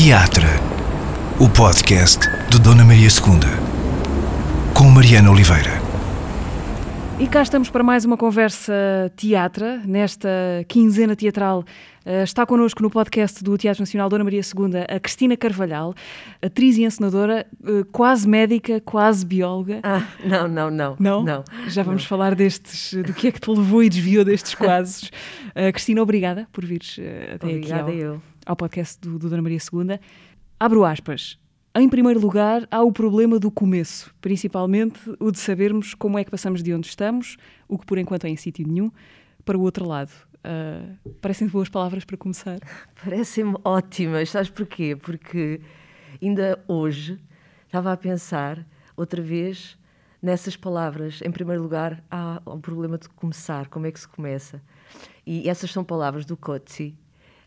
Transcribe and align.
Teatra, 0.00 0.46
o 1.40 1.48
podcast 1.48 2.20
de 2.48 2.60
Dona 2.60 2.84
Maria 2.84 3.08
II, 3.08 4.72
com 4.72 4.84
Mariana 4.84 5.28
Oliveira. 5.28 5.72
E 7.18 7.26
cá 7.26 7.42
estamos 7.42 7.68
para 7.68 7.82
mais 7.82 8.04
uma 8.04 8.16
conversa 8.16 8.72
teatra, 9.16 9.82
nesta 9.84 10.28
quinzena 10.68 11.16
teatral. 11.16 11.64
Uh, 12.06 12.22
está 12.22 12.46
connosco 12.46 12.80
no 12.80 12.88
podcast 12.88 13.42
do 13.42 13.58
Teatro 13.58 13.82
Nacional 13.82 14.08
Dona 14.08 14.22
Maria 14.22 14.40
II 14.40 14.84
a 14.88 15.00
Cristina 15.00 15.36
Carvalhal, 15.36 15.92
atriz 16.40 16.78
e 16.78 16.84
encenadora, 16.84 17.44
uh, 17.60 17.84
quase 17.86 18.28
médica, 18.28 18.80
quase 18.80 19.26
bióloga. 19.26 19.80
Ah, 19.82 20.06
não, 20.24 20.46
não, 20.46 20.70
não. 20.70 20.96
Não? 21.00 21.24
não 21.24 21.44
Já 21.66 21.82
vamos 21.82 22.02
não. 22.02 22.08
falar 22.08 22.36
destes, 22.36 22.94
do 23.02 23.12
que 23.12 23.26
é 23.26 23.32
que 23.32 23.40
te 23.40 23.50
levou 23.50 23.82
e 23.82 23.88
desviou 23.88 24.24
destes 24.24 24.54
quases. 24.54 25.10
Uh, 25.56 25.72
Cristina, 25.74 26.00
obrigada 26.00 26.46
por 26.52 26.64
vires 26.64 27.00
até 27.34 27.48
Obrigada 27.48 27.90
aqui 27.90 28.04
ao, 28.04 28.12
eu. 28.12 28.22
Ao 28.48 28.56
podcast 28.56 28.98
do, 28.98 29.18
do 29.18 29.28
Dona 29.28 29.42
Maria 29.42 29.58
II. 29.58 30.00
Abro 30.58 30.84
aspas. 30.84 31.38
Em 31.74 31.88
primeiro 31.88 32.18
lugar, 32.18 32.66
há 32.70 32.82
o 32.82 32.90
problema 32.90 33.38
do 33.38 33.50
começo, 33.50 34.12
principalmente 34.22 34.98
o 35.20 35.30
de 35.30 35.38
sabermos 35.38 35.94
como 35.94 36.18
é 36.18 36.24
que 36.24 36.30
passamos 36.30 36.62
de 36.62 36.72
onde 36.72 36.88
estamos, 36.88 37.36
o 37.68 37.78
que 37.78 37.84
por 37.84 37.98
enquanto 37.98 38.24
é 38.24 38.30
em 38.30 38.36
sítio 38.36 38.66
nenhum, 38.66 38.90
para 39.44 39.56
o 39.56 39.60
outro 39.60 39.86
lado. 39.86 40.10
Uh, 40.38 41.10
parecem 41.20 41.46
boas 41.46 41.68
palavras 41.68 42.04
para 42.04 42.16
começar. 42.16 42.58
Parecem-me 43.04 43.56
ótimas, 43.62 44.30
sabes 44.30 44.48
porquê? 44.48 44.96
Porque 44.96 45.60
ainda 46.20 46.58
hoje 46.66 47.20
estava 47.66 47.92
a 47.92 47.96
pensar 47.96 48.66
outra 48.96 49.20
vez 49.20 49.78
nessas 50.22 50.56
palavras. 50.56 51.20
Em 51.22 51.30
primeiro 51.30 51.62
lugar, 51.62 52.02
há 52.10 52.40
o 52.46 52.58
problema 52.58 52.96
de 52.96 53.08
começar, 53.10 53.68
como 53.68 53.86
é 53.86 53.92
que 53.92 54.00
se 54.00 54.08
começa. 54.08 54.62
E 55.26 55.48
essas 55.48 55.70
são 55.70 55.84
palavras 55.84 56.24
do 56.24 56.36
Coetzee, 56.36 56.96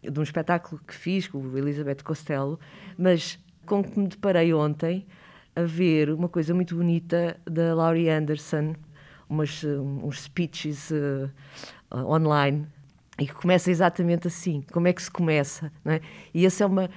de 0.04 0.20
um 0.20 0.24
espetáculo 0.24 0.82
que 0.86 0.94
fiz 0.94 1.28
com 1.28 1.38
o 1.38 1.58
Elizabeth 1.58 2.04
Costello, 2.04 2.60
mas 2.98 3.40
com 3.66 3.84
que 3.84 4.00
me 4.00 4.08
deparei 4.08 4.54
ontem 4.54 5.06
a 5.56 5.64
ver 5.64 6.10
uma 6.12 6.30
coisa 6.30 6.54
muito 6.54 6.76
bonita 6.76 7.38
da 7.46 7.76
Laurie 7.76 8.10
Anderson, 8.10 8.76
umas, 9.30 9.64
uns 9.64 10.24
speeches 10.24 10.92
uh, 10.92 11.30
online, 11.94 12.68
e 13.20 13.28
que 13.28 13.34
começa 13.34 13.70
exatamente 13.70 14.28
assim: 14.28 14.64
como 14.72 14.88
é 14.88 14.94
que 14.94 15.02
se 15.02 15.12
começa? 15.12 15.72
É? 15.86 16.02
E 16.34 16.46
essa 16.46 16.64
é 16.64 16.68
uma, 16.68 16.90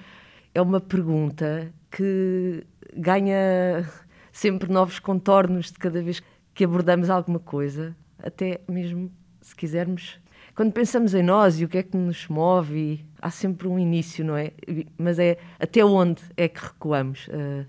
é 0.55 0.63
uma 0.63 0.81
pergunta 0.81 1.73
que 1.91 2.65
ganha 2.97 3.89
sempre 4.33 4.71
novos 4.73 4.99
contornos 4.99 5.71
de 5.71 5.79
cada 5.79 6.03
vez 6.03 6.23
que 6.55 6.65
abordamos 6.65 7.11
alguma 7.11 7.39
coisa, 7.39 7.95
até 8.23 8.61
mesmo 8.69 9.11
se 9.41 9.55
quisermos 9.55 10.19
quando 10.55 10.73
pensamos 10.73 11.15
em 11.15 11.23
nós 11.23 11.61
e 11.61 11.65
o 11.65 11.69
que 11.69 11.79
é 11.79 11.83
que 11.83 11.97
nos 11.97 12.29
move, 12.29 13.05
há 13.21 13.31
sempre 13.31 13.67
um 13.67 13.79
início, 13.79 14.25
não 14.25 14.37
é? 14.37 14.53
Mas 14.97 15.19
é 15.19 15.37
até 15.59 15.85
onde 15.85 16.23
é 16.37 16.47
que 16.49 16.61
recuamos? 16.61 17.27
Uh, 17.29 17.67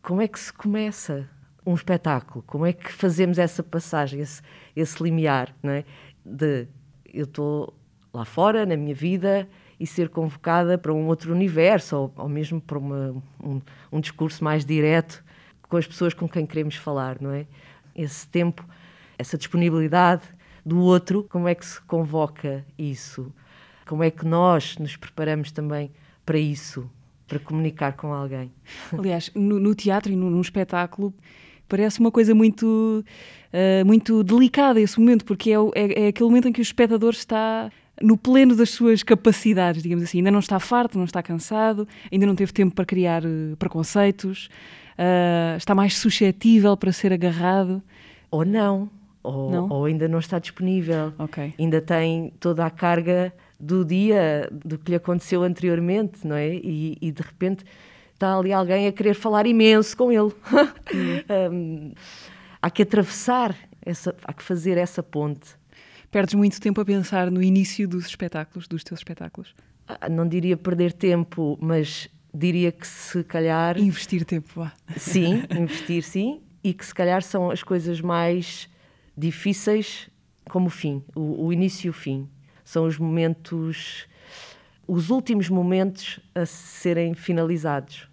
como 0.00 0.22
é 0.22 0.28
que 0.28 0.40
se 0.40 0.52
começa 0.52 1.28
um 1.66 1.74
espetáculo? 1.74 2.42
Como 2.46 2.64
é 2.64 2.72
que 2.72 2.90
fazemos 2.90 3.38
essa 3.38 3.62
passagem, 3.62 4.20
esse, 4.20 4.40
esse 4.74 5.02
limiar, 5.02 5.54
não 5.62 5.70
é? 5.70 5.84
De 6.24 6.66
eu 7.12 7.24
estou 7.24 7.74
lá 8.12 8.24
fora, 8.24 8.64
na 8.64 8.76
minha 8.76 8.94
vida, 8.94 9.46
e 9.78 9.86
ser 9.86 10.08
convocada 10.08 10.78
para 10.78 10.94
um 10.94 11.06
outro 11.06 11.32
universo, 11.32 11.96
ou, 11.96 12.14
ou 12.16 12.28
mesmo 12.28 12.58
para 12.58 12.78
uma, 12.78 13.22
um, 13.42 13.60
um 13.92 14.00
discurso 14.00 14.42
mais 14.42 14.64
direto 14.64 15.22
com 15.68 15.76
as 15.76 15.86
pessoas 15.86 16.14
com 16.14 16.26
quem 16.26 16.46
queremos 16.46 16.76
falar, 16.76 17.20
não 17.20 17.32
é? 17.32 17.46
Esse 17.94 18.26
tempo, 18.28 18.66
essa 19.18 19.36
disponibilidade 19.36 20.22
do 20.64 20.80
outro, 20.80 21.26
como 21.28 21.48
é 21.48 21.54
que 21.54 21.66
se 21.66 21.80
convoca 21.82 22.64
isso? 22.78 23.32
Como 23.86 24.02
é 24.02 24.10
que 24.10 24.24
nós 24.24 24.76
nos 24.78 24.96
preparamos 24.96 25.50
também 25.50 25.90
para 26.24 26.38
isso, 26.38 26.88
para 27.26 27.38
comunicar 27.38 27.92
com 27.94 28.12
alguém? 28.12 28.52
Aliás, 28.96 29.30
no, 29.34 29.58
no 29.58 29.74
teatro 29.74 30.12
e 30.12 30.16
no, 30.16 30.30
num 30.30 30.40
espetáculo 30.40 31.12
parece 31.68 32.00
uma 32.00 32.10
coisa 32.10 32.34
muito, 32.34 33.04
uh, 33.52 33.86
muito 33.86 34.22
delicada 34.22 34.80
esse 34.80 35.00
momento, 35.00 35.24
porque 35.24 35.50
é, 35.50 35.54
é, 35.74 36.04
é, 36.04 36.08
aquele 36.08 36.28
momento 36.28 36.48
em 36.48 36.52
que 36.52 36.60
o 36.60 36.62
espectador 36.62 37.10
está 37.10 37.70
no 38.00 38.16
pleno 38.16 38.54
das 38.54 38.70
suas 38.70 39.02
capacidades, 39.02 39.82
digamos 39.82 40.04
assim. 40.04 40.18
Ainda 40.18 40.30
não 40.30 40.40
está 40.40 40.60
farto, 40.60 40.98
não 40.98 41.04
está 41.04 41.22
cansado, 41.22 41.88
ainda 42.10 42.26
não 42.26 42.34
teve 42.34 42.52
tempo 42.52 42.74
para 42.74 42.84
criar 42.84 43.24
uh, 43.24 43.56
preconceitos, 43.58 44.50
uh, 44.98 45.56
está 45.56 45.74
mais 45.74 45.96
suscetível 45.96 46.76
para 46.76 46.92
ser 46.92 47.12
agarrado. 47.12 47.82
Ou 48.30 48.44
não 48.44 48.90
ou, 49.22 49.70
ou, 49.70 49.84
ainda 49.84 50.08
não 50.08 50.18
está 50.18 50.38
disponível. 50.38 51.12
Okay. 51.18 51.54
Ainda 51.58 51.80
tem 51.80 52.32
toda 52.40 52.66
a 52.66 52.70
carga 52.70 53.32
do 53.58 53.84
dia, 53.84 54.48
do 54.52 54.76
que 54.78 54.90
lhe 54.90 54.96
aconteceu 54.96 55.42
anteriormente, 55.42 56.26
não 56.26 56.34
é? 56.34 56.54
E, 56.54 56.98
e 57.00 57.12
de 57.12 57.22
repente 57.22 57.64
está 58.12 58.36
ali 58.36 58.52
alguém 58.52 58.86
a 58.86 58.92
querer 58.92 59.14
falar 59.14 59.46
imenso 59.46 59.96
com 59.96 60.10
ele. 60.10 60.32
um, 61.52 61.92
há 62.60 62.70
que 62.70 62.82
atravessar, 62.82 63.54
essa, 63.84 64.14
há 64.24 64.32
que 64.32 64.42
fazer 64.42 64.76
essa 64.76 65.02
ponte. 65.02 65.50
Perdes 66.10 66.34
muito 66.34 66.60
tempo 66.60 66.80
a 66.80 66.84
pensar 66.84 67.30
no 67.30 67.42
início 67.42 67.88
dos 67.88 68.06
espetáculos, 68.06 68.68
dos 68.68 68.84
teus 68.84 69.00
espetáculos? 69.00 69.54
Ah, 69.88 70.08
não 70.08 70.28
diria 70.28 70.56
perder 70.56 70.92
tempo, 70.92 71.58
mas 71.60 72.08
diria 72.34 72.70
que 72.70 72.86
se 72.86 73.24
calhar. 73.24 73.78
Investir 73.78 74.24
tempo, 74.24 74.48
vá. 74.54 74.72
Sim, 74.96 75.44
investir 75.56 76.02
sim. 76.02 76.40
E 76.62 76.72
que 76.72 76.84
se 76.84 76.94
calhar 76.94 77.22
são 77.22 77.50
as 77.50 77.62
coisas 77.62 78.00
mais 78.00 78.68
difíceis 79.16 80.08
como 80.48 80.66
o 80.66 80.70
fim, 80.70 81.02
o, 81.14 81.46
o, 81.46 81.52
início 81.52 81.86
e 81.86 81.90
o 81.90 81.92
fim. 81.92 82.28
São 82.64 82.86
os 82.86 82.98
momentos, 82.98 84.06
os 84.86 85.10
últimos 85.10 85.48
momentos 85.48 86.20
a 86.34 86.44
serem 86.46 87.14
finalizados. 87.14 88.08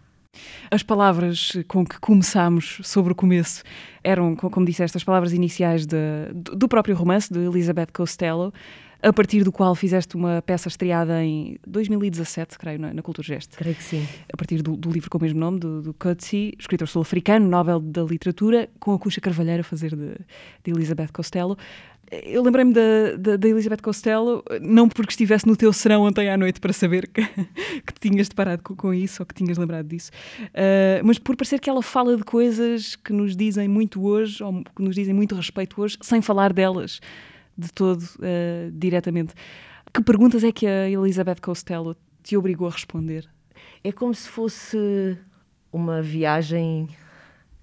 As 0.72 0.84
palavras 0.84 1.54
com 1.68 1.84
que 1.84 2.00
começámos 2.00 2.80
sobre 2.84 3.12
o 3.12 3.16
começo 3.16 3.64
eram, 4.04 4.36
como 4.36 4.66
disseste, 4.66 4.96
as 4.96 5.04
palavras 5.04 5.34
iniciais 5.34 5.86
de, 5.86 5.98
do 6.34 6.68
próprio 6.68 6.96
romance 6.96 7.32
de 7.34 7.40
Elizabeth 7.40 7.88
Costello, 7.92 8.54
a 9.02 9.14
partir 9.14 9.44
do 9.44 9.52
qual 9.52 9.74
fizeste 9.76 10.16
uma 10.16 10.42
peça 10.42 10.68
estreada 10.68 11.24
em 11.24 11.58
2017, 11.66 12.58
creio, 12.58 12.80
na, 12.80 12.94
na 12.94 13.02
Cultura 13.02 13.26
Geste. 13.26 13.56
Creio 13.56 13.76
que 13.76 13.84
sim. 13.84 14.06
A 14.32 14.36
partir 14.36 14.62
do, 14.62 14.76
do, 14.76 14.92
livro 14.92 15.10
com 15.10 15.18
o 15.18 15.22
mesmo 15.22 15.40
nome, 15.40 15.60
do, 15.60 15.82
do 15.82 15.94
Coetzee, 15.94 16.54
escritor 16.60 16.88
sul-africano, 16.88 17.48
Nobel 17.48 17.80
da 17.80 18.04
Literatura, 18.04 18.70
com 18.80 18.94
a 18.94 19.00
Cuxa 19.00 19.22
Carvalheira 19.22 19.62
a 19.62 19.64
fazer 19.64 19.96
de, 19.96 20.16
de 20.64 20.72
Elizabeth 20.72 21.10
Costello. 21.14 21.58
Eu 22.12 22.42
lembrei-me 22.42 22.74
da, 22.74 23.16
da, 23.18 23.38
da, 23.38 23.48
Elizabeth 23.48 23.82
Costello, 23.84 24.44
não 24.62 24.90
porque 24.90 25.12
estivesse 25.12 25.46
no 25.46 25.56
teu 25.56 25.72
serão 25.72 26.02
ontem 26.02 26.28
à 26.28 26.36
noite 26.36 26.60
para 26.60 26.74
saber 26.74 27.08
que, 27.08 27.22
que 27.86 27.94
tinhas 28.00 28.28
deparado 28.28 28.64
com, 28.64 28.76
com, 28.76 28.94
isso 28.94 29.22
ou 29.22 29.26
que 29.28 29.36
tinhas 29.36 29.60
lembrado 29.60 29.86
disso, 29.86 30.10
uh, 30.46 31.06
mas 31.06 31.20
por 31.20 31.36
parecer 31.36 31.60
que 31.60 31.70
ela 31.70 31.84
fala 31.84 32.18
de 32.18 32.24
coisas 32.24 32.96
que 32.96 33.14
nos 33.14 33.36
dizem 33.36 33.68
muito 33.68 34.04
hoje, 34.04 34.44
ou 34.44 34.64
que 34.76 34.82
nos 34.82 34.96
dizem 34.96 35.14
muito 35.14 35.36
respeito 35.36 35.80
hoje, 35.80 35.98
sem 36.02 36.20
falar 36.20 36.52
delas 36.52 37.00
de 37.60 37.72
todo 37.74 38.02
uh, 38.02 38.72
diretamente. 38.72 39.34
Que 39.94 40.02
perguntas 40.02 40.44
é 40.44 40.52
que 40.52 40.66
a 40.66 40.90
Elizabeth 40.90 41.42
Costello 41.42 41.96
te 42.24 42.38
obrigou 42.38 42.68
a 42.68 42.72
responder? 42.72 43.30
É 43.84 43.92
como 43.92 44.14
se 44.14 44.30
fosse 44.30 45.18
uma 45.72 46.02
viagem. 46.02 46.88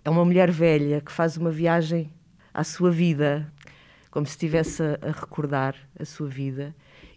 É 0.04 0.10
uma 0.10 0.24
mulher 0.24 0.50
velha 0.50 1.00
que 1.00 1.10
faz 1.10 1.36
uma 1.36 1.50
viagem 1.50 2.12
à 2.52 2.62
sua 2.62 2.90
vida, 2.90 3.52
como 4.10 4.26
se 4.26 4.32
estivesse 4.32 4.82
a, 4.82 5.10
recordar 5.10 5.74
a 5.98 6.04
sua 6.04 6.28
vida 6.28 6.74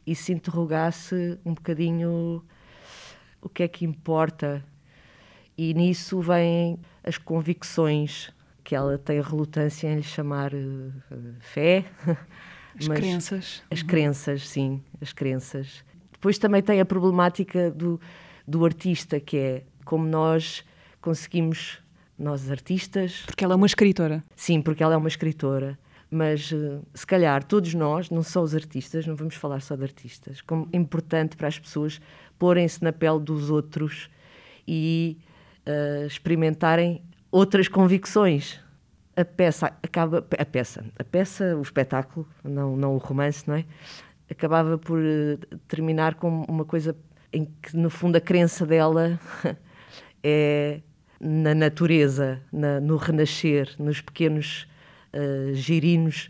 e 0.08 0.16
se 0.16 0.32
interrogasse 0.32 1.38
um 1.46 1.54
bocadinho 1.54 2.44
o 3.42 3.50
que 3.50 3.64
é 3.64 3.68
que 3.68 3.86
importa. 3.86 4.64
E 5.58 5.74
nisso 5.74 6.22
vêm 6.22 6.80
as 7.04 7.18
convicções 7.18 8.32
que 8.64 8.76
ela 8.76 8.98
tem 8.98 9.22
relutância 9.22 9.88
em 9.88 9.98
lhe 9.98 10.04
chamar 10.04 10.54
uh, 10.54 10.94
fé. 11.40 11.86
As 12.80 12.88
Mas 12.88 13.00
crenças. 13.00 13.64
As 13.70 13.82
uhum. 13.82 13.88
crenças, 13.88 14.48
sim, 14.48 14.82
as 15.02 15.12
crenças. 15.12 15.84
Depois 16.12 16.38
também 16.38 16.62
tem 16.62 16.80
a 16.80 16.86
problemática 16.86 17.70
do, 17.70 18.00
do 18.48 18.66
artista, 18.66 19.20
que 19.20 19.38
é 19.38 19.64
como 19.84 20.08
nós 20.08 20.64
conseguimos, 21.02 21.80
nós 22.18 22.50
artistas. 22.50 23.24
Porque 23.26 23.44
ela 23.44 23.54
é 23.54 23.58
uma 23.58 23.66
escritora. 23.66 24.24
Sim, 24.36 24.62
porque 24.62 24.82
ela 24.84 24.94
é 24.94 24.98
uma 24.98 25.08
escritora. 25.08 25.78
Mas 26.12 26.52
se 26.94 27.06
calhar 27.06 27.44
todos 27.44 27.74
nós, 27.74 28.10
não 28.10 28.24
só 28.24 28.42
os 28.42 28.56
artistas, 28.56 29.06
não 29.06 29.16
vamos 29.16 29.36
falar 29.36 29.62
só 29.62 29.76
de 29.76 29.84
artistas, 29.84 30.42
como 30.42 30.68
é 30.74 30.78
importante 30.78 31.38
para 31.38 31.48
as 31.48 31.60
pessoas 31.60 32.02
porem-se 32.40 32.84
na 32.84 32.92
pele 32.92 33.20
dos 33.20 33.50
outros 33.52 34.10
e 34.68 35.18
uh, 35.68 36.08
experimentarem 36.08 37.04
outras 37.32 37.68
convicções 37.68 38.60
a 39.20 39.26
peça 39.26 39.68
acaba 39.84 40.26
a 40.38 40.46
peça 40.46 40.86
a 40.98 41.04
peça 41.04 41.58
o 41.58 41.62
espetáculo 41.62 42.28
não 42.44 42.78
não 42.78 42.96
o 42.96 42.98
romance 42.98 43.48
não 43.48 43.56
é 43.56 43.66
acabava 44.30 44.78
por 44.78 45.00
uh, 45.00 45.38
terminar 45.68 46.16
com 46.16 46.44
uma 46.48 46.64
coisa 46.64 46.96
em 47.34 47.46
que 47.62 47.76
no 47.76 47.90
fundo 47.90 48.16
a 48.16 48.22
crença 48.22 48.66
dela 48.66 49.20
é 50.24 50.80
na 51.20 51.54
natureza 51.54 52.42
na, 52.52 52.80
no 52.80 52.96
renascer 52.96 53.76
nos 53.78 54.00
pequenos 54.00 54.68
uh, 55.14 55.54
girinos 55.54 56.30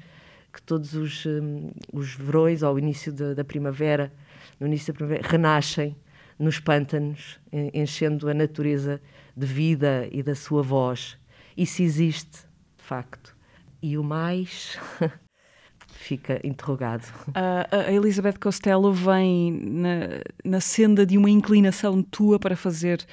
que 0.52 0.62
todos 0.62 0.96
os 0.96 1.26
um, 1.28 1.70
os 1.94 2.16
verões 2.16 2.64
ao 2.64 2.80
início 2.80 3.14
da, 3.14 3.36
da 3.36 3.44
primavera 3.44 4.12
no 4.60 4.66
início 4.66 4.92
da 4.92 4.98
primavera 4.98 5.28
renascem 5.28 5.96
nos 6.40 6.58
pântanos, 6.58 7.38
enchendo 7.74 8.30
a 8.30 8.34
natureza 8.34 9.02
de 9.36 9.46
vida 9.46 10.08
e 10.10 10.24
da 10.24 10.34
sua 10.34 10.64
voz. 10.64 11.18
Isso 11.56 11.82
existe, 11.82 12.48
facto. 12.90 13.36
E 13.82 13.98
o 13.98 14.04
mais 14.04 14.78
fica 15.88 16.40
interrogado. 16.44 17.06
A, 17.36 17.92
Elizabeth 17.92 18.40
Costello 18.40 18.92
vem 18.92 19.52
na, 19.52 20.00
na 20.44 20.60
senda 20.60 21.06
de 21.06 21.18
uma 21.18 21.30
inclinação 21.30 22.02
tua 22.02 22.40
para 22.40 22.56
fazer 22.56 23.06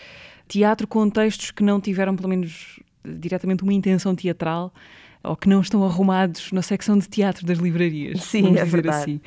teatro 0.49 0.87
com 0.87 1.09
textos 1.11 1.51
que 1.51 1.63
não 1.63 1.81
tiveram, 1.81 2.17
pelo 2.17 2.29
menos 2.29 2.81
diretamente, 3.05 3.63
uma 3.63 3.73
intenção 3.73 4.15
teatral 4.15 4.73
ou 5.23 5.37
que 5.37 5.49
não 5.49 5.61
estão 5.61 5.85
arrumados 5.85 6.53
na 6.53 6.63
secção 6.63 6.99
de 6.99 7.09
teatro 7.09 7.45
das 7.45 7.59
livrarias. 7.59 8.23
Sim, 8.23 8.57
é 8.57 8.65
verdade. 8.65 8.97
Assim. 8.97 9.21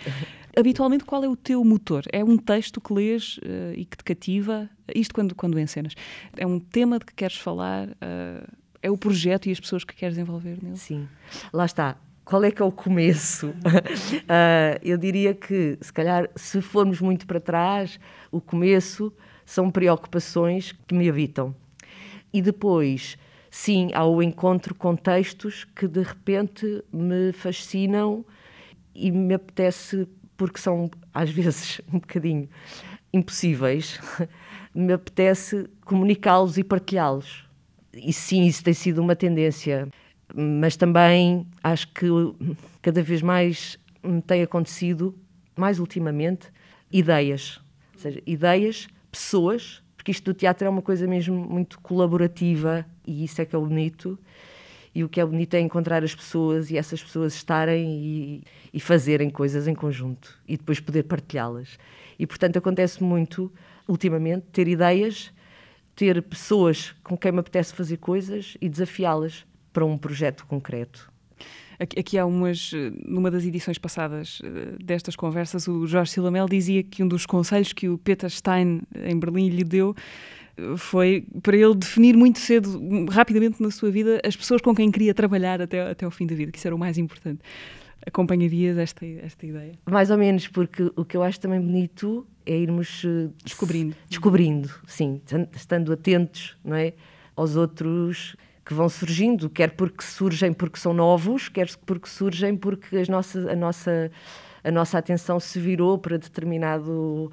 Habitualmente, 0.57 1.04
qual 1.04 1.24
é 1.24 1.30
o 1.30 1.36
teu 1.36 1.63
motor? 1.63 2.04
É 2.12 2.24
um 2.24 2.38
texto 2.38 2.81
que 2.81 2.92
lês 2.94 3.38
uh, 3.38 3.74
e 3.75 3.86
que 3.86 3.98
te 3.98 4.04
cativa? 4.04 4.69
Isto 4.96 5.13
quando, 5.13 5.36
quando 5.36 5.60
encenas. 5.60 5.94
É 6.36 6.48
um 6.48 6.60
tema 6.60 6.98
de 6.98 7.06
que 7.06 7.13
queres 7.13 7.38
falar? 7.38 7.90
Uh, 7.90 8.58
é 8.81 8.89
o 8.89 8.97
projeto 8.97 9.47
e 9.47 9.51
as 9.51 9.59
pessoas 9.59 9.83
que 9.83 9.95
queres 9.95 10.17
envolver 10.17 10.57
nele? 10.61 10.77
Sim. 10.77 11.07
Lá 11.51 11.65
está. 11.65 11.97
Qual 12.23 12.43
é 12.43 12.51
que 12.51 12.61
é 12.61 12.65
o 12.65 12.71
começo? 12.71 13.47
uh, 13.47 14.79
eu 14.83 14.97
diria 14.97 15.33
que, 15.33 15.77
se 15.81 15.91
calhar, 15.91 16.29
se 16.35 16.61
formos 16.61 17.01
muito 17.01 17.25
para 17.25 17.39
trás, 17.39 17.99
o 18.31 18.39
começo 18.39 19.11
são 19.45 19.71
preocupações 19.71 20.71
que 20.71 20.93
me 20.93 21.09
habitam. 21.09 21.55
E 22.31 22.41
depois 22.41 23.17
sim, 23.49 23.89
ao 23.93 24.21
encontro 24.21 24.75
com 24.75 24.95
textos 24.95 25.63
que 25.63 25.87
de 25.87 26.03
repente 26.03 26.83
me 26.93 27.31
fascinam 27.33 28.23
e 28.93 29.11
me 29.11 29.33
apetece, 29.33 30.07
porque 30.37 30.59
são 30.59 30.89
às 31.13 31.29
vezes 31.31 31.81
um 31.91 31.99
bocadinho 31.99 32.47
impossíveis, 33.11 33.99
me 34.73 34.93
apetece 34.93 35.67
comunicá-los 35.83 36.57
e 36.57 36.63
partilhá-los. 36.63 37.49
E 37.94 38.13
sim, 38.13 38.45
isso 38.45 38.63
tem 38.63 38.74
sido 38.74 39.01
uma 39.01 39.15
tendência, 39.15 39.88
mas 40.33 40.75
também 40.75 41.45
acho 41.63 41.88
que 41.94 42.07
cada 42.81 43.01
vez 43.01 43.21
mais 43.21 43.77
me 44.03 44.21
tem 44.21 44.41
acontecido, 44.41 45.15
mais 45.56 45.80
ultimamente, 45.80 46.47
ideias. 46.91 47.59
Ou 47.94 48.00
seja, 48.00 48.21
ideias, 48.25 48.88
pessoas 49.12 49.81
porque 50.00 50.12
isto 50.12 50.24
do 50.24 50.33
teatro 50.33 50.65
é 50.65 50.69
uma 50.69 50.81
coisa 50.81 51.06
mesmo 51.06 51.36
muito 51.36 51.77
colaborativa 51.81 52.86
e 53.06 53.25
isso 53.25 53.41
é 53.41 53.45
que 53.45 53.53
é 53.53 53.59
o 53.59 53.65
bonito. 53.65 54.18
E 54.95 55.03
o 55.03 55.09
que 55.09 55.19
é 55.19 55.25
bonito 55.25 55.53
é 55.56 55.59
encontrar 55.59 56.06
as 56.06 56.15
pessoas 56.15 56.71
e 56.71 56.77
essas 56.77 57.03
pessoas 57.03 57.36
estarem 57.36 57.86
e, 57.86 58.44
e 58.74 58.80
fazerem 58.80 59.30
coisas 59.30 59.68
em 59.68 59.75
conjunto 59.75 60.39
e 60.47 60.56
depois 60.56 60.80
poder 60.80 61.03
partilhá-las. 61.03 61.77
E 62.18 62.25
portanto 62.25 62.56
acontece 62.56 63.03
muito, 63.03 63.51
ultimamente, 63.88 64.45
ter 64.53 64.69
ideias, 64.69 65.33
ter 66.00 66.22
pessoas 66.22 66.96
com 67.04 67.18
quem 67.18 67.30
me 67.30 67.40
apetece 67.40 67.75
fazer 67.75 67.98
coisas 67.98 68.56
e 68.62 68.69
desafiá-las 68.69 69.46
para 69.74 69.84
um 69.86 69.98
projeto 69.98 70.46
concreto. 70.46 71.12
Aqui 71.78 72.18
há 72.18 72.25
umas, 72.25 72.72
numa 73.06 73.30
das 73.30 73.44
edições 73.44 73.78
passadas 73.78 74.42
eh, 74.42 74.78
destas 74.81 75.18
conversas, 75.18 75.68
o 75.68 75.86
Jorge 75.86 76.12
Silamel 76.12 76.48
dizia 76.48 76.84
que 76.84 77.04
um 77.04 77.07
dos 77.07 77.25
conselhos 77.25 77.74
que 77.74 77.90
o 77.90 77.98
Peter 77.98 78.30
Stein 78.30 78.81
em 78.96 79.19
Berlim 79.19 79.50
lhe 79.50 79.63
deu 79.63 79.94
eh, 80.57 80.78
foi 80.78 81.25
para 81.44 81.57
ele 81.57 81.75
definir 81.75 82.16
muito 82.16 82.40
cedo, 82.40 83.06
rapidamente 83.10 83.62
na 83.62 83.69
sua 83.69 83.92
vida, 83.92 84.22
as 84.25 84.38
pessoas 84.38 84.62
com 84.62 84.74
quem 84.74 84.90
queria 84.90 85.13
trabalhar 85.13 85.62
até, 85.62 85.92
até 85.92 86.07
o 86.07 86.12
fim 86.12 86.25
da 86.25 86.36
vida, 86.36 86.50
que 86.50 86.57
isso 86.57 86.68
era 86.68 86.75
o 86.75 86.80
mais 86.80 86.98
importante. 86.98 87.42
Acompanharias 88.09 88.77
esta, 88.77 89.06
esta 89.06 89.45
ideia? 89.45 89.73
Mais 89.89 90.09
ou 90.09 90.17
menos, 90.17 90.47
porque 90.47 90.91
o 90.95 91.06
que 91.06 91.15
eu 91.15 91.23
acho 91.23 91.39
também 91.39 91.61
bonito 91.61 92.27
é 92.45 92.57
irmos 92.57 93.03
eh, 93.06 93.29
descobrindo. 93.45 93.95
Descobrindo, 94.09 94.69
sim, 94.88 95.21
estando 95.56 95.94
atentos 95.94 96.57
não 96.63 96.75
é, 96.75 96.94
aos 97.35 97.56
outros 97.56 98.35
que 98.65 98.73
vão 98.73 98.89
surgindo, 98.89 99.50
quer 99.50 99.71
porque 99.71 100.03
surgem 100.03 100.51
porque 100.51 100.79
são 100.79 100.94
novos, 100.94 101.50
quer 101.50 101.67
porque 101.85 102.09
surgem 102.09 102.57
porque 102.57 102.97
as 102.97 103.07
nossas, 103.07 103.47
a, 103.47 103.56
nossa, 103.56 104.12
a 104.63 104.71
nossa 104.71 104.97
atenção 104.97 105.39
se 105.39 105.59
virou 105.59 105.97
para 105.97 106.17
determinado 106.17 107.31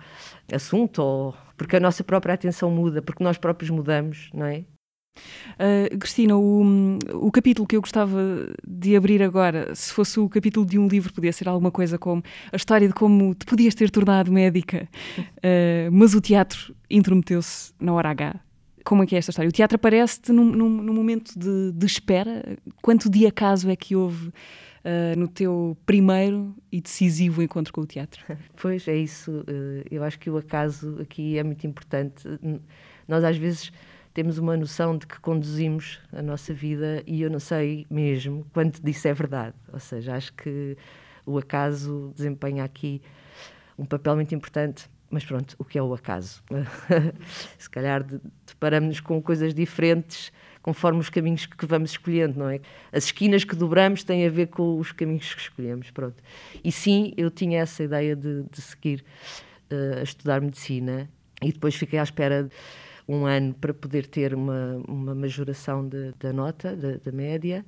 assunto, 0.52 1.02
ou 1.02 1.34
porque 1.56 1.76
a 1.76 1.81
nossa 1.81 2.05
própria 2.05 2.34
atenção 2.34 2.70
muda, 2.70 3.00
porque 3.00 3.25
nós 3.25 3.38
próprios 3.38 3.70
mudamos, 3.70 4.31
não 4.32 4.46
é? 4.46 4.64
Uh, 5.59 5.99
Cristina, 5.99 6.37
o, 6.37 6.99
o 7.15 7.31
capítulo 7.31 7.67
que 7.67 7.77
eu 7.77 7.81
gostava 7.81 8.19
de 8.67 8.97
abrir 8.97 9.23
agora, 9.23 9.75
se 9.75 9.93
fosse 9.93 10.21
o 10.21 10.29
capítulo 10.29 10.67
de 10.67 10.79
um 10.79 10.87
livro, 10.87 11.13
podia 11.13 11.33
ser 11.33 11.49
alguma 11.49 11.71
coisa 11.71 11.99
como 11.99 12.23
a 12.53 12.57
história 12.57 12.87
de 12.87 12.95
como 12.95 13.35
te 13.35 13.47
podias 13.47 13.75
ter 13.75 13.91
tornado 13.91 14.31
médica, 14.33 14.89
uh, 15.19 15.91
mas 15.93 16.15
o 16.15 16.21
teatro 16.21 16.75
intrometeu-se 16.91 17.73
na 17.81 17.93
hora 17.93 18.11
H 18.11 18.41
como 18.87 19.03
é 19.03 19.07
que 19.07 19.17
é 19.17 19.19
esta 19.19 19.31
história? 19.33 19.49
O 19.49 19.53
teatro 19.53 19.75
aparece-te 19.75 20.33
num, 20.33 20.45
num, 20.45 20.71
num, 20.71 20.95
momento 20.95 21.37
de, 21.37 21.73
de, 21.73 21.87
espera? 21.87 22.57
Quanto 22.81 23.11
de 23.11 23.27
acaso 23.27 23.69
é 23.69 23.75
que 23.75 23.97
houve 23.97 24.29
uh, 24.29 25.19
no 25.19 25.27
teu 25.27 25.77
primeiro 25.85 26.55
e 26.71 26.81
decisivo 26.81 27.43
encontro 27.43 27.73
com 27.73 27.81
o 27.81 27.87
teatro? 27.87 28.25
Pois, 28.63 28.87
é 28.87 28.97
isso. 28.97 29.45
Eu 29.91 30.05
acho 30.05 30.19
que 30.19 30.31
o 30.31 30.37
acaso 30.37 30.99
aqui 31.01 31.37
é 31.37 31.43
muito 31.43 31.67
importante. 31.67 32.25
Nós, 33.07 33.25
às 33.25 33.37
vezes, 33.37 33.73
temos 34.17 34.39
uma 34.39 34.57
noção 34.57 34.97
de 34.97 35.07
que 35.07 35.21
conduzimos 35.21 36.01
a 36.11 36.23
nossa 36.23 36.55
vida 36.55 37.03
e 37.07 37.21
eu 37.21 37.29
não 37.29 37.39
sei 37.39 37.87
mesmo 37.91 38.47
quanto 38.51 38.83
disso 38.83 39.07
é 39.07 39.13
verdade. 39.13 39.55
Ou 39.71 39.79
seja, 39.79 40.15
acho 40.15 40.33
que 40.33 40.75
o 41.27 41.37
acaso 41.37 42.15
desempenha 42.17 42.65
aqui 42.65 43.03
um 43.79 43.85
papel 43.85 44.15
muito 44.17 44.35
importante 44.35 44.89
mas 45.11 45.23
pronto, 45.23 45.55
o 45.59 45.65
que 45.65 45.79
é 45.79 45.83
o 45.83 45.93
acaso? 45.93 46.43
Se 47.59 47.69
calhar 47.69 48.05
deparamos-nos 48.47 49.01
com 49.01 49.21
coisas 49.23 49.55
diferentes 49.55 50.33
conforme 50.63 50.99
os 50.99 51.11
caminhos 51.11 51.45
que 51.45 51.67
vamos 51.67 51.91
escolhendo, 51.91 52.39
não 52.39 52.49
é? 52.49 52.61
As 52.91 53.05
esquinas 53.05 53.45
que 53.45 53.55
dobramos 53.55 54.03
têm 54.03 54.27
a 54.27 54.31
ver 54.31 54.47
com 54.47 54.79
os 54.79 54.93
caminhos 54.93 55.33
que 55.35 55.43
escolhemos, 55.43 55.91
pronto. 55.91 56.17
E 56.65 56.73
sim, 56.73 57.13
eu 57.19 57.31
tinha 57.31 57.61
essa 57.61 57.85
ideia 57.85 58.17
de, 58.17 58.45
de 58.51 58.61
seguir 58.63 59.05
uh, 59.71 59.99
a 60.01 60.03
estudar 60.03 60.41
medicina 60.41 61.09
e 61.43 61.53
depois 61.53 61.75
fiquei 61.75 61.99
à 61.99 62.03
espera 62.03 62.49
um 63.08 63.25
ano 63.25 63.55
para 63.55 63.73
poder 63.73 64.06
ter 64.06 64.35
uma, 64.35 64.82
uma 64.88 65.14
majoração 65.14 65.87
de, 65.88 66.12
da 66.19 66.32
nota, 66.32 66.76
da, 66.76 67.12
média, 67.12 67.64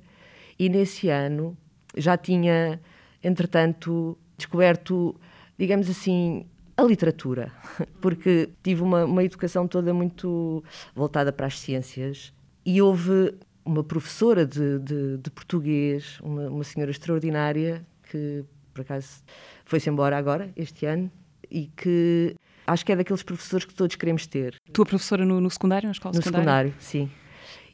e 0.57 0.67
nesse 0.69 1.09
ano 1.09 1.57
já 1.95 2.17
tinha, 2.17 2.79
entretanto, 3.23 4.17
descoberto, 4.37 5.15
digamos 5.57 5.89
assim, 5.89 6.45
a 6.75 6.83
literatura, 6.83 7.51
porque 8.01 8.49
tive 8.61 8.81
uma, 8.81 9.05
uma 9.05 9.23
educação 9.23 9.67
toda 9.67 9.93
muito 9.93 10.63
voltada 10.93 11.31
para 11.31 11.47
as 11.47 11.59
ciências. 11.59 12.33
E 12.65 12.81
houve 12.81 13.33
uma 13.63 13.83
professora 13.83 14.45
de, 14.45 14.79
de, 14.79 15.17
de 15.17 15.31
português, 15.31 16.19
uma, 16.21 16.49
uma, 16.49 16.63
senhora 16.63 16.91
extraordinária, 16.91 17.85
que 18.09 18.43
por 18.73 18.81
acaso 18.81 19.23
foi-se 19.65 19.89
embora 19.89 20.17
agora, 20.17 20.51
este 20.55 20.85
ano, 20.85 21.11
e 21.49 21.67
que 21.75 22.35
acho 22.71 22.85
que 22.85 22.91
é 22.91 22.95
daqueles 22.95 23.23
professores 23.23 23.65
que 23.65 23.73
todos 23.73 23.95
queremos 23.95 24.27
ter. 24.27 24.55
Tua 24.71 24.85
professora 24.85 25.25
no, 25.25 25.41
no 25.41 25.49
secundário, 25.49 25.87
na 25.87 25.91
escola 25.91 26.15
no 26.15 26.21
secundário? 26.21 26.69
No 26.69 26.81
secundário, 26.81 27.09
sim. 27.09 27.11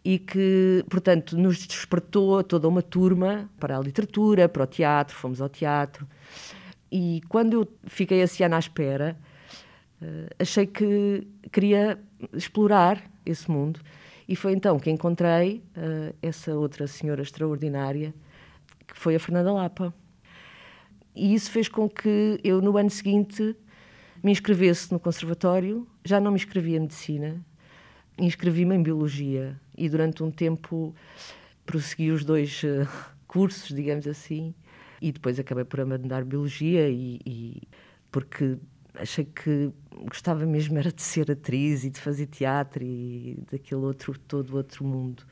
E 0.04 0.20
que, 0.20 0.86
portanto, 0.90 1.38
nos 1.38 1.66
despertou 1.66 2.44
toda 2.44 2.68
uma 2.68 2.82
turma 2.82 3.50
para 3.60 3.78
a 3.78 3.80
literatura, 3.82 4.48
para 4.48 4.64
o 4.64 4.68
teatro, 4.68 5.16
fomos 5.16 5.42
ao 5.42 5.50
teatro. 5.50 6.08
E 6.92 7.22
quando 7.28 7.54
eu 7.54 7.68
fiquei 7.86 8.22
esse 8.22 8.44
ano 8.44 8.56
à 8.56 8.60
espera, 8.60 9.18
uh, 10.02 10.28
achei 10.40 10.68
que 10.68 11.28
queria 11.52 12.00
explorar 12.34 13.04
esse 13.26 13.50
mundo. 13.50 13.80
E 14.28 14.36
foi 14.36 14.54
então 14.54 14.80
que 14.80 14.90
encontrei 14.90 15.64
uh, 15.76 16.16
essa 16.22 16.54
outra 16.56 16.88
senhora 16.88 17.22
extraordinária, 17.22 18.14
que 18.88 18.98
foi 18.98 19.16
a 19.16 19.20
Fernanda 19.20 19.52
Lapa. 19.52 19.94
E 21.16 21.34
isso 21.34 21.50
fez 21.50 21.68
com 21.68 21.90
que 21.90 22.40
eu, 22.44 22.62
no 22.62 22.78
ano 22.78 22.90
seguinte, 22.90 23.56
me 24.26 24.32
inscrevesse 24.32 24.92
no 24.92 25.00
conservatório. 25.00 25.88
Já 26.04 26.20
não 26.20 26.32
me 26.32 26.38
inscrevi 26.38 26.76
em 26.76 26.82
medicina, 26.82 27.40
inscrevi-me 28.18 28.76
em 28.76 28.84
biologia. 28.84 29.58
E 29.78 29.88
durante 29.88 30.24
um 30.24 30.32
tempo 30.32 30.94
prossegui 31.66 32.12
os 32.12 32.26
dois 32.26 32.62
uh, 32.64 32.88
cursos, 33.26 33.74
digamos 33.74 34.08
assim 34.08 34.54
e 35.02 35.12
depois 35.12 35.40
acabei 35.40 35.64
por 35.64 35.80
abandonar 35.80 36.24
biologia 36.24 36.90
e, 36.90 37.20
e 37.26 37.62
porque 38.12 38.58
achei 38.96 39.26
que 39.26 39.72
gostava 40.06 40.46
mesmo 40.46 40.78
era 40.78 40.92
de 40.92 41.02
ser 41.02 41.30
atriz 41.30 41.84
e 41.84 41.90
de 41.90 42.00
fazer 42.00 42.28
teatro 42.28 42.84
e 42.84 43.38
daquele 43.52 43.82
outro 43.82 44.18
todo 44.18 44.56
outro 44.56 44.86
mundo 44.86 45.24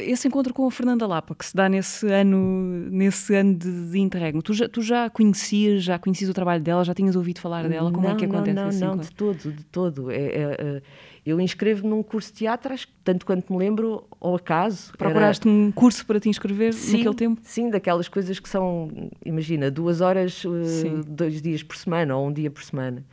esse 0.00 0.28
encontro 0.28 0.52
com 0.52 0.66
a 0.66 0.70
Fernanda 0.70 1.06
Lapa 1.06 1.34
que 1.34 1.44
se 1.44 1.54
dá 1.54 1.68
nesse 1.68 2.06
ano 2.06 2.88
nesse 2.90 3.34
ano 3.34 3.54
de, 3.54 3.90
de 3.90 3.98
interregno 3.98 4.42
tu 4.42 4.52
já 4.52 4.68
tu 4.68 4.82
já 4.82 5.08
conhecias 5.10 5.82
já 5.82 5.98
conhecias 5.98 6.30
o 6.30 6.34
trabalho 6.34 6.62
dela 6.62 6.84
já 6.84 6.94
tinhas 6.94 7.16
ouvido 7.16 7.40
falar 7.40 7.68
dela 7.68 7.90
como 7.90 8.06
não, 8.06 8.14
é 8.14 8.16
que 8.16 8.24
acontece 8.24 8.80
não 8.80 8.88
não, 8.88 8.96
não 8.96 9.02
de 9.02 9.10
todo 9.12 9.52
de 9.52 9.64
todo 9.64 10.10
é, 10.10 10.16
é, 10.16 10.56
é 10.58 10.82
eu 11.24 11.40
inscrevo 11.40 11.86
num 11.86 12.02
curso 12.02 12.32
de 12.32 12.38
teatro, 12.38 12.72
acho 12.72 12.86
que 12.86 12.94
tanto 13.04 13.26
quanto 13.26 13.52
me 13.52 13.58
lembro, 13.58 14.06
ao 14.20 14.36
acaso. 14.36 14.92
Procuraste 14.96 15.46
era... 15.46 15.56
um 15.56 15.70
curso 15.70 16.04
para 16.06 16.18
te 16.18 16.28
inscrever 16.28 16.72
sim, 16.72 16.98
naquele 16.98 17.14
tempo? 17.14 17.40
Sim, 17.44 17.68
daquelas 17.68 18.08
coisas 18.08 18.40
que 18.40 18.48
são, 18.48 18.90
imagina, 19.24 19.70
duas 19.70 20.00
horas, 20.00 20.44
uh, 20.44 21.04
dois 21.06 21.42
dias 21.42 21.62
por 21.62 21.76
semana 21.76 22.16
ou 22.16 22.28
um 22.28 22.32
dia 22.32 22.50
por 22.50 22.62
semana. 22.62 23.04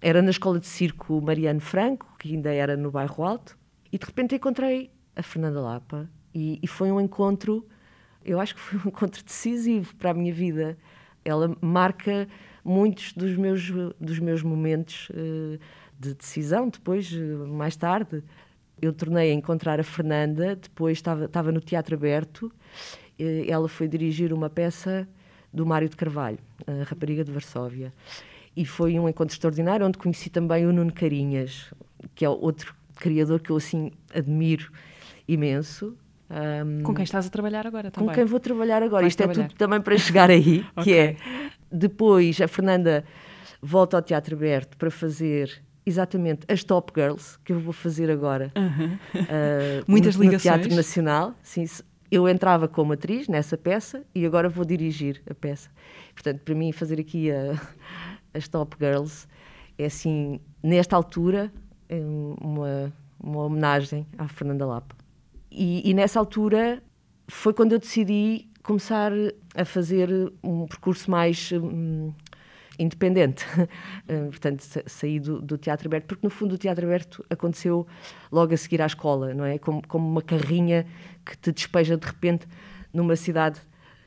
Era 0.00 0.22
na 0.22 0.30
escola 0.30 0.58
de 0.58 0.66
circo 0.66 1.20
Mariano 1.20 1.60
Franco, 1.60 2.06
que 2.18 2.34
ainda 2.34 2.52
era 2.52 2.76
no 2.76 2.90
bairro 2.90 3.24
Alto, 3.24 3.58
e 3.92 3.98
de 3.98 4.06
repente 4.06 4.36
encontrei 4.36 4.90
a 5.16 5.22
Fernanda 5.22 5.60
Lapa 5.60 6.08
e, 6.34 6.58
e 6.62 6.66
foi 6.66 6.90
um 6.90 7.00
encontro, 7.00 7.66
eu 8.24 8.40
acho 8.40 8.54
que 8.54 8.60
foi 8.60 8.78
um 8.78 8.88
encontro 8.88 9.22
decisivo 9.24 9.94
para 9.96 10.10
a 10.10 10.14
minha 10.14 10.32
vida. 10.32 10.76
Ela 11.24 11.56
marca 11.60 12.28
muitos 12.64 13.12
dos 13.12 13.36
meus, 13.36 13.70
dos 14.00 14.18
meus 14.18 14.42
momentos 14.42 15.08
uh, 15.10 15.58
de 15.98 16.14
decisão, 16.14 16.68
depois, 16.68 17.10
uh, 17.12 17.46
mais 17.46 17.76
tarde. 17.76 18.22
Eu 18.80 18.92
tornei 18.92 19.30
a 19.30 19.34
encontrar 19.34 19.78
a 19.78 19.84
Fernanda, 19.84 20.56
depois 20.56 20.98
estava, 20.98 21.26
estava 21.26 21.52
no 21.52 21.60
Teatro 21.60 21.94
Aberto, 21.94 22.46
uh, 22.46 22.52
ela 23.46 23.68
foi 23.68 23.88
dirigir 23.88 24.32
uma 24.32 24.48
peça 24.48 25.06
do 25.52 25.66
Mário 25.66 25.88
de 25.88 25.96
Carvalho, 25.96 26.38
a 26.66 26.84
Rapariga 26.84 27.24
de 27.24 27.32
Varsóvia. 27.32 27.92
E 28.56 28.64
foi 28.64 28.98
um 28.98 29.08
encontro 29.08 29.34
extraordinário, 29.34 29.86
onde 29.86 29.98
conheci 29.98 30.30
também 30.30 30.66
o 30.66 30.72
Nuno 30.72 30.92
Carinhas, 30.92 31.72
que 32.14 32.24
é 32.24 32.28
outro 32.28 32.74
criador 32.96 33.40
que 33.40 33.50
eu 33.50 33.56
assim 33.56 33.92
admiro 34.14 34.70
imenso. 35.26 35.96
Um, 36.30 36.82
com 36.84 36.94
quem 36.94 37.02
estás 37.02 37.26
a 37.26 37.30
trabalhar 37.30 37.66
agora 37.66 37.90
também? 37.90 38.08
Com 38.08 38.14
quem 38.14 38.24
vou 38.24 38.38
trabalhar 38.38 38.82
agora. 38.82 39.02
Vais 39.02 39.12
Isto 39.12 39.18
trabalhar. 39.18 39.44
é 39.44 39.48
tudo 39.48 39.58
também 39.58 39.80
para 39.80 39.98
chegar 39.98 40.30
aí, 40.30 40.64
okay. 40.76 40.84
que 40.84 40.94
é 40.94 41.16
depois 41.70 42.40
a 42.40 42.46
Fernanda 42.46 43.04
volta 43.60 43.96
ao 43.96 44.02
Teatro 44.02 44.36
Aberto 44.36 44.76
para 44.76 44.90
fazer 44.90 45.62
exatamente 45.84 46.46
as 46.48 46.62
Top 46.62 46.92
Girls, 46.94 47.38
que 47.44 47.52
eu 47.52 47.58
vou 47.58 47.72
fazer 47.72 48.10
agora. 48.10 48.52
Uh 48.56 49.18
uh, 49.18 49.84
Muitas 49.88 50.16
no, 50.16 50.22
ligações. 50.22 50.54
No 50.54 50.60
Teatro 50.60 50.76
Nacional. 50.76 51.34
Sim, 51.42 51.64
eu 52.10 52.28
entrava 52.28 52.68
como 52.68 52.92
atriz 52.92 53.28
nessa 53.28 53.56
peça 53.56 54.04
e 54.14 54.26
agora 54.26 54.48
vou 54.48 54.64
dirigir 54.64 55.22
a 55.28 55.34
peça. 55.34 55.70
Portanto, 56.14 56.40
para 56.44 56.54
mim, 56.54 56.72
fazer 56.72 57.00
aqui 57.00 57.30
a, 57.30 57.60
as 58.34 58.48
Top 58.48 58.76
Girls 58.78 59.26
é 59.78 59.86
assim, 59.86 60.40
nesta 60.62 60.94
altura, 60.94 61.52
é 61.88 62.00
uma, 62.40 62.92
uma 63.18 63.44
homenagem 63.44 64.06
à 64.18 64.28
Fernanda 64.28 64.66
Lapa. 64.66 64.99
E, 65.50 65.88
e 65.88 65.94
nessa 65.94 66.18
altura 66.18 66.82
foi 67.28 67.52
quando 67.52 67.72
eu 67.72 67.78
decidi 67.78 68.48
começar 68.62 69.12
a 69.54 69.64
fazer 69.64 70.08
um 70.42 70.66
percurso 70.66 71.10
mais 71.10 71.50
hum, 71.52 72.12
independente. 72.78 73.44
Eh, 74.08 74.24
portanto, 74.24 74.64
saí 74.86 75.20
do, 75.20 75.40
do, 75.40 75.56
Teatro 75.56 75.86
Aberto, 75.86 76.06
porque 76.06 76.26
no 76.26 76.30
fundo 76.30 76.56
o 76.56 76.58
Teatro 76.58 76.84
Aberto 76.84 77.24
aconteceu 77.30 77.86
logo 78.32 78.52
a 78.52 78.56
seguir 78.56 78.82
à 78.82 78.86
escola, 78.86 79.32
não 79.32 79.44
é? 79.44 79.56
Como, 79.56 79.86
como 79.86 80.08
uma 80.08 80.22
carrinha 80.22 80.84
que 81.24 81.36
te 81.38 81.52
despeja 81.52 81.96
de 81.96 82.04
repente 82.04 82.46
numa 82.92 83.14
cidade 83.14 83.60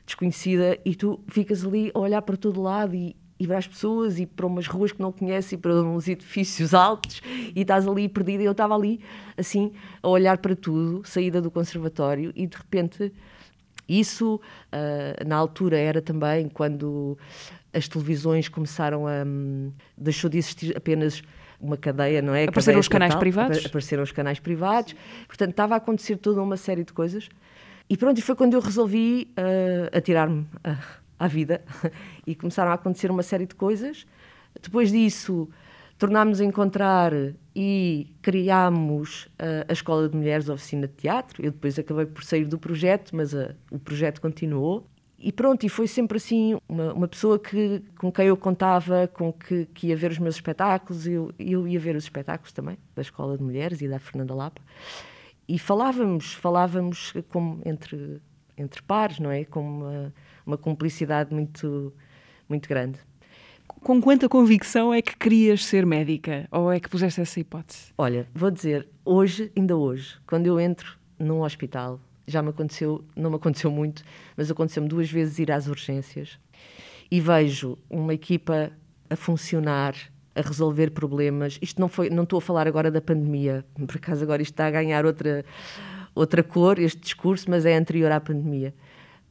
desconhecida 0.04 0.78
e 0.84 0.94
tu 0.94 1.24
ficas 1.28 1.64
ali 1.64 1.90
a 1.94 1.98
olhar 1.98 2.20
para 2.20 2.36
todo 2.36 2.60
lado 2.60 2.94
e, 2.94 3.16
e 3.38 3.46
para 3.46 3.58
as 3.58 3.66
pessoas 3.66 4.18
e 4.18 4.26
para 4.26 4.46
umas 4.46 4.66
ruas 4.66 4.92
que 4.92 5.00
não 5.00 5.10
conheces 5.10 5.52
e 5.52 5.56
para 5.56 5.74
uns 5.82 6.08
edifícios 6.08 6.72
altos 6.72 7.20
e 7.54 7.60
estás 7.60 7.86
ali 7.86 8.08
perdida. 8.08 8.42
E 8.42 8.46
eu 8.46 8.52
estava 8.52 8.74
ali, 8.74 9.00
assim, 9.36 9.72
a 10.02 10.08
olhar 10.08 10.38
para 10.38 10.54
tudo, 10.54 11.02
saída 11.04 11.40
do 11.42 11.50
conservatório 11.50 12.32
e 12.34 12.46
de 12.46 12.56
repente 12.56 13.12
isso, 13.88 14.36
uh, 14.36 15.26
na 15.26 15.36
altura, 15.36 15.76
era 15.76 16.00
também 16.00 16.48
quando 16.48 17.18
as 17.72 17.88
televisões 17.88 18.48
começaram 18.48 19.06
a. 19.06 19.24
Um, 19.26 19.72
deixou 19.96 20.30
de 20.30 20.38
existir 20.38 20.76
apenas 20.76 21.22
uma 21.60 21.76
cadeia, 21.76 22.22
não 22.22 22.34
é? 22.34 22.44
Apareceram 22.44 22.80
os 22.80 22.88
canais 22.88 23.14
privados. 23.14 23.64
Apareceram 23.66 24.02
os 24.02 24.12
canais 24.12 24.38
privados. 24.38 24.94
Portanto, 25.26 25.50
estava 25.50 25.74
a 25.74 25.76
acontecer 25.76 26.16
toda 26.16 26.42
uma 26.42 26.56
série 26.56 26.84
de 26.84 26.92
coisas. 26.92 27.28
E 27.88 27.96
pronto, 27.96 28.18
e 28.18 28.22
foi 28.22 28.34
quando 28.34 28.54
eu 28.54 28.60
resolvi 28.60 29.28
uh, 29.38 29.96
atirar-me 29.96 30.46
à, 30.62 30.78
à 31.18 31.26
vida. 31.28 31.62
e 32.26 32.34
começaram 32.34 32.70
a 32.70 32.74
acontecer 32.74 33.10
uma 33.10 33.22
série 33.22 33.46
de 33.46 33.54
coisas. 33.54 34.06
Depois 34.60 34.90
disso, 34.90 35.48
tornámos 35.98 36.40
a 36.40 36.44
encontrar 36.44 37.12
e 37.54 38.14
criámos 38.20 39.24
uh, 39.24 39.64
a 39.68 39.72
Escola 39.72 40.08
de 40.08 40.16
Mulheres 40.16 40.48
Oficina 40.48 40.86
de 40.86 40.94
Teatro. 40.94 41.44
Eu 41.44 41.50
depois 41.50 41.78
acabei 41.78 42.06
por 42.06 42.24
sair 42.24 42.44
do 42.44 42.58
projeto, 42.58 43.14
mas 43.14 43.32
uh, 43.32 43.54
o 43.70 43.78
projeto 43.78 44.20
continuou. 44.20 44.86
E 45.18 45.32
pronto, 45.32 45.64
e 45.64 45.70
foi 45.70 45.86
sempre 45.86 46.18
assim, 46.18 46.58
uma, 46.68 46.92
uma 46.92 47.08
pessoa 47.08 47.38
que, 47.38 47.82
com 47.98 48.12
quem 48.12 48.26
eu 48.26 48.36
contava, 48.36 49.08
com 49.08 49.32
que, 49.32 49.64
que 49.72 49.86
ia 49.86 49.96
ver 49.96 50.10
os 50.10 50.18
meus 50.18 50.34
espetáculos, 50.34 51.06
eu, 51.06 51.32
eu 51.38 51.66
ia 51.66 51.80
ver 51.80 51.96
os 51.96 52.04
espetáculos 52.04 52.52
também, 52.52 52.76
da 52.94 53.00
Escola 53.00 53.38
de 53.38 53.42
Mulheres 53.42 53.80
e 53.80 53.88
da 53.88 53.98
Fernanda 53.98 54.34
Lapa. 54.34 54.60
E 55.48 55.58
falávamos, 55.58 56.34
falávamos 56.34 57.14
como 57.30 57.60
entre, 57.64 58.20
entre 58.58 58.82
pares, 58.82 59.18
não 59.18 59.30
é? 59.30 59.44
Com 59.44 59.62
uma, 59.62 60.12
uma 60.46 60.56
cumplicidade 60.56 61.32
muito, 61.32 61.92
muito 62.48 62.68
grande. 62.68 62.98
Com 63.66 64.00
quanta 64.00 64.28
convicção 64.28 64.92
é 64.92 65.00
que 65.00 65.16
querias 65.16 65.64
ser 65.64 65.84
médica? 65.86 66.46
Ou 66.50 66.72
é 66.72 66.78
que 66.78 66.88
puseste 66.88 67.20
essa 67.20 67.40
hipótese? 67.40 67.92
Olha, 67.96 68.26
vou 68.34 68.50
dizer, 68.50 68.88
hoje, 69.04 69.50
ainda 69.56 69.76
hoje, 69.76 70.16
quando 70.26 70.46
eu 70.46 70.60
entro 70.60 70.96
num 71.18 71.42
hospital, 71.42 72.00
já 72.26 72.42
me 72.42 72.50
aconteceu, 72.50 73.04
não 73.14 73.30
me 73.30 73.36
aconteceu 73.36 73.70
muito, 73.70 74.02
mas 74.36 74.50
aconteceu-me 74.50 74.88
duas 74.88 75.10
vezes 75.10 75.38
ir 75.38 75.50
às 75.50 75.66
urgências 75.66 76.38
e 77.10 77.20
vejo 77.20 77.78
uma 77.88 78.14
equipa 78.14 78.70
a 79.08 79.16
funcionar, 79.16 79.94
a 80.34 80.40
resolver 80.40 80.90
problemas. 80.90 81.58
Isto 81.60 81.80
não 81.80 81.88
foi, 81.88 82.10
não 82.10 82.24
estou 82.24 82.38
a 82.38 82.42
falar 82.42 82.66
agora 82.66 82.90
da 82.90 83.00
pandemia, 83.00 83.64
por 83.86 83.96
acaso 83.96 84.22
agora 84.22 84.42
isto 84.42 84.52
está 84.52 84.66
a 84.66 84.70
ganhar 84.70 85.04
outra 85.04 85.44
outra 86.14 86.42
cor 86.42 86.78
este 86.78 87.00
discurso, 87.00 87.50
mas 87.50 87.66
é 87.66 87.76
anterior 87.76 88.10
à 88.12 88.20
pandemia. 88.20 88.72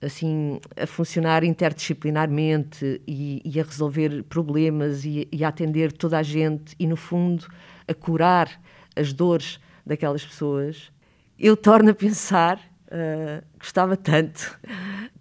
Assim, 0.04 0.60
a 0.76 0.86
funcionar 0.86 1.44
interdisciplinarmente 1.44 3.02
e, 3.08 3.42
e 3.46 3.60
a 3.60 3.64
resolver 3.64 4.24
problemas 4.24 5.06
e, 5.06 5.28
e 5.32 5.44
a 5.46 5.48
atender 5.48 5.94
toda 5.94 6.18
a 6.18 6.24
gente 6.24 6.76
e, 6.78 6.86
no 6.86 6.98
fundo, 6.98 7.48
a 7.88 7.94
curar 7.94 8.50
as 8.96 9.14
dores 9.14 9.60
daquelas 9.86 10.26
pessoas, 10.26 10.92
eu 11.40 11.56
torno 11.56 11.92
a 11.92 11.94
pensar 11.94 12.60
uh, 12.94 13.44
gostava 13.60 13.98
tanto 13.98 14.60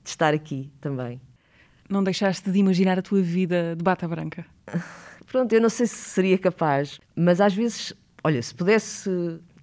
de 0.03 0.11
estar 0.11 0.35
aqui 0.35 0.71
também. 0.81 1.21
Não 1.89 2.05
deixaste 2.05 2.51
de 2.51 2.59
imaginar 2.59 2.99
a 2.99 3.03
tua 3.03 3.23
vida 3.23 3.75
de 3.77 3.83
bata 3.83 4.07
branca? 4.07 4.47
Pronto, 5.27 5.53
eu 5.53 5.61
não 5.61 5.69
sei 5.69 5.87
se 5.87 5.95
seria 5.95 6.39
capaz, 6.39 7.01
mas 7.17 7.41
às 7.41 7.55
vezes, 7.55 7.93
olha, 8.23 8.41
se 8.43 8.55
pudesse, 8.55 9.11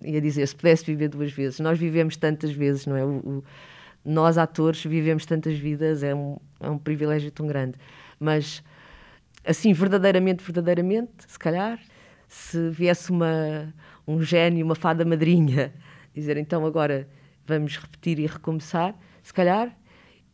ia 0.01 0.19
dizer, 0.19 0.47
se 0.47 0.55
pudesse 0.55 0.83
viver 0.83 1.09
duas 1.09 1.31
vezes, 1.31 1.59
nós 1.59 1.77
vivemos 1.77 2.17
tantas 2.17 2.51
vezes, 2.51 2.85
não 2.85 2.95
é? 2.95 3.05
O, 3.05 3.09
o, 3.17 3.43
nós, 4.03 4.37
atores, 4.37 4.83
vivemos 4.83 5.25
tantas 5.25 5.57
vidas, 5.57 6.03
é 6.03 6.13
um, 6.15 6.37
é 6.59 6.69
um 6.69 6.77
privilégio 6.77 7.31
tão 7.31 7.47
grande. 7.47 7.77
Mas, 8.19 8.63
assim, 9.45 9.73
verdadeiramente, 9.73 10.43
verdadeiramente, 10.43 11.11
se 11.27 11.37
calhar, 11.37 11.79
se 12.27 12.69
viesse 12.69 13.11
uma, 13.11 13.73
um 14.07 14.21
gênio, 14.21 14.65
uma 14.65 14.75
fada 14.75 15.03
madrinha, 15.05 15.73
dizer 16.13 16.37
então 16.37 16.65
agora 16.65 17.07
vamos 17.45 17.77
repetir 17.77 18.19
e 18.19 18.27
recomeçar, 18.27 18.95
se 19.23 19.33
calhar 19.33 19.75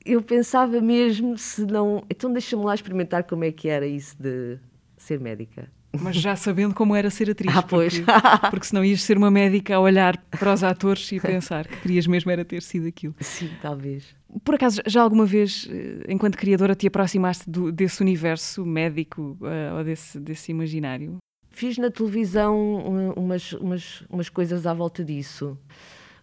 eu 0.06 0.22
pensava 0.22 0.80
mesmo 0.80 1.38
se 1.38 1.66
não. 1.66 2.06
Então 2.10 2.32
deixa-me 2.32 2.64
lá 2.64 2.76
experimentar 2.76 3.24
como 3.24 3.44
é 3.44 3.52
que 3.52 3.68
era 3.68 3.88
isso 3.88 4.16
de 4.20 4.60
ser 4.98 5.20
médica. 5.20 5.68
Mas 6.02 6.16
já 6.16 6.36
sabendo 6.36 6.74
como 6.74 6.96
era 6.96 7.10
ser 7.10 7.30
atriz. 7.30 7.56
Ah, 7.56 7.62
pois. 7.62 8.00
Porque, 8.00 8.50
porque 8.50 8.66
senão 8.66 8.84
ias 8.84 9.02
ser 9.02 9.18
uma 9.18 9.32
médica 9.32 9.75
a 9.75 9.80
olhar 9.80 10.18
para 10.18 10.54
os 10.54 10.64
atores 10.64 11.12
e 11.12 11.20
pensar 11.20 11.68
que 11.68 11.78
querias 11.82 12.08
mesmo 12.08 12.32
era 12.32 12.44
ter 12.44 12.62
sido 12.62 12.88
aquilo. 12.88 13.16
Sim, 13.20 13.50
talvez. 13.62 14.16
Por 14.44 14.56
acaso, 14.56 14.82
já 14.86 15.02
alguma 15.02 15.25
vez, 15.25 15.68
eh, 15.72 16.06
enquanto 16.10 16.38
criadora, 16.38 16.75
te 16.75 16.88
aproximaste 16.88 17.50
do, 17.50 17.72
desse 17.72 18.02
universo 18.02 18.66
médico 18.66 19.38
uh, 19.42 19.78
ou 19.78 19.84
desse, 19.84 20.20
desse 20.20 20.52
imaginário? 20.52 21.18
Fiz 21.52 21.78
na 21.78 21.90
televisão 21.90 23.14
umas, 23.16 23.54
umas, 23.54 24.04
umas 24.10 24.28
coisas 24.28 24.68
à 24.68 24.74
volta 24.74 25.04
disso 25.06 25.58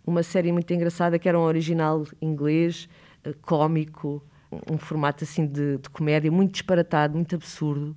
uma 0.06 0.22
série 0.22 0.52
muito 0.52 0.72
engraçada 0.72 1.18
que 1.18 1.28
era 1.28 1.38
um 1.38 1.42
original 1.42 2.04
inglês, 2.20 2.88
uh, 3.26 3.34
cómico, 3.40 4.22
um 4.70 4.76
formato 4.76 5.24
assim 5.24 5.46
de, 5.46 5.78
de, 5.78 5.88
comédia 5.90 6.30
muito 6.30 6.52
disparatado, 6.52 7.14
muito 7.14 7.34
absurdo, 7.34 7.96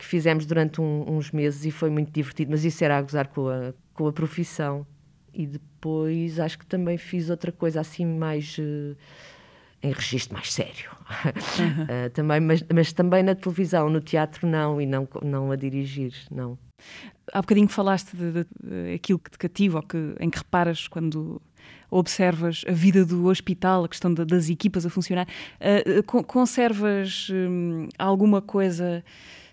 que 0.00 0.06
fizemos 0.06 0.46
durante 0.46 0.80
um, 0.80 1.04
uns 1.06 1.30
meses 1.30 1.66
e 1.66 1.70
foi 1.70 1.90
muito 1.90 2.10
divertido, 2.10 2.50
mas 2.50 2.64
isso 2.64 2.82
era 2.82 2.96
a 2.96 3.02
gozar 3.02 3.28
com 3.28 3.48
a, 3.48 3.74
com 3.92 4.06
a 4.06 4.12
profissão. 4.12 4.86
E 5.32 5.46
depois 5.46 6.40
acho 6.40 6.58
que 6.58 6.64
também 6.64 6.96
fiz 6.96 7.28
outra 7.28 7.52
coisa 7.52 7.80
assim 7.80 8.06
mais. 8.06 8.56
Uh, 8.58 8.96
em 9.82 9.92
registro 9.92 10.34
mais 10.34 10.52
sério. 10.52 10.90
Uhum. 11.58 11.84
uh, 12.06 12.10
também, 12.10 12.40
mas, 12.40 12.64
mas 12.74 12.92
também 12.92 13.22
na 13.22 13.34
televisão, 13.34 13.88
no 13.88 14.00
teatro 14.00 14.46
não, 14.46 14.80
e 14.80 14.86
não, 14.86 15.06
não 15.22 15.50
a 15.50 15.56
dirigir, 15.56 16.14
não. 16.30 16.58
Há 17.32 17.40
bocadinho 17.42 17.68
falaste 17.68 18.14
de, 18.14 18.32
de, 18.32 18.46
de 18.62 18.94
aquilo 18.94 19.18
que 19.18 19.30
te 19.30 19.38
cativa 19.38 19.78
ou 19.78 19.82
que, 19.82 20.14
em 20.18 20.28
que 20.28 20.38
reparas 20.38 20.88
quando 20.88 21.40
observas 21.90 22.62
a 22.68 22.72
vida 22.72 23.04
do 23.04 23.26
hospital, 23.26 23.84
a 23.84 23.88
questão 23.88 24.12
de, 24.12 24.24
das 24.24 24.48
equipas 24.48 24.84
a 24.84 24.90
funcionar. 24.90 25.26
Uh, 25.60 26.24
conservas 26.24 27.28
um, 27.30 27.88
alguma 27.98 28.40
coisa 28.42 29.04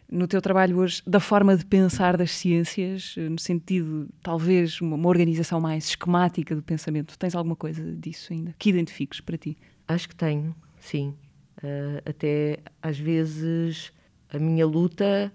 no 0.10 0.28
teu 0.28 0.42
trabalho 0.42 0.78
hoje 0.78 1.02
da 1.06 1.20
forma 1.20 1.56
de 1.56 1.66
pensar 1.66 2.16
das 2.16 2.32
ciências, 2.32 3.16
no 3.18 3.40
sentido, 3.40 4.08
talvez, 4.22 4.80
uma, 4.82 4.96
uma 4.96 5.10
organização 5.10 5.60
mais 5.60 5.90
esquemática 5.90 6.56
do 6.56 6.64
pensamento? 6.64 7.18
Tens 7.18 7.36
alguma 7.36 7.56
coisa 7.56 7.84
disso 7.96 8.34
ainda 8.34 8.56
que 8.58 8.70
identifiques 8.70 9.20
para 9.20 9.38
ti? 9.38 9.58
Acho 9.88 10.10
que 10.10 10.16
tenho, 10.16 10.56
sim. 10.80 11.14
Uh, 11.58 12.02
até 12.06 12.60
às 12.82 13.00
vezes 13.00 13.92
a 14.30 14.38
minha 14.38 14.66
luta 14.66 15.32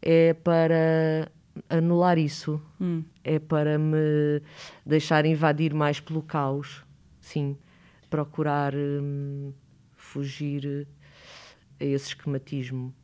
é 0.00 0.32
para 0.32 1.30
anular 1.68 2.18
isso, 2.18 2.60
hum. 2.80 3.02
é 3.24 3.38
para 3.38 3.78
me 3.78 4.40
deixar 4.86 5.26
invadir 5.26 5.74
mais 5.74 6.00
pelo 6.00 6.22
caos, 6.22 6.84
sim, 7.20 7.56
procurar 8.08 8.74
hum, 8.74 9.52
fugir 9.96 10.86
a 11.80 11.84
esse 11.84 12.08
esquematismo. 12.08 12.94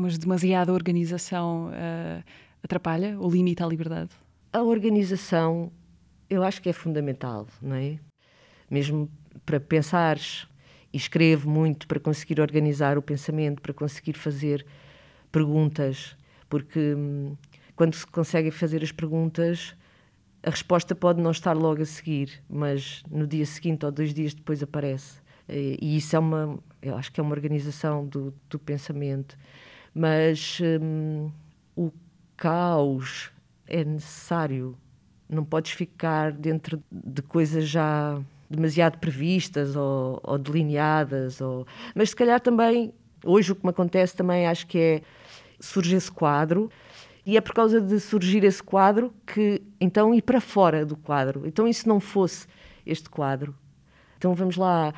Mas 0.00 0.16
demasiada 0.16 0.72
organização 0.72 1.68
uh, 1.68 2.24
atrapalha 2.62 3.18
ou 3.18 3.30
limita 3.30 3.64
a 3.64 3.68
liberdade? 3.68 4.10
A 4.52 4.62
organização 4.62 5.70
eu 6.30 6.42
acho 6.42 6.62
que 6.62 6.68
é 6.68 6.72
fundamental, 6.72 7.46
não 7.60 7.76
é? 7.76 7.98
Mesmo 8.70 9.10
para 9.44 9.58
pensares, 9.58 10.46
e 10.92 10.96
escrevo 10.96 11.50
muito 11.50 11.86
para 11.86 12.00
conseguir 12.00 12.40
organizar 12.40 12.96
o 12.96 13.02
pensamento, 13.02 13.60
para 13.60 13.72
conseguir 13.72 14.14
fazer 14.14 14.64
perguntas, 15.30 16.16
porque 16.48 16.94
hum, 16.94 17.36
quando 17.76 17.94
se 17.94 18.06
consegue 18.06 18.50
fazer 18.50 18.82
as 18.82 18.92
perguntas, 18.92 19.74
a 20.42 20.50
resposta 20.50 20.94
pode 20.94 21.20
não 21.20 21.30
estar 21.30 21.52
logo 21.52 21.82
a 21.82 21.86
seguir, 21.86 22.42
mas 22.48 23.02
no 23.10 23.26
dia 23.26 23.44
seguinte 23.44 23.84
ou 23.84 23.92
dois 23.92 24.14
dias 24.14 24.34
depois 24.34 24.62
aparece. 24.62 25.20
E 25.48 25.96
isso 25.96 26.14
é 26.14 26.18
uma, 26.18 26.58
eu 26.80 26.96
acho 26.96 27.10
que 27.10 27.18
é 27.18 27.22
uma 27.22 27.34
organização 27.34 28.06
do, 28.06 28.32
do 28.48 28.58
pensamento. 28.58 29.36
Mas 29.94 30.58
hum, 30.80 31.30
o 31.76 31.92
caos 32.36 33.30
é 33.66 33.84
necessário 33.84 34.76
não 35.30 35.44
podes 35.44 35.70
ficar 35.72 36.32
dentro 36.32 36.82
de 36.90 37.22
coisas 37.22 37.68
já 37.68 38.20
demasiado 38.48 38.98
previstas 38.98 39.76
ou, 39.76 40.20
ou 40.24 40.36
delineadas. 40.36 41.40
Ou... 41.40 41.66
Mas 41.94 42.10
se 42.10 42.16
calhar 42.16 42.40
também, 42.40 42.92
hoje 43.24 43.52
o 43.52 43.54
que 43.54 43.64
me 43.64 43.70
acontece 43.70 44.16
também 44.16 44.46
acho 44.46 44.66
que 44.66 44.78
é 44.78 45.02
surge 45.60 45.94
esse 45.94 46.10
quadro 46.10 46.70
e 47.24 47.36
é 47.36 47.40
por 47.40 47.54
causa 47.54 47.80
de 47.80 48.00
surgir 48.00 48.42
esse 48.42 48.62
quadro 48.62 49.14
que 49.26 49.62
então 49.80 50.12
ir 50.12 50.22
para 50.22 50.40
fora 50.40 50.84
do 50.84 50.96
quadro. 50.96 51.46
Então 51.46 51.68
e 51.68 51.72
se 51.72 51.86
não 51.86 52.00
fosse 52.00 52.48
este 52.84 53.08
quadro? 53.08 53.54
Então 54.18 54.34
vamos 54.34 54.56
lá 54.56 54.92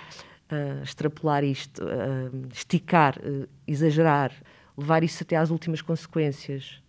uh, 0.51 0.83
extrapolar 0.83 1.45
isto, 1.45 1.85
uh, 1.85 2.49
esticar, 2.53 3.19
uh, 3.19 3.47
exagerar, 3.67 4.33
levar 4.77 5.03
isso 5.03 5.23
até 5.23 5.37
às 5.37 5.51
últimas 5.51 5.83
consequências. 5.83 6.81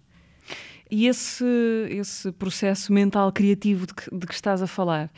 E 0.90 1.08
esse, 1.08 1.46
esse 1.90 2.32
processo 2.32 2.94
mental 2.94 3.32
criativo 3.32 3.88
de 3.88 3.94
que, 3.94 4.16
de 4.16 4.28
que 4.28 4.34
estás 4.34 4.62
a 4.62 4.68
falar, 4.68 5.12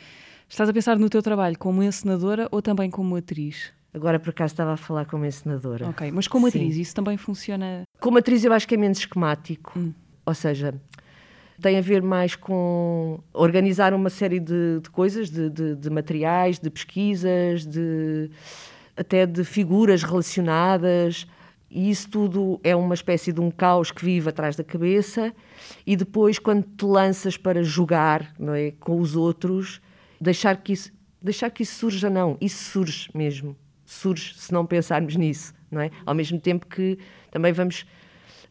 estás 0.48 0.68
a 0.68 0.72
pensar 0.72 0.98
no 0.98 1.10
teu 1.10 1.22
trabalho 1.22 1.58
como 1.58 1.82
encenadora 1.82 2.48
ou 2.50 2.62
também 2.62 2.90
como 2.90 3.16
atriz? 3.16 3.72
Agora, 3.92 4.18
por 4.20 4.30
acaso, 4.30 4.52
estava 4.52 4.74
a 4.74 4.76
falar 4.76 5.06
como 5.06 5.24
encenadora. 5.24 5.88
Ok, 5.88 6.10
mas 6.12 6.28
como 6.28 6.50
Sim. 6.50 6.58
atriz, 6.58 6.76
isso 6.76 6.94
também 6.94 7.16
funciona? 7.16 7.82
Como 7.98 8.18
atriz, 8.18 8.44
eu 8.44 8.52
acho 8.52 8.68
que 8.68 8.74
é 8.74 8.78
menos 8.78 8.98
esquemático. 8.98 9.72
Hum. 9.78 9.92
Ou 10.26 10.34
seja, 10.34 10.74
tem 11.60 11.78
a 11.78 11.80
ver 11.80 12.02
mais 12.02 12.36
com 12.36 13.20
organizar 13.32 13.94
uma 13.94 14.10
série 14.10 14.38
de, 14.38 14.80
de 14.82 14.90
coisas, 14.90 15.30
de, 15.30 15.48
de, 15.48 15.76
de, 15.76 15.90
materiais, 15.90 16.58
de 16.58 16.68
pesquisas, 16.68 17.64
de, 17.64 18.30
até 18.96 19.24
de 19.24 19.44
figuras 19.44 20.02
relacionadas. 20.02 21.26
E 21.70 21.90
isso 21.90 22.08
tudo 22.08 22.60
é 22.62 22.74
uma 22.76 22.94
espécie 22.94 23.32
de 23.32 23.40
um 23.40 23.50
caos 23.50 23.90
que 23.90 24.04
vive 24.04 24.28
atrás 24.28 24.56
da 24.56 24.64
cabeça, 24.64 25.34
e 25.86 25.96
depois, 25.96 26.38
quando 26.38 26.62
te 26.62 26.84
lanças 26.84 27.36
para 27.36 27.62
jogar 27.62 28.32
não 28.38 28.54
é, 28.54 28.70
com 28.72 29.00
os 29.00 29.16
outros, 29.16 29.80
deixar 30.20 30.56
que 30.56 30.72
isso, 30.72 30.92
deixar 31.20 31.50
que 31.50 31.62
isso 31.62 31.74
surja, 31.74 32.08
não, 32.08 32.36
isso 32.40 32.70
surge 32.70 33.10
mesmo. 33.14 33.56
Surge 33.84 34.34
se 34.36 34.52
não 34.52 34.66
pensarmos 34.66 35.16
nisso, 35.16 35.54
não 35.70 35.80
é? 35.80 35.90
Ao 36.04 36.14
mesmo 36.14 36.40
tempo 36.40 36.66
que 36.66 36.98
também 37.30 37.52
vamos 37.52 37.86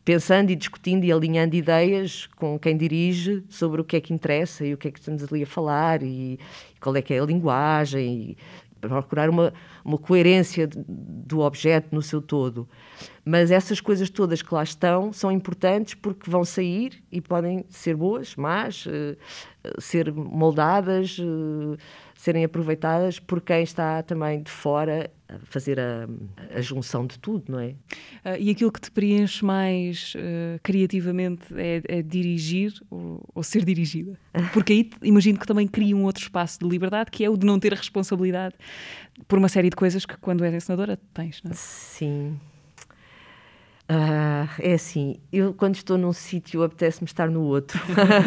pensando 0.05 0.51
e 0.51 0.55
discutindo 0.55 1.03
e 1.03 1.11
alinhando 1.11 1.55
ideias 1.55 2.27
com 2.35 2.59
quem 2.59 2.77
dirige 2.77 3.43
sobre 3.49 3.81
o 3.81 3.83
que 3.83 3.95
é 3.95 4.01
que 4.01 4.13
interessa 4.13 4.63
e 4.63 4.73
o 4.73 4.77
que 4.77 4.87
é 4.87 4.91
que 4.91 4.99
estamos 4.99 5.23
ali 5.23 5.41
a 5.41 5.47
falar 5.47 6.03
e, 6.03 6.39
qual 6.79 6.95
é 6.95 7.01
que 7.01 7.11
é 7.15 7.19
a 7.19 7.25
linguagem 7.25 8.07
e 8.07 8.37
procurar 8.87 9.29
uma, 9.29 9.53
uma 9.83 9.97
coerência 9.97 10.67
do 10.67 11.39
objeto 11.39 11.93
no 11.93 12.01
seu 12.01 12.21
todo. 12.21 12.67
Mas 13.23 13.51
essas 13.51 13.81
coisas 13.81 14.09
todas 14.09 14.41
que 14.41 14.53
lá 14.53 14.63
estão 14.63 15.11
são 15.11 15.31
importantes 15.31 15.93
porque 15.93 16.29
vão 16.29 16.45
sair 16.45 17.03
e 17.11 17.19
podem 17.19 17.65
ser 17.69 17.95
boas, 17.95 18.35
más, 18.35 18.85
uh, 18.85 19.17
ser 19.79 20.13
moldadas, 20.13 21.17
uh, 21.19 21.77
serem 22.15 22.43
aproveitadas 22.43 23.19
por 23.19 23.41
quem 23.41 23.63
está 23.63 24.01
também 24.03 24.41
de 24.41 24.51
fora 24.51 25.11
fazer 25.45 25.79
a, 25.79 26.07
a 26.55 26.61
junção 26.61 27.05
de 27.05 27.17
tudo, 27.19 27.51
não 27.51 27.59
é? 27.59 27.69
Uh, 28.23 28.37
e 28.39 28.49
aquilo 28.49 28.71
que 28.71 28.79
te 28.79 28.91
preenche 28.91 29.43
mais 29.43 30.13
criativamente 30.61 31.45
é, 31.55 31.81
é 31.87 32.01
dirigir 32.01 32.73
ou, 32.89 33.23
ou, 33.33 33.43
ser 33.43 33.65
dirigida? 33.65 34.17
Porque 34.53 34.73
aí 34.73 34.89
imagino 35.01 35.39
que 35.39 35.47
também 35.47 35.67
cria 35.67 35.95
um 35.95 36.03
outro 36.03 36.23
espaço 36.23 36.59
de 36.59 36.67
liberdade 36.67 37.09
que 37.11 37.23
é 37.23 37.29
o 37.29 37.37
de 37.37 37.45
não 37.45 37.59
ter 37.59 37.73
a 37.73 37.77
responsabilidade 37.77 38.55
por 39.27 39.39
uma 39.39 39.49
série 39.49 39.69
de 39.69 39.75
coisas 39.75 40.05
que 40.05 40.17
quando 40.17 40.43
és 40.43 40.53
ensinadora 40.53 40.99
tens, 41.13 41.41
não 41.43 41.51
é? 41.51 41.53
Sim. 41.55 42.39
Uh, 43.87 44.49
é 44.59 44.73
assim, 44.73 45.17
eu 45.31 45.53
quando 45.53 45.75
estou 45.75 45.95
num 45.95 46.11
sítio 46.11 46.63
apetece-me 46.63 47.05
estar 47.05 47.29
no 47.29 47.41
outro. 47.41 47.79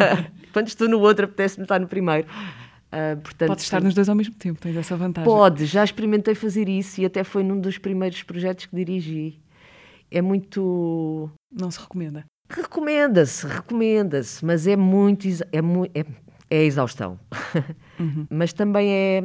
quando 0.53 0.67
estou 0.67 0.87
no 0.87 0.99
outro 0.99 1.25
apetece-me 1.25 1.63
estar 1.63 1.79
no 1.79 1.87
primeiro. 1.87 2.27
Uh, 2.91 3.21
portanto, 3.21 3.49
Podes 3.49 3.63
estar 3.63 3.81
nos 3.81 3.93
dois 3.93 4.09
ao 4.09 4.15
mesmo 4.15 4.33
tempo, 4.35 4.59
tens 4.59 4.75
essa 4.75 4.97
vantagem. 4.97 5.29
Pode, 5.29 5.65
já 5.65 5.83
experimentei 5.83 6.33
fazer 6.33 6.67
isso 6.67 6.99
e 7.01 7.05
até 7.05 7.23
foi 7.23 7.43
num 7.43 7.59
dos 7.59 7.77
primeiros 7.77 8.23
projetos 8.23 8.65
que 8.65 8.75
dirigi. 8.75 9.39
É 10.09 10.21
muito. 10.21 11.29
Não 11.51 11.69
se 11.69 11.79
recomenda. 11.79 12.25
Recomenda-se, 12.49 13.45
recomenda-se, 13.45 14.43
mas 14.43 14.65
é 14.65 14.75
muito. 14.75 15.27
É, 15.27 15.59
é, 15.99 16.05
é 16.49 16.63
exaustão. 16.63 17.19
Uhum. 17.99 18.25
mas 18.31 18.53
também 18.53 18.91
é 18.91 19.23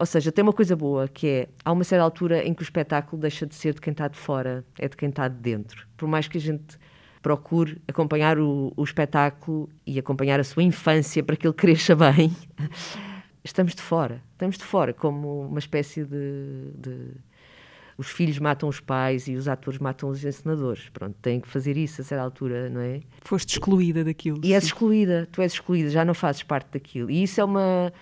ou 0.00 0.06
seja, 0.06 0.32
tem 0.32 0.42
uma 0.42 0.54
coisa 0.54 0.74
boa 0.74 1.06
que 1.06 1.26
é 1.26 1.48
há 1.62 1.70
uma 1.70 1.84
certa 1.84 2.02
altura 2.02 2.42
em 2.42 2.54
que 2.54 2.62
o 2.62 2.64
espetáculo 2.64 3.20
deixa 3.20 3.46
de 3.46 3.54
ser 3.54 3.74
de 3.74 3.82
quem 3.82 3.90
está 3.90 4.08
de 4.08 4.16
fora, 4.16 4.64
é 4.78 4.88
de 4.88 4.96
quem 4.96 5.10
está 5.10 5.28
de 5.28 5.36
dentro. 5.36 5.86
Por 5.94 6.08
mais 6.08 6.26
que 6.26 6.38
a 6.38 6.40
gente 6.40 6.78
procure 7.22 7.80
acompanhar 7.86 8.38
o, 8.38 8.72
o 8.76 8.84
espetáculo 8.84 9.68
e 9.86 9.98
acompanhar 9.98 10.40
a 10.40 10.44
sua 10.44 10.62
infância 10.62 11.22
para 11.22 11.36
que 11.36 11.46
ele 11.46 11.54
cresça 11.54 11.94
bem, 11.94 12.34
estamos 13.44 13.74
de 13.74 13.82
fora. 13.82 14.22
Estamos 14.32 14.56
de 14.56 14.64
fora, 14.64 14.94
como 14.94 15.42
uma 15.42 15.58
espécie 15.58 16.04
de, 16.04 16.72
de 16.78 17.10
os 18.00 18.08
filhos 18.08 18.38
matam 18.38 18.66
os 18.66 18.80
pais 18.80 19.28
e 19.28 19.34
os 19.34 19.46
atores 19.46 19.78
matam 19.78 20.08
os 20.08 20.24
encenadores. 20.24 20.88
Pronto, 20.88 21.14
têm 21.20 21.38
que 21.38 21.46
fazer 21.46 21.76
isso 21.76 22.00
a 22.00 22.04
certa 22.04 22.24
altura, 22.24 22.70
não 22.70 22.80
é? 22.80 23.02
Foste 23.20 23.52
excluída 23.52 24.02
daquilo. 24.02 24.38
E 24.42 24.48
sim. 24.48 24.54
és 24.54 24.64
excluída, 24.64 25.28
tu 25.30 25.42
és 25.42 25.52
excluída, 25.52 25.90
já 25.90 26.02
não 26.02 26.14
fazes 26.14 26.42
parte 26.42 26.68
daquilo. 26.72 27.10
E 27.10 27.22
isso 27.22 27.38
é 27.40 27.44
uma 27.44 27.92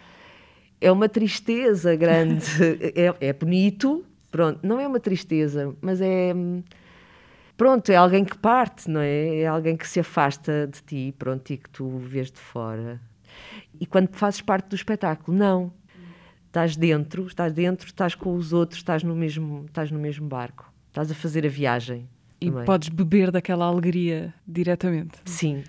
é 0.81 0.93
uma 0.93 1.09
tristeza 1.09 1.97
grande. 1.97 2.47
é, 2.95 3.29
é 3.29 3.33
bonito, 3.33 4.05
pronto, 4.31 4.61
não 4.63 4.79
é 4.79 4.87
uma 4.87 5.01
tristeza, 5.01 5.75
mas 5.81 6.01
é. 6.01 6.33
Pronto, 7.59 7.91
é 7.91 7.97
alguém 7.97 8.25
que 8.25 8.39
parte, 8.39 8.89
não 8.89 9.01
é? 9.01 9.41
É 9.41 9.47
alguém 9.49 9.77
que 9.77 9.87
se 9.87 9.99
afasta 9.99 10.69
de 10.69 10.81
ti, 10.81 11.15
pronto, 11.19 11.51
e 11.51 11.57
que 11.57 11.69
tu 11.69 11.99
vês 11.99 12.31
de 12.31 12.39
fora. 12.39 13.01
E 13.81 13.85
quando 13.85 14.15
fazes 14.15 14.41
parte 14.41 14.69
do 14.69 14.77
espetáculo, 14.77 15.37
não. 15.37 15.73
Estás 16.47 16.77
dentro, 16.77 17.27
estás 17.27 17.53
dentro, 17.53 17.89
estás 17.89 18.15
com 18.15 18.33
os 18.37 18.53
outros, 18.53 18.79
estás 18.79 19.03
no 19.03 19.15
mesmo, 19.15 19.65
estás 19.67 19.91
no 19.91 19.99
mesmo 19.99 20.29
barco. 20.29 20.73
Estás 20.87 21.11
a 21.11 21.15
fazer 21.15 21.45
a 21.45 21.49
viagem. 21.49 22.09
E 22.41 22.49
também. 22.49 22.65
podes 22.65 22.91
beber 22.91 23.33
daquela 23.33 23.65
alegria 23.65 24.33
diretamente. 24.47 25.19
Sim, 25.25 25.65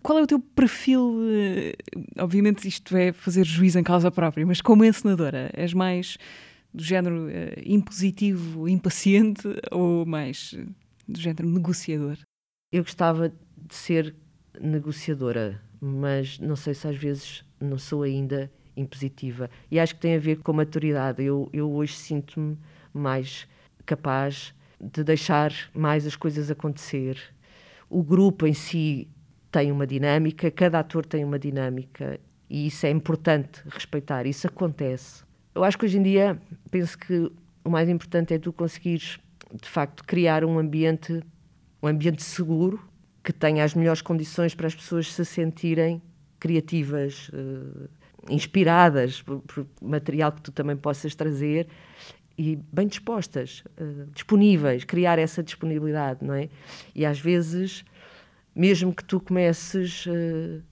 qual 0.00 0.20
é 0.20 0.22
o 0.22 0.26
teu 0.28 0.38
perfil? 0.38 1.18
Eh, 1.28 1.74
obviamente, 2.20 2.68
isto 2.68 2.96
é 2.96 3.12
fazer 3.12 3.44
juízo 3.44 3.80
em 3.80 3.82
causa 3.82 4.12
própria, 4.12 4.46
mas 4.46 4.60
como 4.60 4.84
encenadora, 4.84 5.50
és 5.52 5.74
mais 5.74 6.16
do 6.72 6.82
género 6.84 7.26
uh, 7.26 7.30
impositivo, 7.66 8.68
impaciente 8.68 9.42
ou 9.70 10.06
mais 10.06 10.56
do 11.12 11.20
género 11.20 11.48
negociador? 11.48 12.18
Eu 12.72 12.82
gostava 12.82 13.28
de 13.28 13.74
ser 13.74 14.14
negociadora, 14.60 15.60
mas 15.80 16.38
não 16.38 16.56
sei 16.56 16.74
se 16.74 16.86
às 16.86 16.96
vezes 16.96 17.44
não 17.60 17.78
sou 17.78 18.02
ainda 18.02 18.50
impositiva. 18.76 19.50
E 19.70 19.78
acho 19.78 19.94
que 19.94 20.00
tem 20.00 20.16
a 20.16 20.18
ver 20.18 20.38
com 20.38 20.52
maturidade. 20.52 21.22
Eu, 21.22 21.48
eu 21.52 21.70
hoje 21.70 21.94
sinto-me 21.94 22.58
mais 22.92 23.46
capaz 23.84 24.54
de 24.80 25.04
deixar 25.04 25.52
mais 25.74 26.06
as 26.06 26.16
coisas 26.16 26.50
acontecer. 26.50 27.18
O 27.88 28.02
grupo 28.02 28.46
em 28.46 28.54
si 28.54 29.08
tem 29.50 29.70
uma 29.70 29.86
dinâmica, 29.86 30.50
cada 30.50 30.80
ator 30.80 31.04
tem 31.04 31.24
uma 31.24 31.38
dinâmica 31.38 32.18
e 32.48 32.66
isso 32.66 32.86
é 32.86 32.90
importante 32.90 33.62
respeitar, 33.68 34.26
isso 34.26 34.46
acontece. 34.46 35.22
Eu 35.54 35.62
acho 35.62 35.78
que 35.78 35.84
hoje 35.84 35.98
em 35.98 36.02
dia 36.02 36.40
penso 36.70 36.98
que 36.98 37.30
o 37.64 37.70
mais 37.70 37.88
importante 37.88 38.34
é 38.34 38.38
tu 38.38 38.52
conseguires 38.52 39.18
de 39.60 39.68
facto 39.68 40.04
criar 40.04 40.44
um 40.44 40.58
ambiente 40.58 41.22
um 41.82 41.88
ambiente 41.88 42.22
seguro 42.22 42.80
que 43.22 43.32
tenha 43.32 43.64
as 43.64 43.74
melhores 43.74 44.02
condições 44.02 44.54
para 44.54 44.66
as 44.66 44.74
pessoas 44.74 45.12
se 45.12 45.24
sentirem 45.24 46.00
criativas, 46.38 47.28
uh, 47.28 47.88
inspiradas 48.28 49.22
por, 49.22 49.40
por, 49.42 49.66
material 49.80 50.32
que 50.32 50.42
tu 50.42 50.50
também 50.50 50.76
possas 50.76 51.14
trazer 51.14 51.68
e 52.36 52.56
bem 52.72 52.86
dispostas, 52.86 53.62
uh, 53.80 54.10
disponíveis, 54.12 54.84
criar 54.84 55.18
essa 55.18 55.42
disponibilidade, 55.42 56.24
não 56.24 56.34
é? 56.34 56.48
E 56.94 57.04
às 57.04 57.20
vezes 57.20 57.84
mesmo 58.54 58.94
que 58.94 59.04
tu 59.04 59.20
comeces 59.20 60.06
uh, 60.06 60.62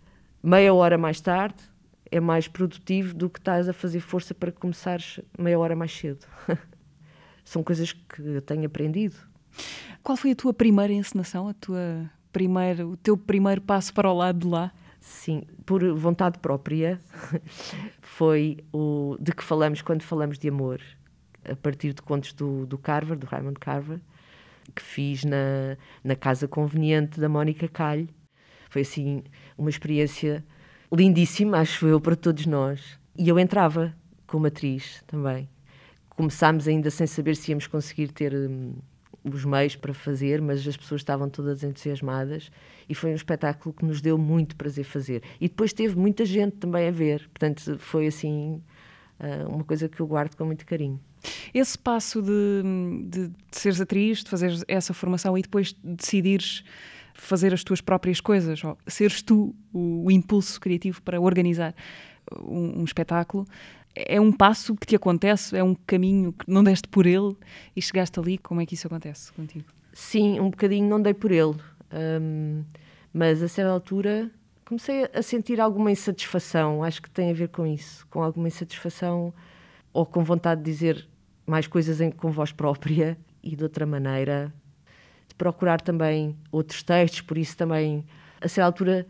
meia 0.42 0.74
hora 0.74 0.98
mais 0.98 1.20
tarde, 1.20 1.62
é 2.10 2.18
mais 2.18 2.48
produtivo 2.48 3.14
do 3.14 3.30
que 3.30 3.38
estás 3.38 3.68
a 3.68 3.72
fazer 3.72 4.00
força 4.00 4.34
para 4.34 4.50
começares 4.50 5.20
meia 5.38 5.58
hora 5.58 5.76
mais 5.76 5.92
cedo. 5.92 6.26
São 7.50 7.64
coisas 7.64 7.92
que 7.92 8.22
eu 8.22 8.40
tenho 8.40 8.64
aprendido. 8.64 9.16
Qual 10.04 10.16
foi 10.16 10.30
a 10.30 10.36
tua 10.36 10.54
primeira 10.54 10.92
encenação, 10.92 11.48
a 11.48 11.52
tua 11.52 12.08
primeira, 12.32 12.86
o 12.86 12.96
teu 12.96 13.16
primeiro 13.16 13.60
passo 13.60 13.92
para 13.92 14.08
o 14.08 14.16
lado 14.16 14.38
de 14.38 14.46
lá? 14.46 14.72
Sim, 15.00 15.42
por 15.66 15.82
vontade 15.94 16.38
própria, 16.38 17.00
foi 18.00 18.58
o 18.72 19.16
de 19.18 19.32
que 19.32 19.42
falamos 19.42 19.82
quando 19.82 20.02
falamos 20.02 20.38
de 20.38 20.48
amor, 20.48 20.80
a 21.44 21.56
partir 21.56 21.92
de 21.92 22.00
contos 22.02 22.32
do, 22.34 22.66
do 22.66 22.78
Carver, 22.78 23.18
do 23.18 23.26
Raymond 23.26 23.58
Carver, 23.58 23.98
que 24.72 24.80
fiz 24.80 25.24
na, 25.24 25.76
na 26.04 26.14
Casa 26.14 26.46
Conveniente 26.46 27.18
da 27.18 27.28
Mónica 27.28 27.66
Calho. 27.66 28.08
Foi 28.68 28.82
assim 28.82 29.24
uma 29.58 29.70
experiência 29.70 30.44
lindíssima, 30.92 31.58
acho 31.58 31.84
eu, 31.88 32.00
para 32.00 32.14
todos 32.14 32.46
nós. 32.46 32.96
E 33.18 33.28
eu 33.28 33.40
entrava 33.40 33.92
como 34.24 34.46
atriz 34.46 35.02
também. 35.08 35.48
Começámos 36.20 36.68
ainda 36.68 36.90
sem 36.90 37.06
saber 37.06 37.34
se 37.34 37.50
íamos 37.50 37.66
conseguir 37.66 38.08
ter 38.08 38.34
hum, 38.34 38.74
os 39.24 39.42
meios 39.42 39.74
para 39.74 39.94
fazer, 39.94 40.42
mas 40.42 40.68
as 40.68 40.76
pessoas 40.76 41.00
estavam 41.00 41.30
todas 41.30 41.64
entusiasmadas 41.64 42.50
e 42.86 42.94
foi 42.94 43.10
um 43.10 43.14
espetáculo 43.14 43.74
que 43.74 43.86
nos 43.86 44.02
deu 44.02 44.18
muito 44.18 44.54
prazer 44.54 44.84
fazer. 44.84 45.22
E 45.40 45.48
depois 45.48 45.72
teve 45.72 45.96
muita 45.96 46.26
gente 46.26 46.58
também 46.58 46.86
a 46.86 46.90
ver, 46.90 47.26
portanto 47.30 47.78
foi 47.78 48.06
assim 48.06 48.60
ah, 49.18 49.48
uma 49.48 49.64
coisa 49.64 49.88
que 49.88 49.98
eu 49.98 50.06
guardo 50.06 50.36
com 50.36 50.44
muito 50.44 50.66
carinho. 50.66 51.00
Esse 51.54 51.78
passo 51.78 52.20
de, 52.20 52.62
de, 53.08 53.28
de 53.28 53.34
seres 53.50 53.80
atriz, 53.80 54.22
de 54.22 54.28
fazeres 54.28 54.62
essa 54.68 54.92
formação 54.92 55.38
e 55.38 55.40
depois 55.40 55.74
decidires 55.82 56.62
fazer 57.14 57.54
as 57.54 57.64
tuas 57.64 57.80
próprias 57.80 58.20
coisas, 58.20 58.60
seres 58.86 59.22
tu 59.22 59.54
o, 59.72 60.04
o 60.04 60.10
impulso 60.10 60.60
criativo 60.60 61.00
para 61.00 61.18
organizar 61.18 61.74
um, 62.42 62.80
um 62.80 62.84
espetáculo, 62.84 63.46
é 63.94 64.20
um 64.20 64.32
passo 64.32 64.74
que 64.74 64.86
te 64.86 64.96
acontece, 64.96 65.56
é 65.56 65.64
um 65.64 65.74
caminho 65.74 66.32
que 66.32 66.50
não 66.50 66.62
deste 66.62 66.88
por 66.88 67.06
ele 67.06 67.36
e 67.74 67.82
chegaste 67.82 68.18
ali. 68.18 68.38
Como 68.38 68.60
é 68.60 68.66
que 68.66 68.74
isso 68.74 68.86
acontece 68.86 69.32
contigo? 69.32 69.66
Sim, 69.92 70.40
um 70.40 70.50
bocadinho 70.50 70.88
não 70.88 71.00
dei 71.00 71.14
por 71.14 71.32
ele, 71.32 71.56
um, 71.92 72.62
mas 73.12 73.42
a 73.42 73.48
certa 73.48 73.72
altura 73.72 74.30
comecei 74.64 75.08
a 75.12 75.20
sentir 75.20 75.60
alguma 75.60 75.90
insatisfação. 75.90 76.84
Acho 76.84 77.02
que 77.02 77.10
tem 77.10 77.30
a 77.30 77.34
ver 77.34 77.48
com 77.48 77.66
isso, 77.66 78.06
com 78.08 78.22
alguma 78.22 78.46
insatisfação 78.46 79.34
ou 79.92 80.06
com 80.06 80.22
vontade 80.22 80.62
de 80.62 80.70
dizer 80.70 81.08
mais 81.44 81.66
coisas 81.66 82.00
em, 82.00 82.10
com 82.10 82.30
voz 82.30 82.52
própria 82.52 83.18
e 83.42 83.56
de 83.56 83.62
outra 83.64 83.84
maneira, 83.84 84.52
de 85.28 85.34
procurar 85.34 85.80
também 85.80 86.36
outros 86.52 86.84
textos. 86.84 87.20
Por 87.22 87.36
isso, 87.36 87.56
também 87.56 88.04
a 88.40 88.46
certa 88.46 88.66
altura 88.66 89.06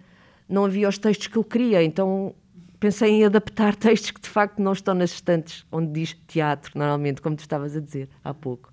não 0.48 0.64
havia 0.64 0.88
os 0.88 0.96
textos 0.96 1.26
que 1.26 1.36
eu 1.36 1.44
queria, 1.44 1.82
então 1.82 2.34
pensei 2.80 3.10
em 3.10 3.24
adaptar 3.24 3.76
textos 3.76 4.10
que 4.10 4.20
de 4.20 4.28
facto 4.28 4.60
não 4.60 4.72
estão 4.72 4.94
nas 4.94 5.12
estantes 5.12 5.64
onde 5.70 5.92
diz 5.92 6.16
teatro, 6.26 6.72
normalmente, 6.74 7.20
como 7.20 7.36
tu 7.36 7.40
estavas 7.40 7.76
a 7.76 7.80
dizer 7.80 8.08
há 8.24 8.34
pouco. 8.34 8.72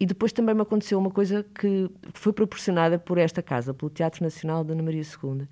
E 0.00 0.04
depois 0.04 0.32
também 0.32 0.54
me 0.54 0.62
aconteceu 0.62 0.98
uma 0.98 1.10
coisa 1.10 1.46
que 1.54 1.88
foi 2.12 2.32
proporcionada 2.32 2.98
por 2.98 3.18
esta 3.18 3.40
casa, 3.40 3.72
pelo 3.72 3.88
Teatro 3.88 4.24
Nacional 4.24 4.64
da 4.64 4.72
Ana 4.72 4.82
Maria 4.82 5.02
II, 5.02 5.46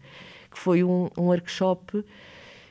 que 0.51 0.59
foi 0.59 0.83
um, 0.83 1.09
um 1.17 1.27
workshop 1.27 2.05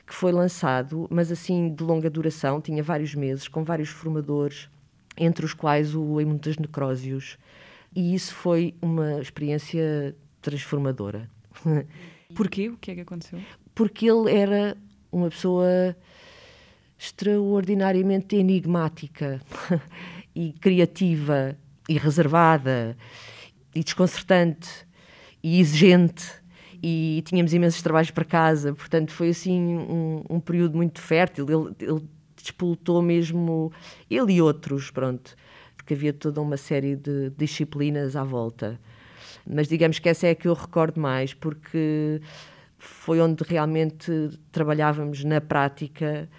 que 0.05 0.13
foi 0.13 0.31
lançado, 0.31 1.07
mas 1.09 1.31
assim 1.31 1.73
de 1.73 1.83
longa 1.83 2.09
duração, 2.09 2.59
tinha 2.59 2.83
vários 2.83 3.15
meses, 3.15 3.47
com 3.47 3.63
vários 3.63 3.89
formadores, 3.89 4.67
entre 5.15 5.45
os 5.45 5.53
quais 5.53 5.95
o 5.95 6.19
Emutas 6.19 6.57
Necrósios. 6.57 7.37
E 7.95 8.13
isso 8.13 8.33
foi 8.33 8.73
uma 8.81 9.21
experiência 9.21 10.15
transformadora. 10.41 11.29
Porquê? 12.35 12.69
O 12.69 12.77
que 12.77 12.91
é 12.91 12.95
que 12.95 13.01
aconteceu? 13.01 13.39
Porque 13.73 14.09
ele 14.09 14.35
era 14.35 14.75
uma 15.11 15.29
pessoa 15.29 15.95
extraordinariamente 16.97 18.35
enigmática 18.35 19.41
e 20.35 20.53
criativa 20.53 21.55
e 21.87 21.97
reservada 21.97 22.97
e 23.73 23.83
desconcertante 23.83 24.69
e 25.41 25.59
exigente 25.59 26.39
e 26.81 27.23
tínhamos 27.25 27.53
imensos 27.53 27.81
trabalhos 27.81 28.11
para 28.11 28.23
casa, 28.23 28.73
portanto 28.73 29.11
foi 29.11 29.29
assim 29.29 29.59
um, 29.59 30.23
um 30.29 30.39
período 30.39 30.77
muito 30.77 31.01
fértil. 31.01 31.45
Ele, 31.49 31.75
ele 31.79 32.09
despolutou 32.35 33.01
mesmo, 33.01 33.71
ele 34.09 34.33
e 34.33 34.41
outros, 34.41 34.89
pronto, 34.89 35.35
porque 35.75 35.93
havia 35.93 36.13
toda 36.13 36.41
uma 36.41 36.57
série 36.57 36.95
de 36.95 37.31
disciplinas 37.31 38.15
à 38.15 38.23
volta. 38.23 38.79
Mas 39.45 39.67
digamos 39.67 39.99
que 39.99 40.07
essa 40.07 40.27
é 40.27 40.31
a 40.31 40.35
que 40.35 40.47
eu 40.47 40.53
recordo 40.53 40.99
mais, 40.99 41.33
porque 41.33 42.21
foi 42.79 43.19
onde 43.19 43.43
realmente 43.43 44.39
trabalhávamos 44.51 45.23
na 45.25 45.41
prática. 45.41 46.29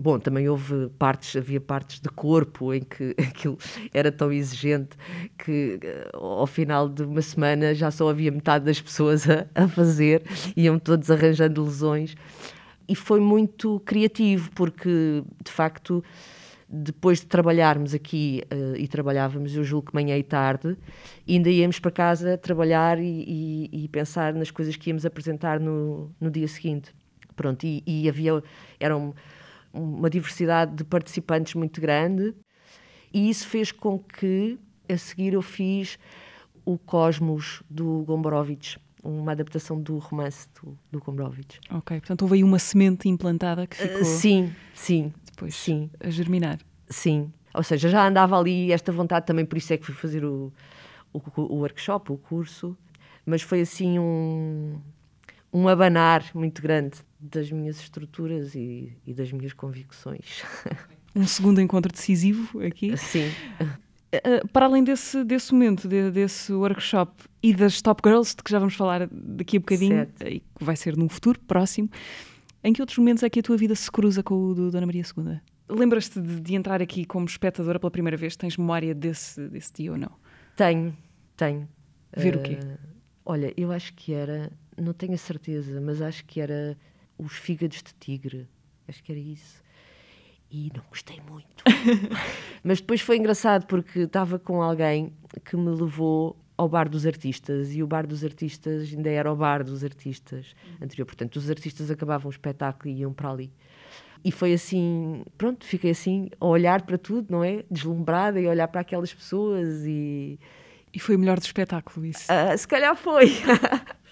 Bom, 0.00 0.18
também 0.18 0.48
houve 0.48 0.88
partes, 0.98 1.36
havia 1.36 1.60
partes 1.60 2.00
de 2.00 2.08
corpo 2.08 2.72
em 2.72 2.80
que 2.80 3.14
aquilo 3.20 3.58
era 3.92 4.10
tão 4.10 4.32
exigente 4.32 4.96
que 5.38 5.78
eh, 5.82 6.10
ao 6.14 6.46
final 6.46 6.88
de 6.88 7.02
uma 7.02 7.20
semana 7.20 7.74
já 7.74 7.90
só 7.90 8.08
havia 8.08 8.32
metade 8.32 8.64
das 8.64 8.80
pessoas 8.80 9.28
a, 9.28 9.46
a 9.54 9.68
fazer, 9.68 10.22
iam 10.56 10.78
todos 10.78 11.10
arranjando 11.10 11.62
lesões. 11.62 12.16
E 12.88 12.96
foi 12.96 13.20
muito 13.20 13.80
criativo, 13.80 14.50
porque 14.52 15.22
de 15.44 15.50
facto 15.52 16.02
depois 16.72 17.20
de 17.20 17.26
trabalharmos 17.26 17.92
aqui 17.92 18.42
uh, 18.50 18.76
e 18.76 18.88
trabalhávamos, 18.88 19.54
eu 19.54 19.62
julgo 19.62 19.88
que 19.88 19.94
manhã 19.94 20.16
e 20.16 20.22
tarde, 20.22 20.74
ainda 21.28 21.50
íamos 21.50 21.78
para 21.78 21.90
casa 21.90 22.38
trabalhar 22.38 22.98
e, 22.98 23.68
e, 23.70 23.84
e 23.84 23.88
pensar 23.88 24.32
nas 24.32 24.50
coisas 24.50 24.74
que 24.74 24.88
íamos 24.88 25.04
apresentar 25.04 25.60
no, 25.60 26.10
no 26.18 26.30
dia 26.30 26.48
seguinte. 26.48 26.94
Pronto, 27.36 27.64
e, 27.66 27.82
e 27.86 28.08
havia, 28.08 28.42
era 28.80 28.96
um, 28.96 29.12
uma 29.70 30.08
diversidade 30.08 30.74
de 30.74 30.82
participantes 30.82 31.54
muito 31.54 31.78
grande 31.78 32.34
e 33.12 33.28
isso 33.28 33.46
fez 33.48 33.70
com 33.70 33.98
que, 33.98 34.58
a 34.88 34.96
seguir, 34.96 35.34
eu 35.34 35.42
fiz 35.42 35.98
o 36.64 36.78
Cosmos 36.78 37.62
do 37.68 38.02
Gombrowicz, 38.04 38.78
uma 39.04 39.32
adaptação 39.32 39.78
do 39.78 39.98
romance 39.98 40.48
do, 40.62 40.78
do 40.90 41.00
Gombrowicz. 41.00 41.58
Ok, 41.70 41.98
portanto 41.98 42.22
houve 42.22 42.36
aí 42.36 42.44
uma 42.44 42.58
semente 42.58 43.10
implantada 43.10 43.66
que 43.66 43.76
ficou... 43.76 44.00
Uh, 44.00 44.04
sim, 44.04 44.54
sim 44.72 45.12
Sim. 45.50 45.90
a 46.00 46.10
germinar. 46.10 46.58
Sim. 46.88 47.32
Ou 47.54 47.62
seja, 47.62 47.88
já 47.88 48.06
andava 48.06 48.38
ali 48.38 48.72
esta 48.72 48.92
vontade 48.92 49.26
também, 49.26 49.44
por 49.44 49.58
isso 49.58 49.72
é 49.72 49.76
que 49.76 49.84
fui 49.84 49.94
fazer 49.94 50.24
o, 50.24 50.52
o, 51.12 51.20
o 51.36 51.56
workshop, 51.56 52.12
o 52.12 52.16
curso. 52.16 52.76
Mas 53.24 53.42
foi 53.42 53.60
assim 53.60 53.98
um, 53.98 54.80
um 55.52 55.68
abanar 55.68 56.24
muito 56.34 56.60
grande 56.60 56.98
das 57.20 57.50
minhas 57.50 57.78
estruturas 57.78 58.54
e, 58.54 58.92
e 59.06 59.14
das 59.14 59.30
minhas 59.32 59.52
convicções. 59.52 60.42
Um 61.14 61.26
segundo 61.26 61.60
encontro 61.60 61.92
decisivo 61.92 62.62
aqui. 62.62 62.96
Sim. 62.96 63.30
Uh, 64.14 64.48
para 64.48 64.64
além 64.64 64.82
desse, 64.82 65.22
desse 65.24 65.52
momento, 65.52 65.86
de, 65.86 66.10
desse 66.10 66.52
workshop 66.52 67.12
e 67.42 67.52
das 67.54 67.82
Top 67.82 68.00
Girls, 68.02 68.34
de 68.34 68.42
que 68.42 68.50
já 68.50 68.58
vamos 68.58 68.74
falar 68.74 69.08
daqui 69.10 69.58
a 69.58 69.60
bocadinho, 69.60 69.96
certo. 69.96 70.26
e 70.26 70.40
que 70.40 70.64
vai 70.64 70.74
ser 70.74 70.96
num 70.96 71.08
futuro 71.08 71.38
próximo, 71.40 71.90
em 72.64 72.72
que 72.72 72.80
outros 72.80 72.98
momentos 72.98 73.22
é 73.22 73.30
que 73.30 73.40
a 73.40 73.42
tua 73.42 73.56
vida 73.56 73.74
se 73.74 73.90
cruza 73.90 74.22
com 74.22 74.34
o 74.34 74.54
do 74.54 74.70
Dona 74.70 74.86
Maria 74.86 75.02
II? 75.02 75.40
Lembras-te 75.68 76.20
de, 76.20 76.40
de, 76.40 76.54
entrar 76.54 76.82
aqui 76.82 77.04
como 77.04 77.26
espectadora 77.26 77.78
pela 77.80 77.90
primeira 77.90 78.16
vez? 78.16 78.36
Tens 78.36 78.56
memória 78.56 78.94
desse, 78.94 79.48
desse 79.48 79.72
dia 79.72 79.92
ou 79.92 79.98
não? 79.98 80.12
Tenho, 80.56 80.96
tenho. 81.36 81.68
Ver 82.16 82.36
uh, 82.36 82.38
o 82.38 82.42
quê? 82.42 82.58
Eh, 82.62 82.78
olha, 83.24 83.54
eu 83.56 83.72
acho 83.72 83.94
que 83.94 84.12
era, 84.12 84.52
não 84.76 84.92
tenho 84.92 85.14
a 85.14 85.18
certeza, 85.18 85.80
mas 85.80 86.02
acho 86.02 86.24
que 86.24 86.40
era 86.40 86.76
os 87.18 87.32
fígados 87.32 87.78
de 87.78 87.94
tigre. 87.94 88.48
Acho 88.86 89.02
que 89.02 89.12
era 89.12 89.20
isso. 89.20 89.62
E 90.50 90.70
não 90.74 90.84
gostei 90.90 91.20
muito. 91.28 91.64
mas 92.62 92.80
depois 92.80 93.00
foi 93.00 93.16
engraçado 93.16 93.66
porque 93.66 94.00
estava 94.00 94.38
com 94.38 94.60
alguém 94.60 95.12
que 95.44 95.56
me 95.56 95.70
levou 95.70 96.36
ao 96.62 96.68
Bar 96.68 96.88
dos 96.88 97.06
Artistas 97.06 97.74
e 97.74 97.82
o 97.82 97.86
Bar 97.86 98.06
dos 98.06 98.24
Artistas 98.24 98.92
ainda 98.92 99.10
era 99.10 99.30
o 99.32 99.36
Bar 99.36 99.64
dos 99.64 99.84
Artistas 99.84 100.54
anterior. 100.80 101.04
Portanto, 101.04 101.36
os 101.36 101.50
artistas 101.50 101.90
acabavam 101.90 102.28
o 102.28 102.30
espetáculo 102.30 102.88
e 102.94 103.00
iam 103.00 103.12
para 103.12 103.30
ali. 103.30 103.52
E 104.24 104.30
foi 104.30 104.52
assim, 104.52 105.24
pronto, 105.36 105.66
fiquei 105.66 105.90
assim 105.90 106.30
a 106.40 106.46
olhar 106.46 106.82
para 106.82 106.96
tudo, 106.96 107.26
não 107.30 107.42
é? 107.42 107.64
Deslumbrada 107.70 108.40
e 108.40 108.46
olhar 108.46 108.68
para 108.68 108.80
aquelas 108.80 109.12
pessoas 109.12 109.84
e. 109.84 110.38
E 110.94 110.98
foi 111.00 111.16
o 111.16 111.18
melhor 111.18 111.38
do 111.40 111.44
espetáculo, 111.44 112.06
isso? 112.06 112.26
Uh, 112.30 112.56
se 112.56 112.68
calhar 112.68 112.94
foi. 112.94 113.32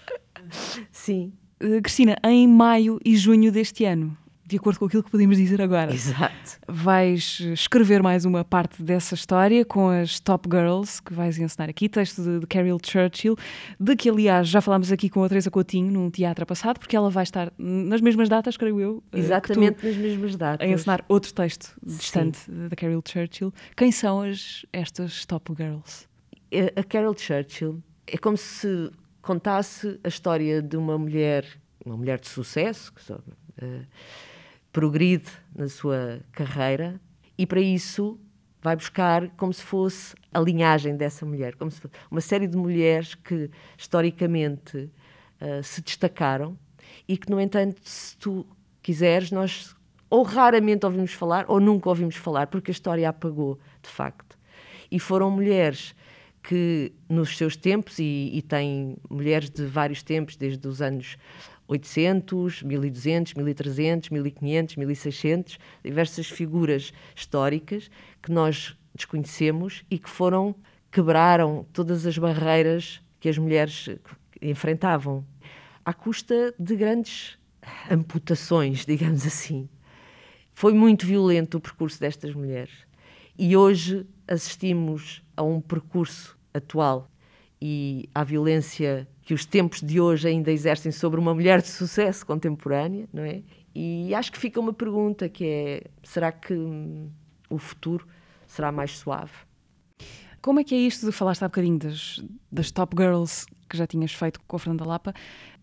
Sim. 0.91 1.31
Uh, 1.63 1.81
Cristina, 1.81 2.17
em 2.23 2.47
maio 2.47 2.99
e 3.05 3.15
junho 3.15 3.51
deste 3.51 3.85
ano, 3.85 4.17
de 4.51 4.57
acordo 4.57 4.79
com 4.79 4.85
aquilo 4.85 5.01
que 5.01 5.09
podemos 5.09 5.37
dizer 5.37 5.61
agora. 5.61 5.93
Exato. 5.93 6.59
Vais 6.67 7.39
escrever 7.53 8.03
mais 8.03 8.25
uma 8.25 8.43
parte 8.43 8.83
dessa 8.83 9.15
história 9.15 9.63
com 9.63 9.87
as 9.87 10.19
Top 10.19 10.49
Girls, 10.51 11.01
que 11.01 11.13
vais 11.13 11.39
ensinar 11.39 11.69
aqui, 11.69 11.87
texto 11.87 12.21
de, 12.21 12.39
de 12.41 12.47
Carol 12.47 12.77
Churchill, 12.83 13.37
de 13.79 13.95
que, 13.95 14.09
aliás, 14.09 14.49
já 14.49 14.59
falámos 14.59 14.91
aqui 14.91 15.09
com 15.09 15.23
a 15.23 15.29
Teresa 15.29 15.49
Coutinho 15.49 15.89
num 15.89 16.09
teatro 16.09 16.45
passado, 16.45 16.79
porque 16.79 16.97
ela 16.97 17.09
vai 17.09 17.23
estar 17.23 17.53
nas 17.57 18.01
mesmas 18.01 18.27
datas, 18.27 18.57
creio 18.57 18.77
eu. 18.81 19.03
Eh, 19.13 19.19
Exatamente 19.19 19.79
tu, 19.79 19.87
nas 19.87 19.95
mesmas 19.95 20.35
datas. 20.35 20.67
A 20.67 20.69
ensinar 20.69 21.05
outro 21.07 21.33
texto 21.33 21.73
distante 21.81 22.51
da 22.51 22.75
Carol 22.75 23.01
Churchill. 23.07 23.53
Quem 23.77 23.89
são 23.89 24.21
as, 24.21 24.65
estas 24.73 25.25
Top 25.25 25.49
Girls? 25.55 26.07
A 26.75 26.83
Carol 26.83 27.17
Churchill 27.17 27.81
é 28.05 28.17
como 28.17 28.35
se 28.35 28.91
contasse 29.21 29.97
a 30.03 30.09
história 30.09 30.61
de 30.61 30.75
uma 30.75 30.97
mulher, 30.97 31.45
uma 31.85 31.95
mulher 31.95 32.19
de 32.19 32.27
sucesso, 32.27 32.91
que 32.93 33.01
só, 33.01 33.15
uh, 33.15 33.85
progride 34.71 35.29
na 35.55 35.67
sua 35.67 36.21
carreira, 36.31 36.99
e 37.37 37.45
para 37.45 37.59
isso 37.59 38.19
vai 38.61 38.75
buscar 38.75 39.29
como 39.31 39.51
se 39.51 39.63
fosse 39.63 40.15
a 40.33 40.39
linhagem 40.39 40.95
dessa 40.95 41.25
mulher, 41.25 41.55
como 41.55 41.71
se 41.71 41.81
fosse 41.81 41.93
uma 42.09 42.21
série 42.21 42.47
de 42.47 42.55
mulheres 42.55 43.15
que 43.15 43.49
historicamente 43.77 44.77
uh, 44.77 45.63
se 45.63 45.81
destacaram 45.81 46.57
e 47.07 47.17
que, 47.17 47.29
no 47.29 47.39
entanto, 47.39 47.81
se 47.83 48.15
tu 48.17 48.45
quiseres, 48.81 49.31
nós 49.31 49.75
ou 50.09 50.23
raramente 50.23 50.85
ouvimos 50.85 51.13
falar 51.13 51.45
ou 51.47 51.59
nunca 51.59 51.89
ouvimos 51.89 52.15
falar, 52.15 52.47
porque 52.47 52.69
a 52.69 52.73
história 52.73 53.09
apagou, 53.09 53.57
de 53.81 53.89
facto. 53.89 54.37
E 54.91 54.99
foram 54.99 55.31
mulheres 55.31 55.95
que, 56.43 56.91
nos 57.07 57.37
seus 57.37 57.55
tempos, 57.55 57.97
e, 57.97 58.29
e 58.33 58.41
tem 58.41 58.97
mulheres 59.09 59.49
de 59.49 59.65
vários 59.65 60.03
tempos, 60.03 60.35
desde 60.35 60.67
os 60.67 60.81
anos 60.81 61.17
800, 61.71 62.63
1200, 62.63 63.33
1300, 63.33 64.09
1500, 64.09 64.75
1600, 64.75 65.59
diversas 65.83 66.27
figuras 66.27 66.91
históricas 67.15 67.89
que 68.21 68.31
nós 68.31 68.75
desconhecemos 68.93 69.85
e 69.89 69.97
que 69.97 70.09
foram 70.09 70.53
quebraram 70.91 71.65
todas 71.71 72.05
as 72.05 72.17
barreiras 72.17 73.01
que 73.21 73.29
as 73.29 73.37
mulheres 73.37 73.87
enfrentavam 74.41 75.25
à 75.85 75.93
custa 75.93 76.53
de 76.59 76.75
grandes 76.75 77.37
amputações, 77.89 78.83
digamos 78.85 79.25
assim. 79.25 79.69
Foi 80.51 80.73
muito 80.73 81.05
violento 81.05 81.57
o 81.57 81.61
percurso 81.61 81.99
destas 81.99 82.35
mulheres. 82.35 82.73
E 83.37 83.55
hoje 83.55 84.05
assistimos 84.27 85.23
a 85.37 85.43
um 85.43 85.61
percurso 85.61 86.37
atual 86.53 87.09
e 87.61 88.09
à 88.13 88.25
violência 88.25 89.07
que 89.23 89.33
os 89.33 89.45
tempos 89.45 89.81
de 89.81 89.99
hoje 89.99 90.27
ainda 90.27 90.51
exercem 90.51 90.91
sobre 90.91 91.19
uma 91.19 91.33
mulher 91.33 91.61
de 91.61 91.67
sucesso 91.67 92.25
contemporânea, 92.25 93.07
não 93.13 93.23
é? 93.23 93.41
E 93.73 94.13
acho 94.13 94.31
que 94.31 94.37
fica 94.37 94.59
uma 94.59 94.73
pergunta 94.73 95.29
que 95.29 95.45
é: 95.45 95.83
será 96.03 96.31
que 96.31 96.53
o 97.49 97.57
futuro 97.57 98.05
será 98.47 98.71
mais 98.71 98.97
suave? 98.97 99.31
Como 100.41 100.59
é 100.59 100.63
que 100.63 100.73
é 100.73 100.77
isto 100.77 101.05
de 101.05 101.11
falaste 101.11 101.43
há 101.43 101.47
bocadinho 101.47 101.77
das, 101.77 102.21
das 102.51 102.71
Top 102.71 102.95
Girls 102.97 103.45
que 103.69 103.77
já 103.77 103.85
tinhas 103.85 104.11
feito 104.11 104.39
com 104.47 104.55
a 104.55 104.59
Fernanda 104.59 104.83
Lapa? 104.83 105.13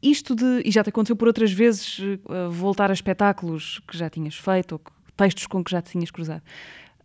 Isto 0.01 0.37
de, 0.37 0.63
e 0.65 0.71
já 0.71 0.85
te 0.85 0.91
aconteceu 0.91 1.17
por 1.17 1.27
outras 1.27 1.51
vezes, 1.51 1.99
uh, 1.99 2.49
voltar 2.49 2.89
a 2.89 2.95
espetáculos 2.95 3.81
que 3.89 3.99
já 3.99 4.09
tinhas 4.09 4.37
feito 4.37 4.73
ou 4.73 4.81
textos 5.17 5.47
com 5.49 5.65
que 5.65 5.73
já 5.73 5.83
te 5.83 5.91
tinhas 5.91 6.13
cruzado. 6.13 6.43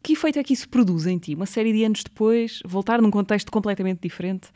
Que 0.04 0.14
efeito 0.14 0.38
é 0.38 0.44
que 0.44 0.54
isso 0.54 0.70
produz 0.70 1.08
em 1.08 1.18
ti? 1.18 1.34
Uma 1.34 1.48
série 1.48 1.74
de 1.74 1.84
anos 1.84 2.04
depois, 2.04 2.62
voltar 2.64 3.02
num 3.02 3.10
contexto 3.10 3.52
completamente 3.52 4.02
diferente, 4.02 4.50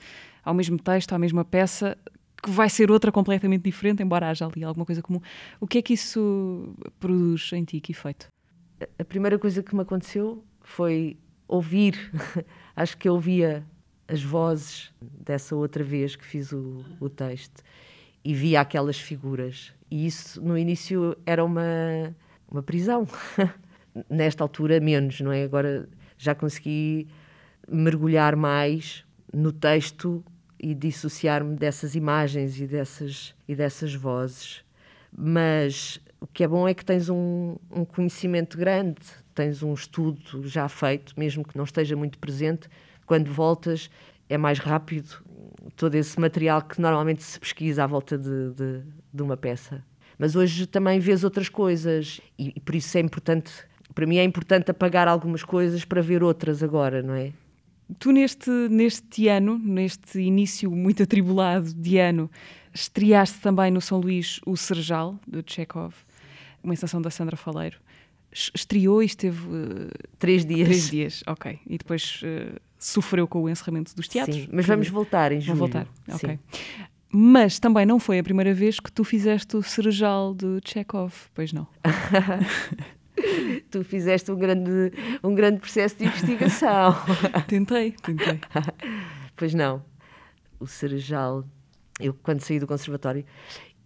ao 0.48 0.54
mesmo 0.54 0.80
texto, 0.80 1.12
à 1.12 1.20
mesma 1.20 1.44
peça, 1.44 1.98
que 2.42 2.50
vai 2.50 2.70
ser 2.70 2.90
outra 2.90 3.12
completamente 3.12 3.64
diferente, 3.64 4.02
embora 4.02 4.30
haja 4.30 4.46
ali 4.46 4.64
alguma 4.64 4.86
coisa 4.86 5.02
comum. 5.02 5.20
O 5.60 5.68
que 5.68 5.80
é 5.80 5.82
que 5.82 5.94
isso 5.94 6.74
produz 7.02 7.52
em 7.52 7.66
ti? 7.66 7.82
Que 7.82 7.92
efeito? 7.92 8.28
A 8.98 9.04
primeira 9.04 9.38
coisa 9.38 9.62
que 9.62 9.76
me 9.76 9.82
aconteceu 9.82 10.42
foi 10.62 11.18
ouvir, 11.50 12.14
acho 12.78 12.98
que 12.98 13.10
eu 13.10 13.16
ouvia 13.16 13.66
as 14.08 14.24
vozes 14.24 14.94
dessa 15.02 15.54
outra 15.54 15.84
vez 15.84 16.16
que 16.16 16.26
fiz 16.26 16.54
o, 16.54 16.82
o 17.02 17.10
texto 17.10 17.62
e 18.24 18.34
via 18.34 18.62
aquelas 18.62 18.98
figuras. 18.98 19.74
E 19.92 20.06
isso 20.06 20.42
no 20.42 20.58
início 20.58 21.18
era 21.26 21.44
uma, 21.44 22.16
uma 22.50 22.64
prisão. 22.64 23.06
Nesta 24.10 24.46
altura, 24.46 24.80
menos, 24.80 25.20
não 25.20 25.34
é? 25.34 25.44
Agora 25.44 25.90
já 26.18 26.34
consegui 26.34 27.10
mergulhar 27.68 28.38
mais 28.38 29.04
no 29.34 29.52
texto 29.52 30.24
e 30.60 30.74
dissociar-me 30.74 31.56
dessas 31.56 31.96
imagens 31.96 32.60
e 32.60 32.68
dessas, 32.68 33.36
e 33.48 33.56
dessas 33.56 33.94
vozes. 33.94 34.64
Mas 35.16 36.00
o 36.20 36.28
que 36.28 36.44
é 36.44 36.48
bom 36.48 36.68
é 36.68 36.74
que 36.74 36.84
tens 36.84 37.10
um, 37.10 37.56
um 37.72 37.86
conhecimento 37.86 38.58
grande, 38.58 39.02
tens 39.34 39.62
um 39.62 39.74
estudo 39.74 40.48
já 40.48 40.68
feito, 40.68 41.14
mesmo 41.18 41.46
que 41.46 41.58
não 41.58 41.64
esteja 41.64 41.96
muito 41.96 42.18
presente, 42.18 42.68
quando 43.06 43.32
voltas 43.32 43.90
é 44.30 44.38
mais 44.38 44.60
rápido 44.60 45.24
todo 45.76 45.96
esse 45.96 46.20
material 46.20 46.62
que 46.62 46.82
normalmente 46.82 47.24
se 47.24 47.40
pesquisa 47.40 47.84
à 47.84 47.88
volta 47.88 48.18
de, 48.18 48.52
de, 48.54 48.84
de 49.14 49.24
uma 49.24 49.38
peça. 49.38 49.84
Mas 50.18 50.36
hoje 50.36 50.66
também 50.66 51.00
vês 51.00 51.24
outras 51.24 51.48
coisas 51.48 52.20
e, 52.38 52.54
e 52.56 52.60
por 52.60 52.76
isso 52.76 52.98
é 52.98 53.02
importante, 53.02 53.52
para 53.94 54.06
mim 54.06 54.18
é 54.18 54.24
importante 54.24 54.72
apagar 54.72 55.08
algumas 55.08 55.44
coisas 55.44 55.86
para 55.86 56.02
ver 56.02 56.24
outras 56.24 56.64
agora, 56.64 57.04
não 57.04 57.14
é? 57.14 57.32
Tu 58.00 58.12
neste, 58.12 58.50
neste 58.70 59.28
ano, 59.28 59.58
neste 59.58 60.20
início 60.20 60.70
muito 60.70 61.04
atribulado 61.04 61.74
de 61.74 61.98
ano, 61.98 62.30
estreaste 62.74 63.40
também 63.40 63.72
no 63.72 63.80
São 63.80 64.00
Luís 64.00 64.40
o 64.46 64.58
Serjal, 64.58 65.18
de 65.26 65.42
Chekhov, 65.46 65.94
uma 66.64 66.74
encenação 66.74 67.02
da 67.02 67.10
Sandra 67.10 67.38
Faleiro. 67.38 67.78
Estreou 68.32 69.02
e 69.02 69.06
esteve... 69.06 69.40
Uh, 69.40 69.90
três 70.20 70.46
dias. 70.46 70.68
Três 70.68 70.90
dias, 70.90 71.24
ok. 71.26 71.60
E 71.66 71.78
depois 71.78 72.22
uh, 72.24 72.60
sofreu 72.78 73.28
com 73.28 73.42
o 73.44 73.50
encerramento 73.50 73.96
dos 73.96 74.08
teatros. 74.08 74.36
Sim, 74.36 74.50
mas 74.52 74.66
vamos 74.66 74.90
voltar 74.90 75.32
em 75.32 75.40
julho. 75.40 75.58
Vamos 75.58 75.74
voltar, 75.74 75.88
ok. 76.14 76.38
Mas 77.10 77.58
também 77.58 77.86
não 77.86 78.00
foi 78.00 78.20
a 78.20 78.24
primeira 78.24 78.54
vez 78.54 78.80
que 78.82 78.92
tu 78.92 79.04
fizeste 79.04 79.56
o 79.56 79.64
Serjal 79.64 80.36
de 80.36 80.60
Chekhov, 80.66 81.14
pois 81.34 81.54
não? 81.54 81.66
tu 83.70 83.84
fizeste 83.84 84.32
um 84.32 84.38
grande, 84.38 84.92
um 85.24 85.34
grande 85.34 85.60
processo 85.60 85.98
de 85.98 86.06
investigação. 86.06 86.96
tentei, 87.48 87.92
tentei. 87.92 88.40
Pois 89.36 89.54
não. 89.54 89.84
O 90.60 90.66
Serjal, 90.66 91.44
eu 92.00 92.14
quando 92.14 92.42
saí 92.42 92.60
do 92.60 92.68
conservatório, 92.68 93.26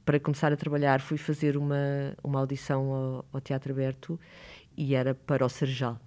para 0.05 0.19
começar 0.19 0.51
a 0.51 0.57
trabalhar, 0.57 1.01
fui 1.01 1.17
fazer 1.17 1.57
uma, 1.57 2.15
uma 2.23 2.39
audição 2.39 2.91
ao, 2.91 3.25
ao 3.33 3.41
Teatro 3.41 3.71
Aberto 3.71 4.19
e 4.75 4.95
era 4.95 5.13
para 5.13 5.45
o 5.45 5.49
Serjal. 5.49 5.99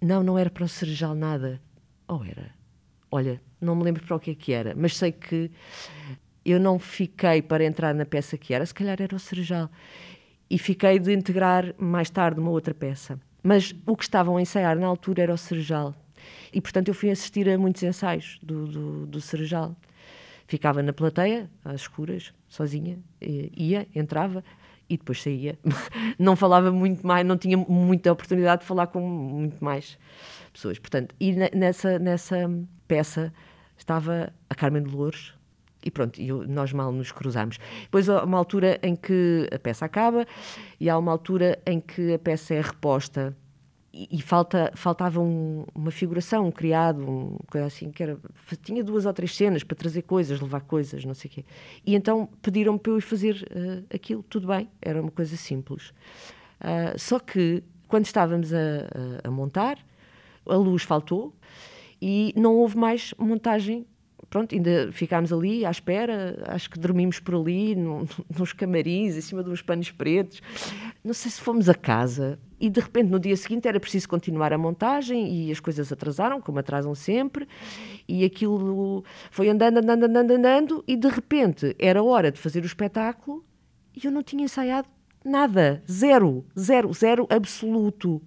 Não, 0.00 0.22
não 0.22 0.38
era 0.38 0.50
para 0.50 0.64
o 0.64 0.68
Serjal 0.68 1.14
nada. 1.14 1.60
Ou 2.06 2.24
era? 2.24 2.50
Olha, 3.10 3.40
não 3.60 3.76
me 3.76 3.84
lembro 3.84 4.04
para 4.04 4.16
o 4.16 4.20
que 4.20 4.32
é 4.32 4.34
que 4.34 4.52
era, 4.52 4.74
mas 4.76 4.96
sei 4.96 5.12
que 5.12 5.50
eu 6.44 6.60
não 6.60 6.78
fiquei 6.78 7.40
para 7.40 7.64
entrar 7.64 7.94
na 7.94 8.04
peça 8.04 8.36
que 8.36 8.52
era, 8.52 8.66
se 8.66 8.74
calhar 8.74 9.00
era 9.00 9.14
o 9.14 9.18
Serjal. 9.18 9.70
E 10.54 10.58
fiquei 10.58 11.00
de 11.00 11.12
integrar 11.12 11.74
mais 11.76 12.08
tarde 12.08 12.38
uma 12.38 12.52
outra 12.52 12.72
peça. 12.72 13.18
Mas 13.42 13.74
o 13.84 13.96
que 13.96 14.04
estavam 14.04 14.36
a 14.36 14.40
ensaiar 14.40 14.78
na 14.78 14.86
altura 14.86 15.24
era 15.24 15.34
o 15.34 15.36
Serjal. 15.36 15.92
E, 16.52 16.60
portanto, 16.60 16.86
eu 16.86 16.94
fui 16.94 17.10
assistir 17.10 17.48
a 17.48 17.58
muitos 17.58 17.82
ensaios 17.82 18.38
do, 18.40 18.64
do, 18.68 19.06
do. 19.06 19.18
Ficava 20.46 20.80
na 20.80 20.92
plateia, 20.92 21.50
às 21.64 21.80
escuras, 21.80 22.32
sozinha, 22.48 23.00
ia, 23.20 23.88
entrava 23.96 24.44
e 24.88 24.96
depois 24.96 25.20
saía. 25.20 25.58
não 26.20 26.36
falava 26.36 26.70
muito 26.70 27.04
mais, 27.04 27.26
não 27.26 27.36
tinha 27.36 27.56
muita 27.56 28.12
oportunidade 28.12 28.60
de 28.62 28.68
falar 28.68 28.86
com 28.86 29.00
muito 29.00 29.56
mais 29.64 29.98
pessoas. 30.52 30.78
Portanto, 30.78 31.16
e 31.18 31.32
nessa, 31.32 31.98
nessa 31.98 32.48
peça 32.86 33.34
estava 33.76 34.32
a 34.48 34.54
Carmen 34.54 34.84
de 34.84 34.90
e 35.84 35.90
pronto, 35.90 36.20
e 36.20 36.32
nós 36.48 36.72
mal 36.72 36.90
nos 36.90 37.12
cruzamos. 37.12 37.58
Depois 37.82 38.08
há 38.08 38.24
uma 38.24 38.38
altura 38.38 38.78
em 38.82 38.96
que 38.96 39.48
a 39.52 39.58
peça 39.58 39.84
acaba 39.84 40.26
e 40.80 40.88
há 40.88 40.98
uma 40.98 41.12
altura 41.12 41.58
em 41.66 41.80
que 41.80 42.14
a 42.14 42.18
peça 42.18 42.54
é 42.54 42.60
reposta 42.60 43.36
e, 43.92 44.08
e 44.10 44.22
falta, 44.22 44.72
faltava 44.74 45.20
um, 45.20 45.64
uma 45.74 45.90
figuração, 45.90 46.48
um 46.48 46.50
criado, 46.50 47.08
um, 47.08 47.36
coisa 47.48 47.66
assim, 47.66 47.90
que 47.90 48.02
era, 48.02 48.18
tinha 48.62 48.82
duas 48.82 49.06
ou 49.06 49.12
três 49.12 49.34
cenas 49.36 49.62
para 49.62 49.76
trazer 49.76 50.02
coisas, 50.02 50.40
levar 50.40 50.62
coisas, 50.62 51.04
não 51.04 51.14
sei 51.14 51.30
o 51.30 51.34
quê. 51.34 51.44
E 51.86 51.94
então 51.94 52.28
pediram-me 52.42 52.78
para 52.78 52.92
eu 52.92 52.98
ir 52.98 53.02
fazer 53.02 53.46
uh, 53.50 53.94
aquilo, 53.94 54.22
tudo 54.24 54.48
bem, 54.48 54.68
era 54.82 55.00
uma 55.00 55.10
coisa 55.10 55.36
simples. 55.36 55.90
Uh, 56.60 56.98
só 56.98 57.20
que 57.20 57.62
quando 57.86 58.06
estávamos 58.06 58.52
a, 58.52 58.58
a, 59.24 59.28
a 59.28 59.30
montar, 59.30 59.78
a 60.46 60.56
luz 60.56 60.82
faltou 60.82 61.32
e 62.00 62.34
não 62.36 62.56
houve 62.56 62.76
mais 62.76 63.14
montagem. 63.18 63.86
Pronto, 64.34 64.52
ainda 64.52 64.90
ficámos 64.90 65.32
ali 65.32 65.64
à 65.64 65.70
espera, 65.70 66.42
acho 66.48 66.68
que 66.68 66.76
dormimos 66.76 67.20
por 67.20 67.36
ali, 67.36 67.76
no, 67.76 68.04
nos 68.36 68.52
camarins, 68.52 69.14
em 69.14 69.20
cima 69.20 69.44
de 69.44 69.50
uns 69.50 69.62
panos 69.62 69.92
pretos. 69.92 70.42
Não 71.04 71.14
sei 71.14 71.30
se 71.30 71.40
fomos 71.40 71.68
a 71.68 71.74
casa 71.74 72.36
e 72.58 72.68
de 72.68 72.80
repente 72.80 73.10
no 73.10 73.20
dia 73.20 73.36
seguinte 73.36 73.68
era 73.68 73.78
preciso 73.78 74.08
continuar 74.08 74.52
a 74.52 74.58
montagem 74.58 75.32
e 75.32 75.52
as 75.52 75.60
coisas 75.60 75.92
atrasaram, 75.92 76.40
como 76.40 76.58
atrasam 76.58 76.96
sempre, 76.96 77.46
e 78.08 78.24
aquilo 78.24 79.04
foi 79.30 79.48
andando, 79.48 79.78
andando, 79.78 80.02
andando, 80.02 80.30
andando, 80.32 80.84
e 80.88 80.96
de 80.96 81.08
repente 81.08 81.76
era 81.78 82.02
hora 82.02 82.32
de 82.32 82.40
fazer 82.40 82.64
o 82.64 82.66
espetáculo 82.66 83.44
e 83.94 84.04
eu 84.04 84.10
não 84.10 84.24
tinha 84.24 84.42
ensaiado 84.42 84.88
nada, 85.24 85.80
zero, 85.88 86.44
zero, 86.58 86.92
zero 86.92 87.24
absoluto. 87.30 88.20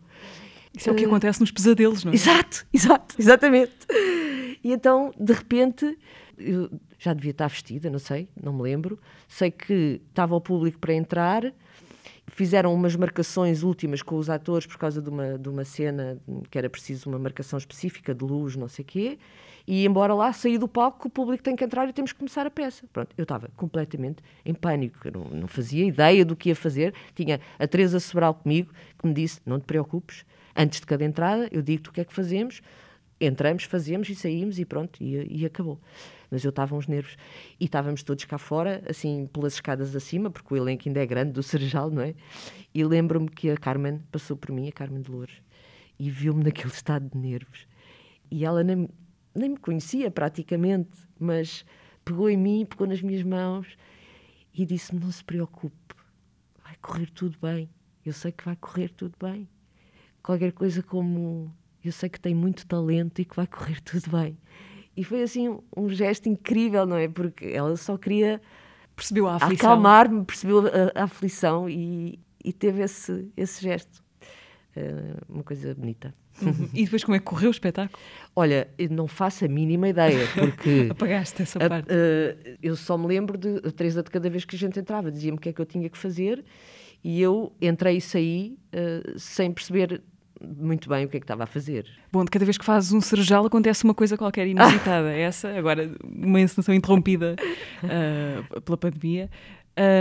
Isso 0.74 0.90
é 0.90 0.94
o 0.94 0.96
que 0.96 1.04
acontece 1.04 1.42
nos 1.42 1.52
pesadelos, 1.52 2.06
não 2.06 2.14
é? 2.14 2.16
Exato, 2.16 2.66
exato, 2.72 3.16
exatamente. 3.20 3.76
E 4.64 4.72
então, 4.72 5.12
de 5.20 5.34
repente, 5.34 5.98
eu 6.38 6.70
já 7.00 7.14
devia 7.14 7.32
estar 7.32 7.48
vestida, 7.48 7.90
não 7.90 8.00
sei, 8.00 8.28
não 8.42 8.54
me 8.54 8.62
lembro. 8.62 9.00
Sei 9.28 9.52
que 9.52 10.02
estava 10.10 10.36
o 10.36 10.42
público 10.42 10.80
para 10.80 10.94
entrar, 10.94 11.54
fizeram 12.28 12.74
umas 12.74 12.96
marcações 12.96 13.64
últimas 13.64 14.02
com 14.02 14.18
os 14.18 14.30
atores 14.30 14.68
por 14.68 14.78
causa 14.78 15.02
de 15.02 15.10
uma, 15.10 15.38
de 15.38 15.50
uma 15.50 15.64
cena 15.64 16.18
que 16.50 16.58
era 16.58 16.70
preciso 16.70 17.10
uma 17.10 17.20
marcação 17.20 17.58
específica 17.58 18.14
de 18.14 18.24
luz, 18.24 18.56
não 18.56 18.68
sei 18.68 18.84
o 18.84 18.86
quê. 18.86 19.20
E 19.68 19.86
embora 19.86 20.14
lá 20.14 20.32
sair 20.32 20.58
do 20.58 20.68
palco, 20.68 21.10
o 21.10 21.12
público 21.12 21.44
tem 21.44 21.54
que 21.54 21.64
entrar 21.64 21.90
e 21.90 21.94
temos 21.94 22.14
que 22.14 22.20
começar 22.20 22.48
a 22.48 22.50
peça. 22.50 22.86
Pronto, 22.94 23.14
eu 23.18 23.24
estava 23.24 23.50
completamente 23.58 24.24
em 24.46 24.54
pânico, 24.54 24.98
não, 25.12 25.26
não 25.26 25.48
fazia 25.48 25.86
ideia 25.86 26.24
do 26.24 26.38
que 26.38 26.50
ia 26.50 26.56
fazer. 26.56 26.94
Tinha 27.14 27.42
a 27.60 27.68
Teresa 27.68 28.00
Sobral 28.00 28.34
comigo, 28.34 28.72
que 28.98 29.06
me 29.06 29.14
disse: 29.14 29.42
Não 29.46 29.60
te 29.60 29.66
preocupes, 29.66 30.24
antes 30.56 30.80
de 30.80 30.86
cada 30.86 31.04
entrada, 31.04 31.50
eu 31.52 31.62
digo-te 31.62 31.90
o 31.90 31.92
que 31.92 32.00
é 32.00 32.06
que 32.06 32.14
fazemos, 32.14 32.62
entramos, 33.20 33.64
fazemos 33.64 34.10
e 34.10 34.16
saímos 34.16 34.60
e 34.60 34.66
pronto, 34.66 35.02
e, 35.02 35.42
e 35.42 35.46
acabou. 35.46 35.80
Mas 36.30 36.44
eu 36.44 36.50
estava 36.50 36.76
uns 36.76 36.88
nervos. 36.88 37.18
E 37.60 37.66
estávamos 37.66 38.04
todos 38.04 38.26
cá 38.26 38.38
fora, 38.38 38.84
assim, 38.88 39.28
pelas 39.28 39.54
escadas 39.54 39.96
acima, 39.96 40.30
porque 40.30 40.54
o 40.54 40.58
elenco 40.58 40.84
ainda 40.88 41.02
é 41.02 41.06
grande, 41.06 41.32
do 41.32 41.42
Serjal, 41.44 41.90
não 41.90 42.02
é? 42.02 42.14
E 42.74 42.84
lembro-me 42.84 43.30
que 43.30 43.50
a 43.50 43.58
Carmen 43.58 44.00
passou 44.12 44.38
por 44.38 44.52
mim, 44.52 44.68
a 44.68 44.72
Carmen 44.72 45.02
de 45.02 45.12
Loures, 45.12 45.42
e 45.98 46.10
viu-me 46.10 46.44
naquele 46.44 46.72
estado 46.74 47.10
de 47.10 47.18
nervos. 47.18 47.68
E 48.30 48.46
ela 48.46 48.64
nem, 48.64 48.90
nem 49.34 49.50
me 49.52 49.58
conhecia 49.58 50.12
praticamente, 50.12 50.98
mas 51.20 51.66
pegou 52.04 52.30
em 52.30 52.38
mim, 52.38 52.66
pegou 52.66 52.88
nas 52.88 53.02
minhas 53.02 53.24
mãos 53.24 53.78
e 54.54 54.66
disse-me: 54.66 55.00
Não 55.00 55.12
se 55.12 55.24
preocupe, 55.24 55.96
vai 56.64 56.76
correr 56.82 57.10
tudo 57.10 57.38
bem. 57.42 57.70
Eu 58.06 58.14
sei 58.14 58.32
que 58.32 58.46
vai 58.46 58.56
correr 58.56 58.90
tudo 58.90 59.16
bem. 59.20 59.48
Qualquer 60.22 60.52
coisa 60.52 60.84
como 60.84 61.54
eu 61.88 61.94
sei 61.94 62.10
que 62.10 62.20
tem 62.20 62.34
muito 62.34 62.66
talento 62.66 63.20
e 63.20 63.26
que 63.26 63.36
vai 63.36 63.48
correr 63.48 63.82
tudo 63.82 64.10
bem. 64.12 64.38
E 64.96 65.04
foi 65.04 65.22
assim 65.22 65.58
um, 65.76 65.90
gesto 65.90 66.28
incrível, 66.28 66.86
não 66.86 66.98
é? 66.98 67.08
Porque 67.08 67.46
ela 67.46 67.76
só 67.78 67.98
queria 67.98 68.42
percebeu 68.96 69.28
a 69.28 69.36
aflição. 69.36 69.72
acalmar-me, 69.72 70.26
percebeu 70.26 70.60
a, 70.68 71.00
a 71.00 71.04
aflição 71.04 71.70
e, 71.70 72.20
e, 72.44 72.52
teve 72.52 72.82
esse, 72.82 73.32
esse 73.38 73.62
gesto. 73.62 74.04
Uh, 74.76 75.22
uma 75.30 75.44
coisa 75.44 75.76
bonita. 75.76 76.14
Uhum. 76.42 76.70
E 76.74 76.84
depois 76.84 77.04
como 77.04 77.16
é 77.16 77.20
que 77.20 77.26
correu 77.26 77.50
o 77.50 77.52
espetáculo? 77.52 78.00
Olha, 78.36 78.68
não 78.92 79.08
faço 79.08 79.46
a 79.46 79.48
mínima 79.48 79.90
ideia, 79.90 80.28
porque... 80.34 80.88
Apagaste 80.92 81.44
essa 81.44 81.60
parte. 81.60 81.90
Uh, 81.92 82.58
eu 82.62 82.76
só 82.76 82.98
me 82.98 83.08
lembro 83.08 83.38
de 83.38 83.58
a 83.68 83.72
Teresa 83.72 84.04
de 84.04 84.10
cada 84.10 84.30
vez 84.30 84.46
que 84.46 84.56
a 84.56 84.60
gente 84.60 84.80
entrava, 84.80 85.12
dizia-me 85.12 85.38
o 85.38 85.42
que 85.42 85.50
é 85.50 85.54
que 85.54 85.62
eu 85.62 85.66
tinha 85.66 85.90
que 85.90 85.98
fazer 85.98 86.44
e 87.04 87.22
eu 87.22 87.54
entrei 87.62 87.98
e 87.98 88.02
saí 88.02 88.58
uh, 88.74 89.18
sem 89.20 89.52
perceber 89.52 90.02
muito 90.42 90.90
bem 90.90 91.06
o 91.06 91.10
que 91.10 91.18
é 91.18 91.20
que 91.20 91.24
estava 91.24 91.44
a 91.44 91.48
fazer. 91.48 91.86
Bom, 92.12 92.24
de 92.24 92.32
cada 92.32 92.46
vez 92.46 92.58
que 92.58 92.66
fazes 92.66 92.92
um 92.92 93.02
serjal 93.02 93.46
acontece 93.46 93.84
uma 93.84 93.94
coisa 93.94 94.18
qualquer 94.18 94.48
inusitada. 94.48 95.12
Essa, 95.18 95.50
agora, 95.58 95.92
uma 96.04 96.40
encenação 96.40 96.74
interrompida 96.74 97.36
uh, 97.84 98.62
pela 98.62 98.78
pandemia. 98.78 99.30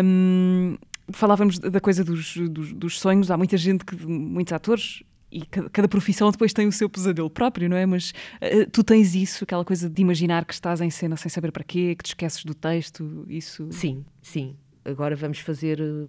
Um, 0.04 0.76
falávamos 1.10 1.58
da 1.58 1.80
coisa 1.80 2.04
dos, 2.04 2.36
dos, 2.36 2.72
dos, 2.72 3.00
sonhos. 3.00 3.30
Há 3.30 3.36
muita 3.36 3.56
gente, 3.56 3.84
que, 3.84 3.96
muitos 4.06 4.52
atores, 4.52 5.02
e 5.30 5.44
cada, 5.46 5.70
cada, 5.70 5.88
profissão 5.88 6.30
depois 6.30 6.52
tem 6.52 6.66
o 6.66 6.72
seu 6.72 6.88
pesadelo 6.88 7.30
próprio, 7.30 7.68
não 7.68 7.76
é? 7.76 7.86
Mas 7.86 8.10
uh, 8.10 8.70
tu 8.70 8.84
tens 8.84 9.14
isso, 9.14 9.44
aquela 9.44 9.64
coisa 9.64 9.88
de 9.88 10.02
imaginar 10.02 10.44
que 10.44 10.54
estás 10.54 10.80
em 10.80 10.90
cena 10.90 11.16
sem 11.16 11.30
saber 11.30 11.52
para 11.52 11.64
quê, 11.64 11.94
que 11.96 12.04
te 12.04 12.08
esqueces 12.08 12.44
do 12.44 12.54
texto, 12.54 13.24
isso? 13.28 13.68
Sim, 13.70 14.04
sim. 14.22 14.56
Agora 14.84 15.16
vamos 15.16 15.40
fazer 15.40 15.80
uh, 15.80 16.08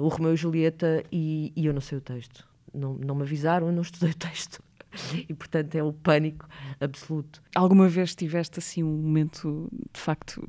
o 0.00 0.08
Romeu 0.08 0.34
e 0.34 0.36
Julieta 0.36 1.02
e, 1.12 1.52
e 1.54 1.66
eu 1.66 1.74
não 1.74 1.80
sei 1.80 1.98
o 1.98 2.00
texto 2.00 2.53
não, 2.74 2.94
não 2.94 3.14
me 3.14 3.22
avisaram, 3.22 3.68
eu 3.68 3.72
não 3.72 3.82
estudei 3.82 4.10
o 4.10 4.14
texto. 4.14 4.62
E, 5.28 5.34
portanto, 5.34 5.74
é 5.74 5.82
o 5.82 5.92
pânico 5.92 6.48
absoluto. 6.80 7.42
Alguma 7.54 7.88
vez 7.88 8.14
tiveste, 8.14 8.58
assim, 8.58 8.82
um 8.82 8.96
momento, 8.96 9.68
de 9.92 10.00
facto, 10.00 10.48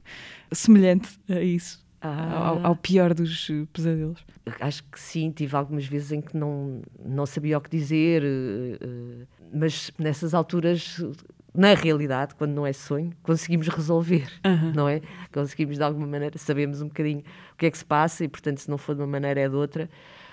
semelhante 0.51 1.19
a 1.29 1.41
isso? 1.41 1.83
Ah. 2.01 2.49
Ao, 2.49 2.65
ao, 2.67 2.75
pior 2.75 3.13
dos 3.13 3.47
pesadelos? 3.73 4.23
Acho 4.59 4.83
que 4.83 4.99
sim, 4.99 5.31
tive 5.31 5.55
algumas 5.55 5.85
vezes 5.88 6.11
em 6.11 6.21
que 6.21 6.38
não, 6.38 6.81
não 7.03 7.25
sabia 7.25 7.57
o 7.57 7.61
que 7.61 7.69
dizer, 7.69 8.23
eh, 8.23 8.77
eh, 8.79 9.25
mas 9.51 9.91
nessas 9.97 10.35
alturas, 10.35 11.03
na 11.51 11.73
realidade, 11.73 12.35
quando 12.35 12.51
não 12.51 12.67
é 12.67 12.73
sonho, 12.73 13.11
conseguimos 13.23 13.67
resolver, 13.69 14.27
não 14.75 14.88
é? 14.88 15.01
Conseguimos 15.31 15.77
de 15.77 15.83
alguma 15.83 16.05
maneira, 16.05 16.38
sabemos 16.38 16.81
um 16.81 16.88
bocadinho 16.89 17.23
o 17.53 17.57
que 17.57 17.65
é 17.65 17.71
que 17.71 17.77
se 17.77 17.85
passa 17.85 18.23
e, 18.23 18.27
portanto, 18.27 18.59
se 18.59 18.69
não 18.69 18.77
for 18.77 18.93
de 18.93 19.01
uma 19.01 19.07
maneira 19.07 19.41
é 19.41 19.49
de 19.49 19.55
outra. 19.55 19.89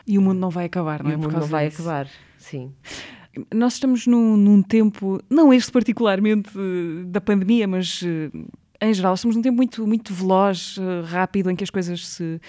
E 0.06 0.18
o 0.18 0.22
mundo 0.22 0.38
não 0.38 0.50
vai 0.50 0.66
acabar, 0.66 1.02
não 1.02 1.10
e 1.10 1.14
é? 1.14 1.16
O 1.16 1.20
mundo 1.20 1.32
não 1.32 1.46
vai 1.46 1.68
disso. 1.68 1.82
acabar, 1.82 2.08
sim. 2.38 2.72
Nós 3.54 3.74
estamos 3.74 4.06
num, 4.06 4.36
num, 4.36 4.62
tempo, 4.62 5.20
não 5.30 5.52
este 5.52 5.72
particularmente 5.72 6.50
da 7.06 7.20
pandemia, 7.20 7.66
mas 7.66 8.02
eh, 8.04 8.30
em 8.82 8.92
geral, 8.92 9.14
estamos 9.14 9.36
num 9.36 9.42
tempo 9.42 9.56
muito, 9.56 9.86
muito 9.86 10.12
veloz, 10.12 10.76
eh, 10.78 11.06
rápido, 11.06 11.50
em 11.50 11.54
que 11.54 11.62
as 11.62 11.70
coisas 11.70 12.06
se 12.06 12.40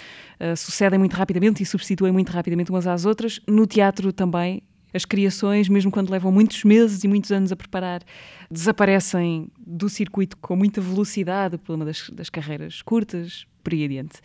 uh, 0.42 0.58
sucedem 0.58 0.98
muito 0.98 1.14
rapidamente 1.14 1.62
e 1.62 1.66
substituem 1.66 2.12
muito 2.12 2.32
rapidamente 2.32 2.72
umas 2.72 2.88
às 2.88 3.06
outras. 3.06 3.40
No 3.48 3.68
teatro 3.68 4.12
também, 4.12 4.64
as 4.94 5.06
criações, 5.06 5.70
mesmo 5.70 5.92
quando 5.92 6.10
levam 6.10 6.32
muitos 6.32 6.64
meses 6.64 7.04
e 7.04 7.08
muitos 7.08 7.32
anos 7.32 7.52
a 7.52 7.56
preparar, 7.56 8.02
desaparecem 8.50 9.48
do 9.58 9.88
circuito 9.88 10.36
com 10.38 10.56
muita 10.56 10.82
velocidade, 10.82 11.58
por 11.60 11.76
uma 11.76 11.86
das, 11.86 12.10
das 12.10 12.30
carreiras 12.30 12.82
curtas, 12.82 13.46
adiante. 13.72 14.20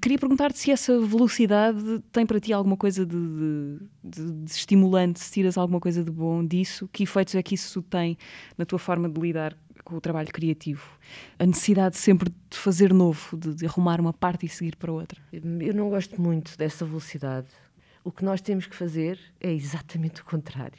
Queria 0.00 0.18
perguntar-te 0.18 0.58
se 0.58 0.70
essa 0.70 0.98
velocidade 1.00 2.00
tem 2.12 2.24
para 2.24 2.38
ti 2.38 2.52
alguma 2.52 2.76
coisa 2.76 3.04
de, 3.04 3.16
de, 4.04 4.32
de, 4.44 4.50
estimulante, 4.50 5.18
se 5.20 5.32
tiras 5.32 5.58
alguma 5.58 5.80
coisa 5.80 6.04
de 6.04 6.10
bom 6.10 6.44
disso, 6.44 6.88
que 6.92 7.02
efeitos 7.02 7.34
é 7.34 7.42
que 7.42 7.54
isso 7.54 7.82
tem 7.82 8.16
na 8.56 8.64
tua 8.64 8.78
forma 8.78 9.08
de 9.08 9.20
lidar 9.20 9.56
com 9.84 9.96
o 9.96 10.00
trabalho 10.00 10.28
criativo? 10.28 10.86
A 11.38 11.46
necessidade 11.46 11.96
sempre 11.96 12.30
de 12.50 12.56
fazer 12.56 12.94
novo, 12.94 13.36
de, 13.36 13.54
de 13.54 13.66
arrumar 13.66 14.00
uma 14.00 14.12
parte 14.12 14.46
e 14.46 14.48
seguir 14.48 14.76
para 14.76 14.92
outra? 14.92 15.20
Eu 15.32 15.74
não 15.74 15.90
gosto 15.90 16.20
muito 16.20 16.56
dessa 16.56 16.84
velocidade. 16.84 17.48
O 18.04 18.12
que 18.12 18.24
nós 18.24 18.40
temos 18.40 18.66
que 18.66 18.76
fazer 18.76 19.18
é 19.40 19.52
exatamente 19.52 20.22
o 20.22 20.24
contrário. 20.24 20.78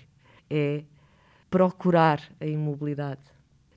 É 0.49 0.83
procurar 1.49 2.21
a 2.39 2.45
imobilidade. 2.45 3.21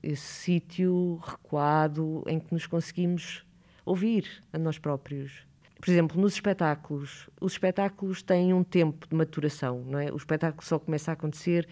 Esse 0.01 0.25
sítio 0.25 1.19
recuado 1.23 2.23
em 2.27 2.39
que 2.39 2.53
nos 2.53 2.65
conseguimos 2.65 3.45
ouvir 3.85 4.43
a 4.51 4.57
nós 4.57 4.77
próprios. 4.77 5.45
Por 5.79 5.89
exemplo, 5.89 6.19
nos 6.21 6.33
espetáculos, 6.33 7.29
os 7.41 7.53
espetáculos 7.53 8.21
têm 8.23 8.53
um 8.53 8.63
tempo 8.63 9.07
de 9.07 9.15
maturação, 9.15 9.83
não 9.85 9.99
é? 9.99 10.11
O 10.11 10.15
espetáculo 10.15 10.63
só 10.63 10.79
começa 10.79 11.11
a 11.11 11.13
acontecer 11.13 11.67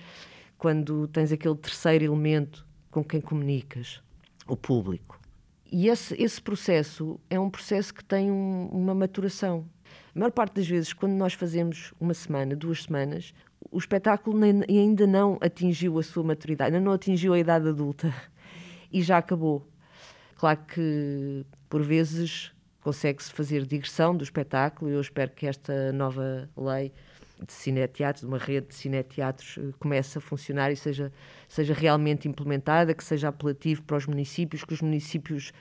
quando 0.58 1.08
tens 1.08 1.32
aquele 1.32 1.56
terceiro 1.56 2.04
elemento 2.06 2.67
com 2.89 3.04
quem 3.04 3.21
comunicas, 3.21 4.02
o 4.47 4.58
público. 4.58 5.19
E 5.71 5.88
esse, 5.88 6.13
esse 6.21 6.41
processo 6.41 7.17
é 7.30 7.39
um 7.39 7.50
processo 7.50 7.93
que 7.93 8.04
tem 8.04 8.30
um, 8.30 8.67
uma 8.67 8.93
maturação. 8.93 9.65
A 10.13 10.19
maior 10.19 10.32
parte 10.32 10.56
das 10.56 10.67
vezes, 10.67 10.91
quando 10.91 11.13
nós 11.13 11.34
fazemos 11.34 11.93
uma 11.97 12.13
semana, 12.13 12.54
duas 12.54 12.84
semanas, 12.84 13.34
o 13.71 13.78
espetáculo 13.78 14.38
ainda 14.43 15.08
não 15.08 15.38
atingiu 15.39 15.97
a 15.97 16.04
sua 16.04 16.24
maturidade, 16.24 16.76
ainda 16.76 16.84
não 16.84 16.91
atingiu 16.91 17.34
a 17.34 17.39
idade 17.39 17.69
adulta 17.69 18.13
e 18.91 19.02
já 19.02 19.17
acabou. 19.17 19.65
Claro 20.41 20.60
que, 20.73 21.45
por 21.69 21.84
vezes, 21.84 22.51
consegue-se 22.82 23.32
fazer 23.32 23.63
digressão 23.63 24.17
do 24.17 24.23
espetáculo 24.23 24.89
e 24.89 24.95
eu 24.95 24.99
espero 24.99 25.30
que 25.30 25.45
esta 25.45 25.93
nova 25.93 26.49
lei 26.58 26.91
de 27.45 27.54
cineteatros, 27.54 28.21
de 28.21 28.27
uma 28.27 28.39
rede 28.39 28.69
de 28.69 28.73
cineteatros, 28.73 29.60
eh, 29.60 29.71
comece 29.77 30.17
a 30.17 30.21
funcionar 30.21 30.71
e 30.71 30.75
seja, 30.75 31.13
seja 31.47 31.75
realmente 31.75 32.27
implementada, 32.27 32.91
que 32.95 33.04
seja 33.04 33.27
apelativo 33.27 33.84
para 33.84 33.97
os 33.97 34.08
municípios, 34.08 34.63
que 34.63 34.73
os 34.73 34.82
municípios 34.82 35.54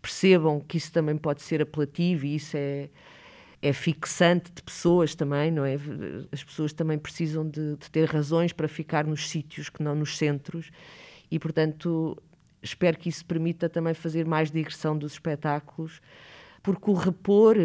percebam 0.00 0.60
que 0.60 0.76
isso 0.76 0.92
também 0.92 1.16
pode 1.16 1.42
ser 1.42 1.60
apelativo 1.60 2.24
e 2.24 2.36
isso 2.36 2.56
é, 2.56 2.90
é 3.60 3.72
fixante 3.72 4.52
de 4.52 4.62
pessoas 4.62 5.16
também, 5.16 5.50
não 5.50 5.64
é? 5.64 5.74
As 6.30 6.44
pessoas 6.44 6.72
também 6.72 6.96
precisam 6.96 7.44
de, 7.44 7.74
de 7.74 7.90
ter 7.90 8.08
razões 8.08 8.52
para 8.52 8.68
ficar 8.68 9.04
nos 9.04 9.28
sítios 9.28 9.68
que 9.68 9.82
não 9.82 9.96
nos 9.96 10.16
centros 10.16 10.70
e, 11.28 11.40
portanto, 11.40 12.16
espero 12.68 12.98
que 12.98 13.08
isso 13.08 13.24
permita 13.24 13.68
também 13.68 13.94
fazer 13.94 14.24
mais 14.26 14.50
digressão 14.50 14.96
dos 14.96 15.12
espetáculos, 15.12 16.00
porque 16.62 16.90
o 16.90 16.94
repor, 16.94 17.56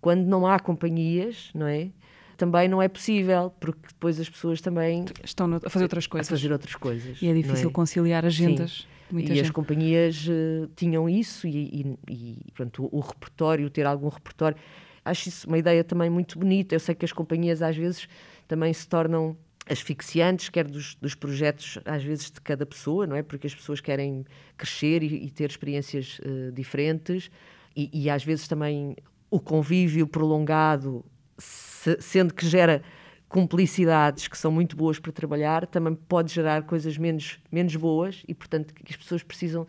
quando 0.00 0.24
não 0.26 0.46
há 0.46 0.58
companhias, 0.58 1.50
não 1.54 1.66
é? 1.66 1.90
Também 2.36 2.68
não 2.68 2.80
é 2.80 2.88
possível, 2.88 3.52
porque 3.60 3.88
depois 3.88 4.18
as 4.18 4.28
pessoas 4.28 4.60
também 4.60 5.04
estão 5.22 5.60
a 5.62 5.68
fazer 5.68 5.84
outras 5.84 6.06
coisas. 6.06 6.28
A 6.28 6.36
fazer 6.36 6.52
outras 6.52 6.74
coisas. 6.74 7.20
E 7.20 7.28
é 7.28 7.34
difícil 7.34 7.68
é? 7.68 7.72
conciliar 7.72 8.24
agendas. 8.24 8.86
e 9.12 9.20
gente. 9.20 9.40
as 9.40 9.50
companhias 9.50 10.26
uh, 10.26 10.66
tinham 10.74 11.06
isso 11.06 11.46
e, 11.46 11.96
e, 12.08 12.38
e 12.46 12.52
pronto, 12.52 12.84
o, 12.84 12.98
o 12.98 13.00
repertório, 13.00 13.68
ter 13.68 13.84
algum 13.84 14.08
repertório. 14.08 14.56
Acho 15.04 15.28
isso 15.28 15.46
uma 15.46 15.58
ideia 15.58 15.84
também 15.84 16.08
muito 16.08 16.38
bonita. 16.38 16.74
Eu 16.74 16.80
sei 16.80 16.94
que 16.94 17.04
as 17.04 17.12
companhias 17.12 17.60
às 17.60 17.76
vezes 17.76 18.08
também 18.48 18.72
se 18.72 18.88
tornam 18.88 19.36
asfixiantes, 19.70 20.48
quer 20.48 20.66
dos, 20.66 20.96
dos, 20.96 21.14
projetos, 21.14 21.78
às 21.84 22.02
vezes, 22.02 22.30
de 22.30 22.40
cada 22.40 22.66
pessoa, 22.66 23.06
não 23.06 23.16
é? 23.16 23.22
Porque 23.22 23.46
as 23.46 23.54
pessoas 23.54 23.80
querem 23.80 24.24
crescer 24.56 25.02
e, 25.02 25.26
e 25.26 25.30
ter 25.30 25.48
experiências 25.48 26.18
uh, 26.20 26.50
diferentes 26.52 27.30
e, 27.76 27.88
e, 27.92 28.10
às 28.10 28.24
vezes, 28.24 28.48
também 28.48 28.96
o 29.30 29.38
convívio 29.38 30.06
prolongado, 30.06 31.04
se, 31.38 31.96
sendo 32.00 32.34
que 32.34 32.46
gera 32.46 32.82
cumplicidades 33.28 34.26
que 34.26 34.36
são 34.36 34.50
muito 34.50 34.76
boas 34.76 34.98
para 34.98 35.12
trabalhar, 35.12 35.64
também 35.66 35.94
pode 35.94 36.34
gerar 36.34 36.64
coisas 36.64 36.98
menos, 36.98 37.38
menos 37.50 37.76
boas 37.76 38.24
e, 38.26 38.34
portanto, 38.34 38.74
que 38.74 38.92
as 38.92 38.96
pessoas 38.96 39.22
precisam 39.22 39.66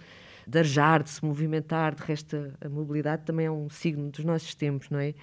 de 0.48 0.58
arjar, 0.58 1.04
de 1.04 1.12
se 1.12 1.24
movimentar. 1.24 1.94
De 1.94 2.02
resto, 2.02 2.52
a 2.60 2.68
mobilidade 2.68 3.24
também 3.24 3.46
é 3.46 3.52
um 3.52 3.70
signo 3.70 4.10
dos 4.10 4.26
nossos 4.26 4.56
tempos, 4.56 4.90
não 4.90 5.00
é? 5.00 5.14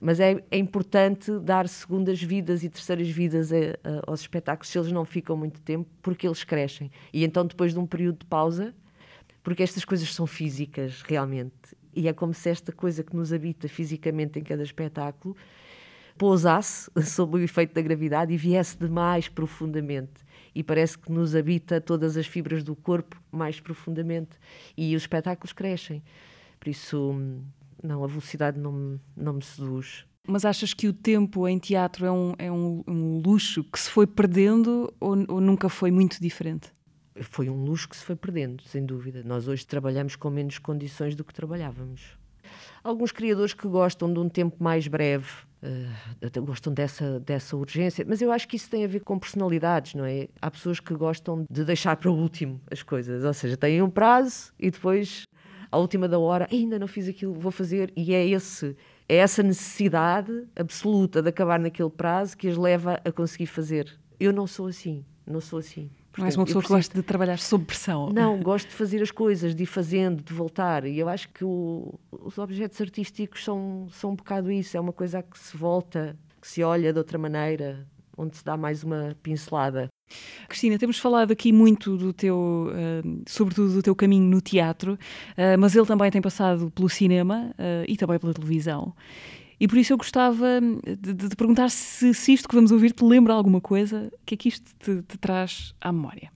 Mas 0.00 0.20
é, 0.20 0.42
é 0.50 0.58
importante 0.58 1.38
dar 1.40 1.68
segundas 1.68 2.22
vidas 2.22 2.62
e 2.62 2.68
terceiras 2.68 3.08
vidas 3.08 3.52
a, 3.52 3.56
a, 3.56 4.02
aos 4.06 4.20
espetáculos 4.20 4.68
se 4.68 4.78
eles 4.78 4.92
não 4.92 5.04
ficam 5.04 5.36
muito 5.36 5.60
tempo, 5.62 5.88
porque 6.02 6.26
eles 6.26 6.44
crescem. 6.44 6.90
E 7.12 7.24
então, 7.24 7.46
depois 7.46 7.72
de 7.72 7.78
um 7.78 7.86
período 7.86 8.18
de 8.20 8.26
pausa, 8.26 8.74
porque 9.42 9.62
estas 9.62 9.84
coisas 9.84 10.12
são 10.12 10.26
físicas, 10.26 11.02
realmente, 11.02 11.76
e 11.94 12.08
é 12.08 12.12
como 12.12 12.34
se 12.34 12.50
esta 12.50 12.72
coisa 12.72 13.02
que 13.02 13.16
nos 13.16 13.32
habita 13.32 13.68
fisicamente 13.68 14.38
em 14.38 14.42
cada 14.42 14.62
espetáculo 14.62 15.34
pousasse 16.18 16.90
sob 17.04 17.38
o 17.38 17.42
efeito 17.42 17.74
da 17.74 17.80
gravidade 17.80 18.32
e 18.32 18.36
viesse 18.36 18.76
de 18.78 18.88
mais 18.88 19.28
profundamente. 19.28 20.24
E 20.54 20.62
parece 20.62 20.98
que 20.98 21.12
nos 21.12 21.34
habita 21.34 21.80
todas 21.80 22.16
as 22.16 22.26
fibras 22.26 22.62
do 22.62 22.74
corpo 22.74 23.20
mais 23.30 23.60
profundamente. 23.60 24.38
E 24.76 24.96
os 24.96 25.02
espetáculos 25.02 25.52
crescem. 25.52 26.02
Por 26.58 26.68
isso, 26.68 27.14
não, 27.82 28.04
a 28.04 28.06
velocidade 28.06 28.58
não 28.58 28.72
me, 28.72 29.00
não 29.16 29.34
me 29.34 29.42
seduz. 29.42 30.04
Mas 30.26 30.44
achas 30.44 30.74
que 30.74 30.88
o 30.88 30.92
tempo 30.92 31.46
em 31.46 31.58
teatro 31.58 32.04
é 32.04 32.10
um, 32.10 32.34
é 32.38 32.50
um, 32.50 32.82
um 32.86 33.22
luxo 33.24 33.62
que 33.62 33.78
se 33.78 33.88
foi 33.88 34.06
perdendo 34.06 34.92
ou, 34.98 35.16
ou, 35.28 35.40
nunca 35.40 35.68
foi 35.68 35.90
muito 35.90 36.20
diferente? 36.20 36.72
Foi 37.22 37.48
um 37.48 37.64
luxo 37.64 37.88
que 37.88 37.96
se 37.96 38.04
foi 38.04 38.16
perdendo, 38.16 38.62
sem 38.64 38.84
dúvida. 38.84 39.22
Nós 39.24 39.46
hoje 39.46 39.64
trabalhamos 39.64 40.16
com 40.16 40.28
menos 40.28 40.58
condições 40.58 41.14
do 41.14 41.24
que 41.24 41.32
trabalhávamos. 41.32 42.18
Alguns 42.82 43.12
criadores 43.12 43.54
que 43.54 43.66
gostam 43.66 44.12
de 44.12 44.18
um 44.18 44.28
tempo 44.28 44.62
mais 44.62 44.86
breve, 44.86 45.26
uh, 45.62 46.42
gostam 46.42 46.72
dessa, 46.72 47.18
dessa 47.20 47.56
urgência, 47.56 48.04
mas 48.06 48.20
eu 48.20 48.30
acho 48.30 48.46
que 48.46 48.56
isso 48.56 48.70
tem 48.70 48.84
a 48.84 48.88
ver 48.88 49.00
com 49.00 49.18
personalidades, 49.18 49.94
não 49.94 50.04
é? 50.04 50.28
Há 50.40 50.50
pessoas 50.50 50.78
que 50.78 50.94
gostam 50.94 51.44
de 51.50 51.64
deixar 51.64 51.96
para 51.96 52.10
o 52.10 52.14
último 52.14 52.60
as 52.70 52.82
coisas, 52.82 53.24
ou 53.24 53.34
seja, 53.34 53.56
têm 53.56 53.82
um 53.82 53.90
prazo 53.90 54.52
e 54.58 54.70
depois 54.70 55.24
à 55.70 55.78
última 55.78 56.08
da 56.08 56.18
hora, 56.18 56.48
ainda 56.50 56.78
não 56.78 56.86
fiz 56.86 57.08
aquilo, 57.08 57.34
vou 57.34 57.52
fazer, 57.52 57.92
e 57.96 58.14
é 58.14 58.26
esse 58.26 58.76
é 59.08 59.16
essa 59.16 59.42
necessidade 59.42 60.46
absoluta 60.56 61.22
de 61.22 61.28
acabar 61.28 61.60
naquele 61.60 61.90
prazo 61.90 62.36
que 62.36 62.48
as 62.48 62.56
leva 62.56 63.00
a 63.04 63.12
conseguir 63.12 63.46
fazer. 63.46 63.96
Eu 64.18 64.32
não 64.32 64.46
sou 64.46 64.66
assim, 64.66 65.04
não 65.24 65.40
sou 65.40 65.60
assim. 65.60 65.90
Portanto, 66.10 66.24
és 66.26 66.36
uma 66.36 66.46
pessoa 66.46 66.62
preciso... 66.62 66.62
que 66.62 66.86
gosta 66.86 66.94
de 66.94 67.02
trabalhar 67.02 67.38
sob 67.38 67.64
pressão. 67.64 68.10
Não, 68.10 68.40
gosto 68.42 68.68
de 68.68 68.74
fazer 68.74 69.02
as 69.02 69.10
coisas, 69.10 69.54
de 69.54 69.62
ir 69.62 69.66
fazendo, 69.66 70.22
de 70.22 70.32
voltar. 70.32 70.86
E 70.86 70.98
eu 70.98 71.08
acho 71.08 71.28
que 71.28 71.44
o, 71.44 71.94
os 72.10 72.38
objetos 72.38 72.80
artísticos 72.80 73.44
são, 73.44 73.86
são 73.90 74.10
um 74.10 74.16
bocado 74.16 74.50
isso. 74.50 74.76
É 74.76 74.80
uma 74.80 74.92
coisa 74.92 75.22
que 75.22 75.38
se 75.38 75.56
volta, 75.56 76.16
que 76.40 76.48
se 76.48 76.62
olha 76.62 76.92
de 76.92 76.98
outra 76.98 77.18
maneira, 77.18 77.86
onde 78.16 78.36
se 78.36 78.44
dá 78.44 78.56
mais 78.56 78.82
uma 78.82 79.14
pincelada. 79.22 79.88
Cristina, 80.48 80.78
temos 80.78 80.98
falado 80.98 81.32
aqui 81.32 81.52
muito 81.52 81.96
do 81.96 82.12
teu, 82.12 82.70
uh, 82.70 83.22
sobretudo 83.26 83.74
do 83.74 83.82
teu 83.82 83.94
caminho 83.94 84.28
no 84.28 84.40
teatro, 84.40 84.94
uh, 84.94 85.58
mas 85.58 85.74
ele 85.74 85.86
também 85.86 86.10
tem 86.10 86.22
passado 86.22 86.70
pelo 86.70 86.88
cinema 86.88 87.50
uh, 87.52 87.84
e 87.88 87.96
também 87.96 88.18
pela 88.18 88.32
televisão. 88.32 88.94
E 89.58 89.66
por 89.66 89.78
isso 89.78 89.92
eu 89.92 89.96
gostava 89.96 90.60
de, 90.60 91.14
de, 91.14 91.28
de 91.28 91.36
perguntar 91.36 91.70
se, 91.70 92.12
se, 92.12 92.32
isto 92.32 92.46
que 92.48 92.54
vamos 92.54 92.70
ouvir 92.70 92.92
te 92.92 93.02
lembra 93.02 93.32
alguma 93.32 93.60
coisa, 93.60 94.10
o 94.12 94.18
que 94.26 94.34
é 94.34 94.36
que 94.36 94.48
isto 94.48 94.66
te, 94.78 95.02
te 95.02 95.16
traz 95.18 95.74
à 95.80 95.90
memória? 95.90 96.30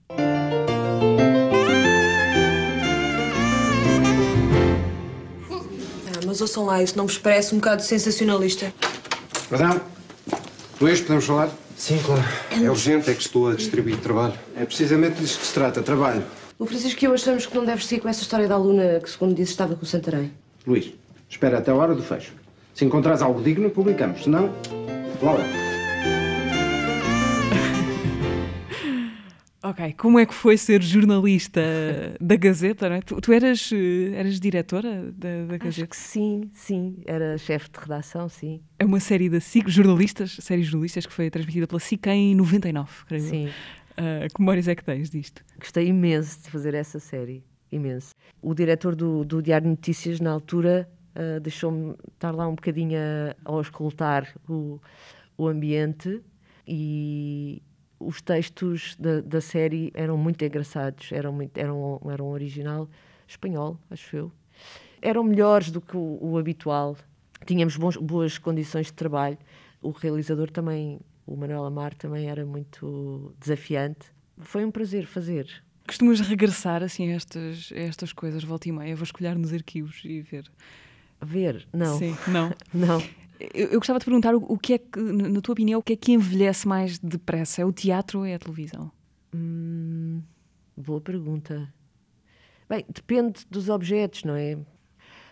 Ah, 6.09 6.21
mas 6.27 6.41
ouçam 6.41 6.64
lá, 6.64 6.83
isso 6.83 6.97
não 6.97 7.07
vos 7.07 7.18
parece 7.18 7.55
um 7.55 7.59
bocado 7.59 7.83
sensacionalista? 7.83 8.73
Perdão? 9.51 9.81
Luís, 10.81 11.01
podemos 11.01 11.27
falar? 11.27 11.51
Sim, 11.81 11.99
claro. 12.05 12.22
É 12.51 12.70
urgente, 12.70 13.11
é 13.11 13.14
que 13.14 13.22
estou 13.22 13.49
a 13.49 13.55
distribuir 13.55 13.97
trabalho. 13.97 14.35
É 14.55 14.66
precisamente 14.66 15.18
disso 15.18 15.39
que 15.39 15.47
se 15.47 15.55
trata, 15.55 15.83
trabalho. 15.83 16.22
O 16.59 16.66
Francisco 16.66 17.03
e 17.03 17.07
eu 17.07 17.14
achamos 17.14 17.47
que 17.47 17.57
não 17.57 17.64
deves 17.64 17.87
seguir 17.87 18.03
com 18.03 18.09
essa 18.11 18.20
história 18.20 18.47
da 18.47 18.55
aluna 18.55 19.01
que, 19.03 19.09
segundo 19.09 19.35
disse, 19.35 19.53
estava 19.53 19.74
com 19.74 19.83
o 19.83 19.87
Santarém. 19.87 20.31
Luís, 20.66 20.93
espera 21.26 21.57
até 21.57 21.70
a 21.70 21.74
hora 21.74 21.95
do 21.95 22.03
fecho. 22.03 22.35
Se 22.74 22.85
encontrares 22.85 23.22
algo 23.22 23.43
digno, 23.43 23.70
publicamos. 23.70 24.24
Se 24.24 24.28
não, 24.28 24.53
logo. 25.22 25.70
Ok, 29.63 29.93
como 29.93 30.19
é 30.19 30.25
que 30.25 30.33
foi 30.33 30.57
ser 30.57 30.83
jornalista 30.83 31.61
da 32.19 32.35
Gazeta? 32.35 32.89
Não 32.89 32.97
é? 32.97 33.03
tu, 33.03 33.21
tu 33.21 33.31
eras, 33.31 33.71
eh, 33.73 34.15
eras 34.15 34.41
diretora 34.41 35.13
da, 35.13 35.45
da 35.45 35.59
Gazeta? 35.59 35.69
Acho 35.69 35.87
que 35.87 35.97
sim, 35.97 36.51
sim. 36.55 36.97
Era 37.05 37.37
chefe 37.37 37.69
de 37.71 37.79
redação, 37.79 38.27
sim. 38.27 38.63
É 38.79 38.87
uma 38.87 38.99
série 39.01 39.29
da 39.29 39.39
SIC, 39.39 39.69
jornalistas, 39.69 40.39
série 40.41 40.63
jornalistas 40.63 41.05
que 41.05 41.13
foi 41.13 41.29
transmitida 41.29 41.67
pela 41.67 41.79
SIC 41.79 42.07
em 42.07 42.35
99, 42.35 42.91
creio. 43.07 43.23
Sim. 43.23 43.47
Uh, 43.49 44.33
que 44.35 44.41
memórias 44.41 44.67
é 44.67 44.75
que 44.75 44.83
tens 44.83 45.11
disto? 45.11 45.45
Gostei 45.59 45.89
imenso 45.89 46.43
de 46.43 46.51
fazer 46.51 46.73
essa 46.73 46.99
série, 46.99 47.45
imenso. 47.71 48.15
O 48.41 48.55
diretor 48.55 48.97
do, 48.97 49.27
do 49.27 49.43
Diário 49.43 49.65
de 49.67 49.71
Notícias, 49.73 50.21
na 50.21 50.31
altura, 50.31 50.89
uh, 51.15 51.39
deixou-me 51.39 51.95
estar 52.15 52.31
lá 52.31 52.49
um 52.49 52.55
bocadinho 52.55 52.99
a, 52.99 53.37
a 53.45 53.53
auscultar 53.53 54.35
o, 54.49 54.81
o 55.37 55.47
ambiente 55.47 56.23
e, 56.67 57.63
os 58.01 58.22
textos 58.22 58.96
da, 58.98 59.20
da 59.20 59.40
série 59.40 59.92
eram 59.94 60.16
muito 60.16 60.42
engraçados, 60.42 61.12
eram, 61.12 61.32
muito, 61.32 61.57
eram, 61.59 62.01
eram 62.11 62.28
original 62.30 62.88
espanhol, 63.28 63.78
acho 63.90 64.16
eu. 64.16 64.32
Eram 65.03 65.22
melhores 65.22 65.70
do 65.70 65.80
que 65.80 65.96
o, 65.96 66.18
o 66.20 66.38
habitual. 66.38 66.96
Tínhamos 67.46 67.76
bons, 67.76 67.96
boas 67.96 68.38
condições 68.38 68.86
de 68.86 68.94
trabalho. 68.94 69.38
O 69.82 69.90
realizador 69.90 70.51
também, 70.51 70.98
o 71.26 71.36
Manuel 71.36 71.64
Amar, 71.64 71.94
também 71.94 72.28
era 72.28 72.44
muito 72.44 73.34
desafiante. 73.38 74.11
Foi 74.38 74.64
um 74.64 74.70
prazer 74.70 75.07
fazer. 75.07 75.62
Costumas 75.86 76.20
regressar 76.20 76.82
assim 76.82 77.12
a 77.12 77.16
estas, 77.16 77.70
a 77.74 77.78
estas 77.78 78.12
coisas, 78.12 78.42
volta 78.44 78.68
e 78.68 78.72
meia? 78.72 78.96
Vou 78.96 79.05
escolher 79.05 79.36
nos 79.36 79.53
arquivos 79.53 80.01
e 80.05 80.20
ver. 80.20 80.51
Ver? 81.20 81.66
Não. 81.72 81.98
Sim, 81.98 82.16
não. 82.28 82.53
não. 82.72 83.03
Eu, 83.55 83.68
eu, 83.68 83.78
gostava 83.78 83.99
de 83.99 84.05
perguntar 84.05 84.34
o, 84.34 84.45
o, 84.53 84.59
que 84.59 84.74
é 84.74 84.78
que, 84.78 85.01
na 85.01 85.41
tua 85.41 85.55
opinião, 85.55 85.80
o 85.80 85.82
que 85.82 85.95
é 85.95 85.97
que 85.97 86.12
envelhece 86.12 86.68
mais 86.68 86.99
depressa? 86.99 87.62
É 87.62 87.64
o 87.64 87.72
teatro 87.72 88.20
ou 88.20 88.24
é 88.26 88.34
a 88.34 88.38
televisão? 88.38 88.91
Hum, 89.34 90.22
boa 90.76 91.01
pergunta. 91.01 91.72
Bem, 92.68 92.84
depende 92.88 93.47
dos 93.51 93.68
objetos, 93.68 94.24
não 94.24 94.36
é? 94.36 94.59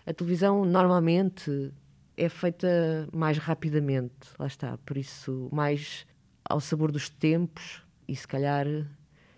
A 0.05 0.13
televisão 0.13 0.65
normalmente 0.65 1.71
é 2.17 2.27
feita 2.27 3.07
mais 3.13 3.37
rapidamente, 3.37 4.13
lá 4.37 4.47
está, 4.47 4.77
por 4.79 4.97
isso 4.97 5.47
mais 5.51 6.05
ao 6.43 6.59
sabor 6.59 6.91
dos 6.91 7.09
tempos 7.09 7.83
e 8.07 8.15
se 8.15 8.27
calhar 8.27 8.65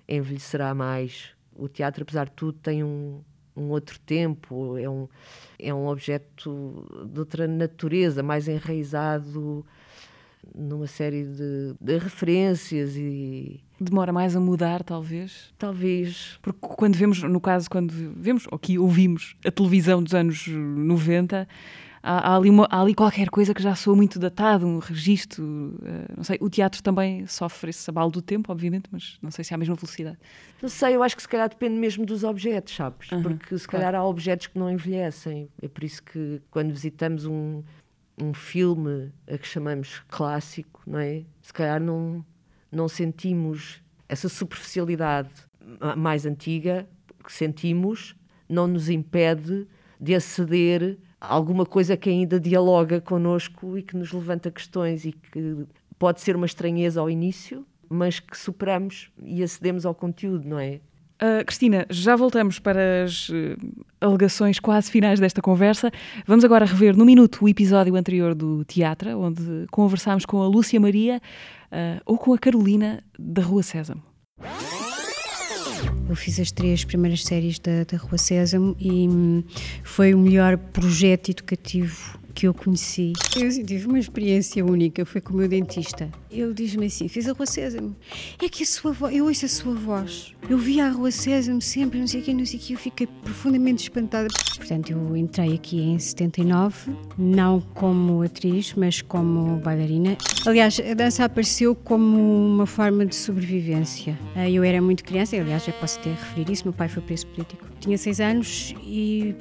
envelhecerá 0.08 0.74
mais. 0.74 1.36
O 1.54 1.68
teatro, 1.68 2.04
apesar 2.04 2.26
de 2.26 2.32
tudo, 2.32 2.58
tem 2.60 2.84
um, 2.84 3.22
um 3.56 3.70
outro 3.70 4.00
tempo, 4.00 4.78
é 4.78 4.90
um, 4.90 5.08
é 5.60 5.74
um 5.74 5.88
objeto 5.88 6.86
de 7.12 7.20
outra 7.20 7.48
natureza, 7.48 8.24
mais 8.24 8.48
enraizado 8.48 9.66
numa 10.56 10.88
série 10.88 11.24
de, 11.24 11.76
de, 11.80 11.98
referências 11.98 12.96
e 12.96 13.62
demora 13.80 14.12
mais 14.12 14.36
a 14.36 14.40
mudar 14.40 14.84
talvez? 14.84 15.54
Talvez. 15.58 16.40
Porque 16.42 16.60
quando 16.62 16.96
vemos 16.96 17.22
no 17.24 17.40
caso 17.40 17.70
quando 17.70 17.92
vemos 17.92 18.48
ou 18.52 18.58
que 18.58 18.78
ouvimos 18.78 19.36
a 19.46 19.52
televisão 19.52 20.02
dos 20.02 20.14
anos 20.14 20.48
90 20.48 21.48
há, 22.04 22.32
há, 22.32 22.36
ali, 22.36 22.50
uma, 22.50 22.68
há 22.70 22.82
ali 22.82 22.94
qualquer 22.94 23.30
coisa 23.30 23.54
que 23.54 23.62
já 23.62 23.76
soa 23.76 23.96
muito 23.96 24.20
datado, 24.20 24.66
um 24.66 24.80
registro. 24.80 25.44
Uh, 25.44 26.16
não 26.18 26.24
sei, 26.24 26.38
o 26.42 26.50
teatro 26.50 26.82
também 26.82 27.26
sofre 27.28 27.70
esse 27.70 27.90
abalo 27.90 28.12
do 28.12 28.22
tempo, 28.22 28.52
obviamente, 28.52 28.90
mas 28.92 29.18
não 29.22 29.32
sei 29.32 29.44
se 29.44 29.54
há 29.54 29.56
a 29.56 29.58
mesma 29.58 29.76
velocidade. 29.76 30.18
Não 30.62 30.70
sei, 30.70 30.96
eu 30.96 31.04
acho 31.04 31.16
que 31.16 31.22
se 31.22 31.28
calhar 31.28 31.50
depende 31.50 31.76
mesmo 31.76 32.06
dos 32.06 32.24
objetos, 32.24 32.76
sabes? 32.76 33.10
Porque 33.22 33.58
se 33.58 33.68
calhar 33.68 33.96
há 33.96 34.04
objetos 34.04 34.48
que 34.48 34.58
não 34.58 34.70
envelhecem. 34.70 35.50
É 35.62 35.68
por 35.68 35.84
isso 35.84 36.02
que 36.04 36.42
quando 36.50 36.72
visitamos 36.72 37.26
um, 37.26 37.64
um 38.22 38.34
filme 38.34 39.12
a 39.32 39.38
que 39.38 39.48
chamamos 39.48 40.02
clássico, 40.08 40.82
não 40.86 41.00
é? 41.00 41.24
Se 41.42 41.54
calhar 41.54 41.80
não, 41.80 42.26
não 42.72 42.88
sentimos 42.88 43.82
essa 44.08 44.28
superficialidade 44.28 45.30
mais 45.96 46.26
antiga 46.26 46.88
que 47.24 47.32
sentimos, 47.32 48.16
não 48.50 48.68
nos 48.68 48.90
impede 48.90 49.68
de 50.00 50.16
aceder 50.16 50.98
alguma 51.22 51.66
coisa 51.66 51.96
que 51.96 52.10
ainda 52.10 52.40
dialoga 52.40 53.00
connosco 53.00 53.78
e 53.78 53.84
que 53.84 53.96
nos 53.96 54.12
levanta 54.12 54.50
questões 54.50 55.06
e 55.06 55.12
que 55.12 55.66
pode 56.00 56.20
ser 56.20 56.36
uma 56.36 56.48
estranheza 56.48 57.00
ao 57.00 57.10
início, 57.10 57.64
mas 57.88 58.20
que 58.20 58.36
superamos 58.36 59.12
e 59.24 59.44
acedemos 59.44 59.86
ao 59.86 59.94
conteúdo, 59.94 60.50
não 60.50 60.58
é? 60.58 60.80
Uh, 61.22 61.46
Cristina, 61.46 61.86
já 61.88 62.16
voltamos 62.16 62.58
para 62.58 63.04
as 63.04 63.30
uh, 63.30 63.56
alegações 64.00 64.60
quase 64.60 64.90
finais 64.90 65.20
desta 65.20 65.40
conversa. 65.40 65.92
Vamos 66.26 66.44
agora 66.44 66.66
rever 66.66 66.98
no 66.98 67.06
minuto 67.06 67.46
o 67.46 67.48
episódio 67.48 67.96
anterior 67.96 68.34
do 68.34 68.66
teatro, 68.66 69.20
onde 69.20 69.68
conversámos 69.70 70.26
com 70.26 70.42
a 70.42 70.48
Lúcia 70.48 70.80
Maria 70.80 71.22
uh, 71.68 72.02
ou 72.08 72.18
com 72.18 72.34
a 72.34 72.40
Carolina 72.40 73.04
da 73.20 73.44
Rua 73.44 73.62
Sésamo. 73.62 74.02
Eu 76.12 76.16
fiz 76.18 76.42
as 76.42 76.52
três 76.52 76.84
primeiras 76.84 77.24
séries 77.24 77.58
da, 77.58 77.86
da 77.90 77.98
Rua 77.98 78.18
Sésamo 78.18 78.76
e 78.78 79.08
hum, 79.08 79.42
foi 79.82 80.14
o 80.14 80.20
melhor 80.20 80.58
projeto 80.58 81.32
educativo 81.32 82.20
que 82.42 82.48
eu 82.48 82.56
conheci. 82.56 83.14
Eu 83.40 83.50
tive 83.64 83.86
uma 83.86 84.00
experiência 84.00 84.66
única, 84.66 85.06
foi 85.06 85.22
com 85.22 85.32
o 85.32 85.38
meu 85.38 85.48
dentista. 85.48 86.10
Ele 86.32 86.52
diz-me 86.56 86.88
assim: 86.88 87.08
fez 87.08 87.30
a 87.30 87.34
Rua 87.34 87.46
Sésamo. 87.46 87.96
É 88.42 88.50
que 88.50 88.64
a 88.64 88.66
sua 88.66 88.92
voz, 88.92 89.16
eu 89.16 89.26
ouço 89.26 89.46
a 89.46 89.48
sua 89.48 89.76
voz. 89.76 90.34
Eu 90.50 90.58
via 90.58 90.88
a 90.88 90.90
Rua 90.90 91.12
Sésamo 91.12 91.62
sempre, 91.62 92.00
não 92.00 92.08
sei 92.08 92.22
o 92.22 92.24
que, 92.24 92.34
não 92.34 92.44
sei 92.44 92.58
o 92.58 92.62
que, 92.64 92.74
eu 92.74 92.80
fiquei 92.80 93.06
profundamente 93.06 93.84
espantada. 93.84 94.28
Portanto, 94.58 94.92
eu 94.92 95.16
entrei 95.16 95.54
aqui 95.54 95.82
em 95.82 96.00
79, 96.00 96.92
não 97.16 97.62
como 97.76 98.24
atriz, 98.24 98.74
mas 98.76 99.04
como 99.04 99.58
bailarina. 99.58 100.18
Aliás, 100.44 100.80
a 100.80 100.96
dança 100.96 101.24
apareceu 101.26 101.76
como 101.76 102.18
uma 102.18 102.66
forma 102.66 103.06
de 103.06 103.16
sobrevivência. 103.16 104.18
Ah, 104.36 104.50
eu 104.50 104.64
era 104.64 104.82
muito 104.82 105.04
criança, 105.04 105.36
aliás, 105.36 105.68
eu 105.68 105.74
posso 105.76 106.00
ter 106.00 106.10
referir 106.10 106.52
isso, 106.52 106.64
meu 106.64 106.74
pai 106.74 106.90
foi 106.90 107.04
preso 107.04 107.28
político. 107.28 107.68
Tinha 107.80 108.00
seis 108.00 108.20
anos 108.20 108.74
e 108.84 109.36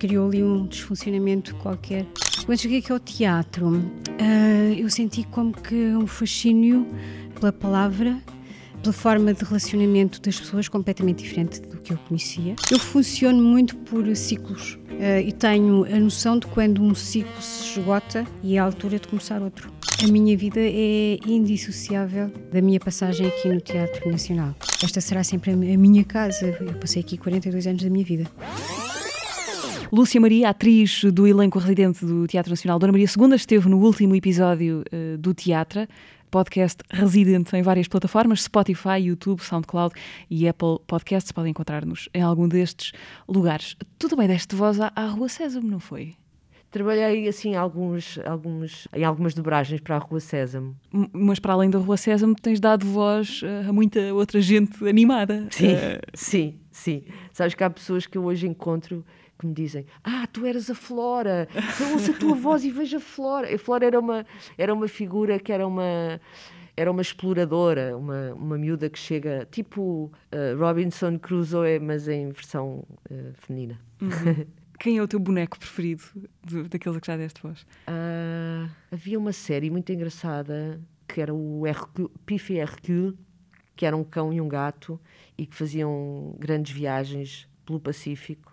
criou 0.00 0.28
ali 0.28 0.42
um 0.42 0.66
desfuncionamento 0.66 1.54
qualquer. 1.56 2.06
Quando 2.46 2.58
cheguei 2.58 2.78
aqui 2.78 2.90
ao 2.90 2.98
teatro, 2.98 3.68
uh, 3.68 4.72
eu 4.76 4.88
senti 4.88 5.24
como 5.24 5.52
que 5.52 5.74
um 5.74 6.06
fascínio 6.06 6.86
pela 7.38 7.52
palavra, 7.52 8.18
pela 8.82 8.94
forma 8.94 9.34
de 9.34 9.44
relacionamento 9.44 10.20
das 10.22 10.40
pessoas 10.40 10.68
completamente 10.68 11.22
diferente 11.22 11.60
do 11.60 11.76
que 11.76 11.92
eu 11.92 11.98
conhecia. 12.08 12.56
Eu 12.72 12.78
funciono 12.78 13.42
muito 13.42 13.76
por 13.76 14.16
ciclos 14.16 14.78
uh, 14.92 15.20
e 15.22 15.32
tenho 15.32 15.84
a 15.84 16.00
noção 16.00 16.38
de 16.38 16.46
quando 16.46 16.82
um 16.82 16.94
ciclo 16.94 17.42
se 17.42 17.78
esgota 17.78 18.26
e 18.42 18.56
é 18.56 18.58
a 18.58 18.64
altura 18.64 18.98
de 18.98 19.06
começar 19.06 19.42
outro. 19.42 19.70
A 20.02 20.06
minha 20.06 20.34
vida 20.34 20.60
é 20.60 21.18
indissociável 21.26 22.32
da 22.50 22.62
minha 22.62 22.80
passagem 22.80 23.26
aqui 23.26 23.50
no 23.50 23.60
Teatro 23.60 24.10
Nacional. 24.10 24.54
Esta 24.82 24.98
será 24.98 25.22
sempre 25.22 25.50
a 25.50 25.56
minha 25.56 26.04
casa. 26.04 26.56
Eu 26.58 26.72
passei 26.80 27.02
aqui 27.02 27.18
42 27.18 27.66
anos 27.66 27.82
da 27.82 27.90
minha 27.90 28.04
vida. 28.04 28.24
Lúcia 29.92 30.20
Maria, 30.20 30.50
atriz 30.50 31.02
do 31.02 31.26
elenco 31.26 31.58
residente 31.58 32.06
do 32.06 32.24
Teatro 32.24 32.50
Nacional 32.50 32.78
Dona 32.78 32.92
Maria 32.92 33.08
II, 33.08 33.34
esteve 33.34 33.68
no 33.68 33.78
último 33.78 34.14
episódio 34.14 34.84
uh, 34.92 35.18
do 35.18 35.34
Teatro, 35.34 35.84
podcast 36.30 36.78
residente 36.88 37.56
em 37.56 37.62
várias 37.62 37.88
plataformas, 37.88 38.44
Spotify, 38.44 39.00
YouTube, 39.00 39.40
SoundCloud 39.40 39.92
e 40.30 40.46
Apple 40.46 40.78
Podcasts. 40.86 41.32
Podem 41.32 41.50
encontrar-nos 41.50 42.08
em 42.14 42.22
algum 42.22 42.46
destes 42.46 42.92
lugares. 43.28 43.76
Tudo 43.98 44.14
bem, 44.14 44.28
deste 44.28 44.54
voz 44.54 44.80
à, 44.80 44.92
à 44.94 45.06
Rua 45.06 45.28
Sésamo, 45.28 45.68
não 45.68 45.80
foi? 45.80 46.14
Trabalhei 46.70 47.26
assim 47.26 47.56
alguns, 47.56 48.16
alguns, 48.24 48.86
em 48.94 49.02
algumas 49.02 49.34
dobragens 49.34 49.80
para 49.80 49.96
a 49.96 49.98
Rua 49.98 50.20
Sésamo. 50.20 50.76
Mas 51.12 51.40
para 51.40 51.54
além 51.54 51.68
da 51.68 51.80
Rua 51.80 51.96
Sésamo 51.96 52.36
tens 52.40 52.60
dado 52.60 52.86
voz 52.86 53.40
eh, 53.42 53.68
a 53.68 53.72
muita 53.72 54.14
outra 54.14 54.40
gente 54.40 54.88
animada. 54.88 55.48
Sim, 55.50 55.72
uh... 55.72 56.00
sim, 56.14 56.54
sim. 56.70 57.02
Sabes 57.32 57.56
que 57.56 57.64
há 57.64 57.68
pessoas 57.68 58.06
que 58.06 58.16
eu 58.16 58.24
hoje 58.24 58.46
encontro 58.46 59.04
que 59.40 59.46
me 59.46 59.54
dizem: 59.54 59.86
Ah, 60.04 60.26
tu 60.30 60.44
eras 60.44 60.70
a 60.70 60.74
Flora, 60.74 61.48
eu 61.80 61.92
ouço 61.92 62.12
a 62.12 62.14
tua 62.14 62.34
voz 62.34 62.64
e 62.64 62.70
vejo 62.70 62.98
a 62.98 63.00
Flora. 63.00 63.52
A 63.52 63.58
Flora 63.58 63.86
era 63.86 63.98
uma, 63.98 64.26
era 64.56 64.72
uma 64.72 64.86
figura 64.86 65.38
que 65.38 65.52
era 65.52 65.66
uma. 65.66 66.20
Era 66.76 66.90
uma 66.90 67.02
exploradora, 67.02 67.94
uma, 67.96 68.32
uma 68.32 68.56
miúda 68.56 68.88
que 68.88 68.98
chega, 68.98 69.46
tipo 69.50 70.10
uh, 70.32 70.58
Robinson 70.58 71.18
Crusoe, 71.18 71.78
mas 71.78 72.08
em 72.08 72.30
versão 72.30 72.84
uh, 73.10 73.34
feminina. 73.34 73.78
Uhum. 74.00 74.46
Quem 74.78 74.96
é 74.96 75.02
o 75.02 75.08
teu 75.08 75.20
boneco 75.20 75.58
preferido 75.58 76.02
de, 76.42 76.62
daqueles 76.62 76.98
que 77.00 77.06
já 77.06 77.18
deste 77.18 77.42
voz? 77.42 77.66
Uh, 77.86 78.70
havia 78.90 79.18
uma 79.18 79.32
série 79.32 79.68
muito 79.68 79.92
engraçada 79.92 80.80
que 81.06 81.20
era 81.20 81.34
o 81.34 81.66
Hercule, 81.66 82.08
Piff 82.24 82.50
e 82.50 82.58
Hercule, 82.58 83.18
que 83.76 83.84
era 83.84 83.94
um 83.94 84.04
cão 84.04 84.32
e 84.32 84.40
um 84.40 84.48
gato 84.48 84.98
e 85.36 85.44
que 85.44 85.54
faziam 85.54 86.34
grandes 86.38 86.72
viagens 86.72 87.46
pelo 87.66 87.78
Pacífico 87.78 88.49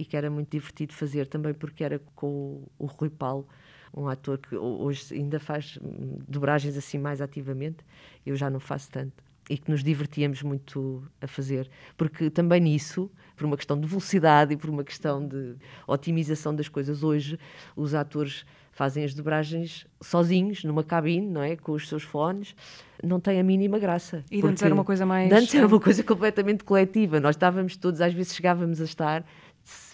e 0.00 0.04
que 0.06 0.16
era 0.16 0.30
muito 0.30 0.50
divertido 0.50 0.94
fazer 0.94 1.26
também 1.26 1.52
porque 1.52 1.84
era 1.84 2.00
com 2.16 2.66
o, 2.78 2.86
Rui 2.86 3.10
Paulo, 3.10 3.46
um 3.94 4.08
ator 4.08 4.38
que 4.38 4.56
hoje 4.56 5.12
ainda 5.12 5.38
faz 5.38 5.78
dobragens 6.26 6.74
assim 6.74 6.96
mais 6.96 7.20
ativamente, 7.20 7.84
eu 8.24 8.34
já 8.34 8.48
não 8.48 8.58
faço 8.58 8.90
tanto. 8.90 9.22
E 9.50 9.58
que 9.58 9.70
nos 9.70 9.84
divertíamos 9.84 10.42
muito 10.42 11.02
a 11.20 11.26
fazer, 11.26 11.68
porque 11.98 12.30
também 12.30 12.62
nisso, 12.62 13.10
por 13.36 13.44
uma 13.44 13.58
questão 13.58 13.78
de 13.78 13.86
velocidade 13.86 14.54
e 14.54 14.56
por 14.56 14.70
uma 14.70 14.82
questão 14.82 15.26
de 15.26 15.56
otimização 15.86 16.54
das 16.54 16.68
coisas, 16.68 17.02
hoje 17.02 17.38
os 17.76 17.92
atores 17.92 18.46
fazem 18.72 19.04
as 19.04 19.12
dobragens 19.12 19.86
sozinhos, 20.00 20.64
numa 20.64 20.82
cabine, 20.82 21.26
não 21.26 21.42
é? 21.42 21.56
Com 21.56 21.72
os 21.72 21.88
seus 21.88 22.02
fones, 22.02 22.54
não 23.02 23.20
tem 23.20 23.38
a 23.38 23.42
mínima 23.42 23.78
graça. 23.78 24.24
E 24.30 24.40
antes 24.42 24.62
era 24.62 24.72
uma 24.72 24.84
coisa 24.84 25.04
mais. 25.04 25.30
Antes 25.30 25.54
era 25.54 25.66
uma 25.66 25.80
coisa 25.80 26.02
completamente 26.02 26.64
coletiva. 26.64 27.20
Nós 27.20 27.36
estávamos 27.36 27.76
todos, 27.76 28.00
às 28.00 28.14
vezes 28.14 28.34
chegávamos 28.34 28.80
a 28.80 28.84
estar 28.84 29.26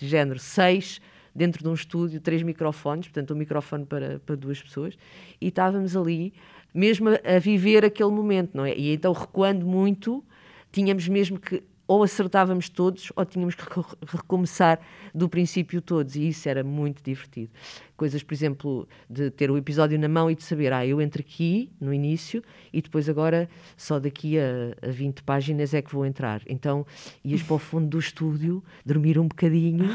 género, 0.00 0.38
seis 0.38 1.00
dentro 1.34 1.62
de 1.62 1.68
um 1.68 1.74
estúdio, 1.74 2.20
três 2.20 2.42
microfones, 2.42 3.08
portanto, 3.08 3.34
um 3.34 3.36
microfone 3.36 3.84
para, 3.84 4.18
para 4.24 4.34
duas 4.34 4.62
pessoas, 4.62 4.96
e 5.40 5.48
estávamos 5.48 5.94
ali 5.94 6.32
mesmo 6.72 7.10
a, 7.10 7.36
a 7.36 7.38
viver 7.38 7.84
aquele 7.84 8.10
momento, 8.10 8.54
não 8.54 8.64
é? 8.64 8.74
E 8.76 8.92
então, 8.92 9.12
recuando 9.12 9.66
muito, 9.66 10.24
tínhamos 10.72 11.08
mesmo 11.08 11.38
que 11.38 11.62
ou 11.86 12.02
acertávamos 12.02 12.68
todos 12.68 13.12
ou 13.14 13.24
tínhamos 13.24 13.54
que 13.54 13.62
recomeçar 14.06 14.80
do 15.14 15.28
princípio 15.28 15.80
todos 15.80 16.16
e 16.16 16.28
isso 16.28 16.48
era 16.48 16.64
muito 16.64 17.02
divertido. 17.02 17.50
Coisas, 17.96 18.22
por 18.22 18.34
exemplo, 18.34 18.88
de 19.08 19.30
ter 19.30 19.50
o 19.50 19.56
episódio 19.56 19.98
na 19.98 20.08
mão 20.08 20.30
e 20.30 20.34
de 20.34 20.42
saber, 20.42 20.72
ah, 20.72 20.86
eu 20.86 21.00
entro 21.00 21.20
aqui 21.20 21.70
no 21.80 21.94
início 21.94 22.42
e 22.72 22.82
depois 22.82 23.08
agora 23.08 23.48
só 23.76 23.98
daqui 23.98 24.38
a, 24.38 24.86
a 24.86 24.90
20 24.90 25.22
páginas 25.22 25.72
é 25.72 25.80
que 25.80 25.92
vou 25.92 26.04
entrar. 26.04 26.42
Então 26.46 26.84
ias 27.24 27.42
para 27.42 27.54
o 27.54 27.58
fundo 27.58 27.86
do 27.86 27.98
estúdio, 27.98 28.62
dormir 28.84 29.18
um 29.18 29.28
bocadinho 29.28 29.88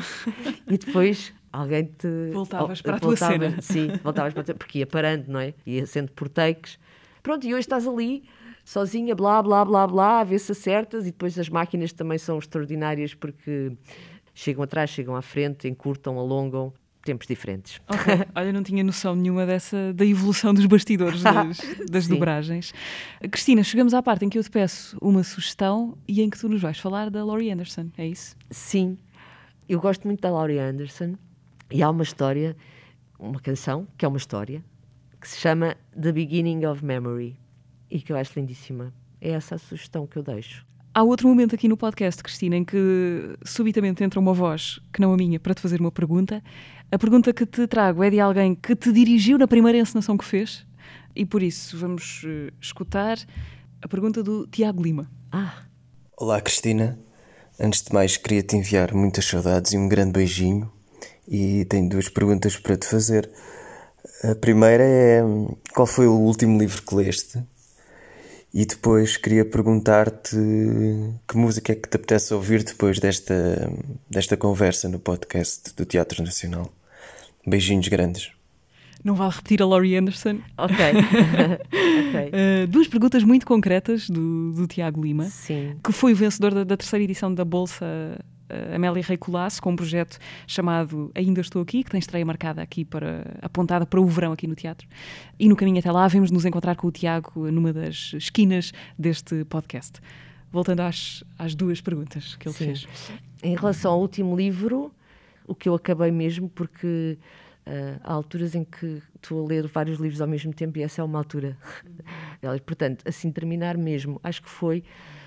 e 0.67 0.77
depois 0.77 1.33
alguém 1.51 1.85
te. 1.85 2.31
Voltavas 2.31 2.81
para 2.81 2.95
a 2.95 2.99
tua 2.99 3.15
cena. 3.15 3.61
Sim, 3.61 3.89
voltavas 4.03 4.33
para 4.33 4.41
a 4.41 4.45
tua, 4.45 4.55
porque 4.55 4.79
ia 4.79 4.87
parando, 4.87 5.25
não 5.27 5.39
é? 5.39 5.53
Ia 5.65 5.85
sendo 5.85 6.11
por 6.11 6.29
takes. 6.29 6.79
Pronto, 7.21 7.45
e 7.45 7.53
hoje 7.53 7.61
estás 7.61 7.87
ali 7.87 8.23
sozinha, 8.63 9.15
blá, 9.15 9.41
blá, 9.41 9.63
blá, 9.65 9.87
blá, 9.87 10.19
a 10.21 10.23
ver 10.23 10.39
se 10.39 10.51
acertas, 10.51 11.03
e 11.03 11.11
depois 11.11 11.37
as 11.37 11.49
máquinas 11.49 11.91
também 11.93 12.17
são 12.17 12.37
extraordinárias 12.37 13.13
porque 13.13 13.71
chegam 14.33 14.63
atrás, 14.63 14.89
chegam 14.89 15.15
à 15.15 15.21
frente, 15.21 15.67
encurtam, 15.67 16.17
alongam, 16.19 16.73
tempos 17.03 17.27
diferentes. 17.27 17.79
Okay. 17.87 18.25
Olha, 18.35 18.53
não 18.53 18.63
tinha 18.63 18.83
noção 18.83 19.15
nenhuma 19.15 19.45
dessa 19.45 19.93
da 19.93 20.05
evolução 20.05 20.53
dos 20.53 20.65
bastidores 20.65 21.21
das, 21.21 21.57
das 21.89 22.07
dobragens. 22.07 22.73
Cristina, 23.31 23.63
chegamos 23.63 23.93
à 23.93 24.01
parte 24.01 24.25
em 24.25 24.29
que 24.29 24.37
eu 24.37 24.43
te 24.43 24.49
peço 24.49 24.97
uma 25.01 25.23
sugestão 25.23 25.97
e 26.07 26.21
em 26.21 26.29
que 26.29 26.37
tu 26.37 26.47
nos 26.47 26.61
vais 26.61 26.77
falar 26.79 27.09
da 27.09 27.23
Laurie 27.23 27.51
Anderson, 27.51 27.89
é 27.97 28.07
isso? 28.07 28.35
Sim, 28.49 28.97
eu 29.67 29.79
gosto 29.79 30.05
muito 30.05 30.21
da 30.21 30.29
Laurie 30.29 30.59
Anderson 30.59 31.15
e 31.71 31.81
há 31.81 31.89
uma 31.89 32.03
história, 32.03 32.55
uma 33.19 33.39
canção 33.39 33.87
que 33.97 34.05
é 34.05 34.07
uma 34.07 34.17
história 34.17 34.63
que 35.19 35.27
se 35.27 35.39
chama 35.39 35.75
The 35.99 36.11
Beginning 36.11 36.65
of 36.65 36.83
Memory 36.83 37.37
e 37.91 38.01
que 38.01 38.11
eu 38.11 38.17
acho 38.17 38.39
lindíssima. 38.39 38.93
É 39.19 39.31
essa 39.31 39.55
a 39.55 39.57
sugestão 39.57 40.07
que 40.07 40.17
eu 40.17 40.23
deixo. 40.23 40.65
Há 40.93 41.03
outro 41.03 41.27
momento 41.27 41.55
aqui 41.55 41.67
no 41.67 41.77
podcast, 41.77 42.21
Cristina, 42.23 42.55
em 42.57 42.65
que 42.65 43.37
subitamente 43.45 44.03
entra 44.03 44.19
uma 44.19 44.33
voz, 44.33 44.79
que 44.91 44.99
não 44.99 45.13
a 45.13 45.17
minha, 45.17 45.39
para 45.39 45.53
te 45.53 45.61
fazer 45.61 45.79
uma 45.79 45.91
pergunta. 45.91 46.43
A 46.91 46.97
pergunta 46.97 47.31
que 47.31 47.45
te 47.45 47.67
trago 47.67 48.03
é 48.03 48.09
de 48.09 48.19
alguém 48.19 48.55
que 48.55 48.75
te 48.75 48.91
dirigiu 48.91 49.37
na 49.37 49.47
primeira 49.47 49.77
encenação 49.77 50.17
que 50.17 50.25
fez, 50.25 50.65
e 51.15 51.25
por 51.25 51.41
isso 51.43 51.77
vamos 51.77 52.23
uh, 52.23 52.51
escutar 52.59 53.17
a 53.81 53.87
pergunta 53.87 54.21
do 54.21 54.47
Tiago 54.47 54.83
Lima. 54.83 55.09
Ah. 55.31 55.63
Olá, 56.17 56.41
Cristina. 56.41 56.99
Antes 57.59 57.83
de 57.83 57.93
mais, 57.93 58.17
queria 58.17 58.43
te 58.43 58.55
enviar 58.55 58.93
muitas 58.93 59.25
saudades 59.25 59.71
e 59.71 59.77
um 59.77 59.87
grande 59.87 60.11
beijinho. 60.11 60.71
E 61.27 61.63
tenho 61.65 61.87
duas 61.87 62.09
perguntas 62.09 62.57
para 62.57 62.75
te 62.75 62.85
fazer. 62.85 63.31
A 64.23 64.35
primeira 64.35 64.83
é: 64.83 65.21
qual 65.73 65.87
foi 65.87 66.07
o 66.07 66.13
último 66.13 66.59
livro 66.59 66.81
que 66.81 66.95
leste? 66.95 67.41
E 68.53 68.65
depois 68.65 69.15
queria 69.15 69.45
perguntar-te 69.45 70.35
que 71.27 71.37
música 71.37 71.71
é 71.71 71.75
que 71.75 71.87
te 71.87 71.95
apetece 71.95 72.33
ouvir 72.33 72.63
depois 72.63 72.99
desta, 72.99 73.71
desta 74.09 74.35
conversa 74.35 74.89
no 74.89 74.99
podcast 74.99 75.73
do 75.73 75.85
Teatro 75.85 76.21
Nacional. 76.21 76.69
Beijinhos 77.47 77.87
grandes. 77.87 78.31
Não 79.03 79.15
vale 79.15 79.31
repetir 79.31 79.61
a 79.61 79.65
Laurie 79.65 79.95
Anderson. 79.95 80.39
Ok. 80.57 80.75
okay. 80.75 82.29
Uh, 82.29 82.67
duas 82.67 82.87
perguntas 82.87 83.23
muito 83.23 83.45
concretas 83.45 84.09
do, 84.09 84.51
do 84.51 84.67
Tiago 84.67 85.01
Lima, 85.01 85.25
Sim. 85.25 85.77
que 85.83 85.91
foi 85.91 86.13
o 86.13 86.15
vencedor 86.15 86.53
da, 86.53 86.63
da 86.63 86.77
terceira 86.77 87.03
edição 87.03 87.33
da 87.33 87.45
Bolsa 87.45 88.19
Amélia 88.75 89.03
Rei 89.03 89.17
Colasso, 89.17 89.61
com 89.61 89.71
um 89.71 89.75
projeto 89.75 90.17
chamado 90.45 91.11
Ainda 91.15 91.41
Estou 91.41 91.61
Aqui, 91.61 91.83
que 91.83 91.91
tem 91.91 91.99
estreia 91.99 92.25
marcada 92.25 92.61
aqui 92.61 92.83
para, 92.85 93.25
apontada 93.41 93.85
para 93.85 93.99
o 93.99 94.05
verão 94.05 94.31
aqui 94.31 94.47
no 94.47 94.55
teatro. 94.55 94.87
E 95.39 95.47
no 95.47 95.55
caminho 95.55 95.79
até 95.79 95.91
lá, 95.91 96.07
vamos 96.07 96.31
nos 96.31 96.45
encontrar 96.45 96.75
com 96.75 96.87
o 96.87 96.91
Tiago 96.91 97.51
numa 97.51 97.73
das 97.73 98.13
esquinas 98.13 98.71
deste 98.97 99.45
podcast. 99.45 99.99
Voltando 100.51 100.81
às, 100.81 101.23
às 101.39 101.55
duas 101.55 101.79
perguntas 101.79 102.35
que 102.35 102.47
ele 102.47 102.55
Sim. 102.55 102.65
fez. 102.65 102.87
Em 103.41 103.55
relação 103.55 103.93
ao 103.93 104.01
último 104.01 104.35
livro, 104.35 104.91
o 105.47 105.55
que 105.55 105.69
eu 105.69 105.73
acabei 105.73 106.11
mesmo, 106.11 106.49
porque 106.49 107.17
uh, 107.65 107.99
há 108.03 108.13
alturas 108.13 108.53
em 108.53 108.63
que 108.63 109.01
estou 109.15 109.45
a 109.45 109.47
ler 109.47 109.67
vários 109.67 109.99
livros 109.99 110.21
ao 110.21 110.27
mesmo 110.27 110.53
tempo 110.53 110.77
e 110.77 110.83
essa 110.83 111.01
é 111.01 111.03
uma 111.03 111.17
altura. 111.17 111.57
Portanto, 112.65 113.03
assim 113.07 113.31
terminar 113.31 113.77
mesmo, 113.77 114.19
acho 114.23 114.41
que 114.41 114.49
foi 114.49 114.83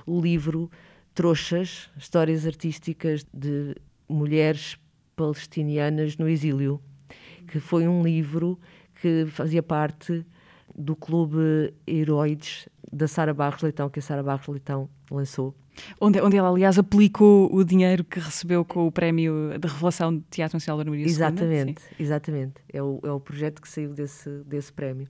o 0.06 0.20
livro 0.20 0.70
trouxas, 1.14 1.90
histórias 1.96 2.46
artísticas 2.46 3.24
de 3.32 3.76
mulheres 4.08 4.76
palestinianas 5.16 6.16
no 6.16 6.28
exílio, 6.28 6.80
que 7.46 7.60
foi 7.60 7.86
um 7.86 8.02
livro 8.02 8.58
que 9.00 9.26
fazia 9.26 9.62
parte 9.62 10.26
do 10.74 10.96
clube 10.96 11.72
Heroides 11.86 12.68
da 12.92 13.06
Sara 13.06 13.32
Barros 13.32 13.62
Leitão, 13.62 13.88
que 13.88 13.98
a 13.98 14.02
Sara 14.02 14.22
Barros 14.22 14.46
Leitão 14.48 14.88
lançou. 15.10 15.54
Onde, 16.00 16.20
onde 16.20 16.36
ela, 16.36 16.48
aliás, 16.48 16.78
aplicou 16.78 17.52
o 17.52 17.64
dinheiro 17.64 18.04
que 18.04 18.20
recebeu 18.20 18.64
com 18.64 18.86
o 18.86 18.92
prémio 18.92 19.58
de 19.58 19.66
revelação 19.66 20.16
de 20.16 20.22
Teatro 20.30 20.56
Nacional 20.56 20.84
da 20.84 20.90
Maria 20.90 21.04
Exatamente, 21.04 21.82
exatamente. 21.98 22.54
É 22.72 22.82
o, 22.82 23.00
é 23.02 23.10
o 23.10 23.18
projeto 23.18 23.60
que 23.60 23.68
saiu 23.68 23.92
desse, 23.92 24.30
desse 24.46 24.72
prémio. 24.72 25.08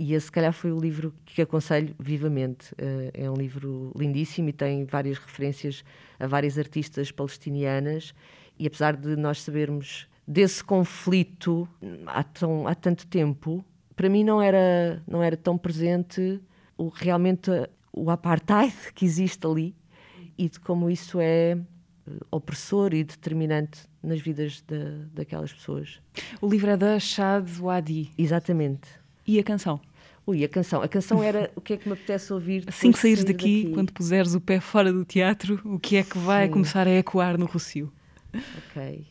E 0.00 0.14
esse, 0.14 0.26
se 0.26 0.32
calhar, 0.32 0.52
foi 0.52 0.70
o 0.70 0.78
livro 0.78 1.12
que 1.24 1.42
aconselho 1.42 1.92
vivamente. 1.98 2.70
Uh, 2.74 3.10
é 3.12 3.28
um 3.28 3.34
livro 3.34 3.92
lindíssimo 3.98 4.48
e 4.48 4.52
tem 4.52 4.84
várias 4.84 5.18
referências 5.18 5.84
a 6.20 6.26
várias 6.28 6.56
artistas 6.56 7.10
palestinianas. 7.10 8.14
E 8.56 8.68
apesar 8.68 8.96
de 8.96 9.16
nós 9.16 9.42
sabermos 9.42 10.06
desse 10.24 10.62
conflito 10.62 11.68
há, 12.06 12.22
tão, 12.22 12.68
há 12.68 12.76
tanto 12.76 13.08
tempo, 13.08 13.64
para 13.96 14.08
mim 14.08 14.22
não 14.22 14.40
era, 14.40 15.02
não 15.04 15.20
era 15.20 15.36
tão 15.36 15.58
presente 15.58 16.40
o, 16.76 16.86
realmente 16.86 17.50
o 17.92 18.08
apartheid 18.08 18.72
que 18.94 19.04
existe 19.04 19.44
ali 19.44 19.74
e 20.38 20.48
de 20.48 20.60
como 20.60 20.88
isso 20.88 21.18
é 21.18 21.52
eh, 21.56 22.10
opressor 22.30 22.94
e 22.94 23.02
determinante 23.02 23.80
nas 24.00 24.20
vidas 24.20 24.62
de, 24.64 25.06
daquelas 25.12 25.52
pessoas. 25.52 26.00
O 26.40 26.48
livro 26.48 26.70
é 26.70 26.76
da 26.76 27.00
Shad 27.00 27.48
Wadi. 27.58 28.12
Exatamente. 28.16 28.88
E 29.26 29.40
a 29.40 29.42
canção? 29.42 29.80
Ui, 30.28 30.44
a 30.44 30.48
canção. 30.48 30.82
A 30.82 30.88
canção 30.88 31.22
era 31.22 31.50
o 31.56 31.60
que 31.60 31.72
é 31.72 31.76
que 31.76 31.88
me 31.88 31.94
apetece 31.94 32.32
ouvir. 32.32 32.64
Assim 32.66 32.92
que 32.92 32.98
saíres 32.98 33.24
daqui, 33.24 33.62
daqui, 33.62 33.74
quando 33.74 33.92
puseres 33.92 34.34
o 34.34 34.40
pé 34.40 34.60
fora 34.60 34.92
do 34.92 35.04
teatro, 35.04 35.60
o 35.64 35.78
que 35.78 35.96
é 35.96 36.02
que 36.02 36.18
vai 36.18 36.46
Sim. 36.46 36.52
começar 36.52 36.86
a 36.86 36.90
ecoar 36.90 37.38
no 37.38 37.46
Rocio? 37.46 37.92
Ok. 38.34 39.06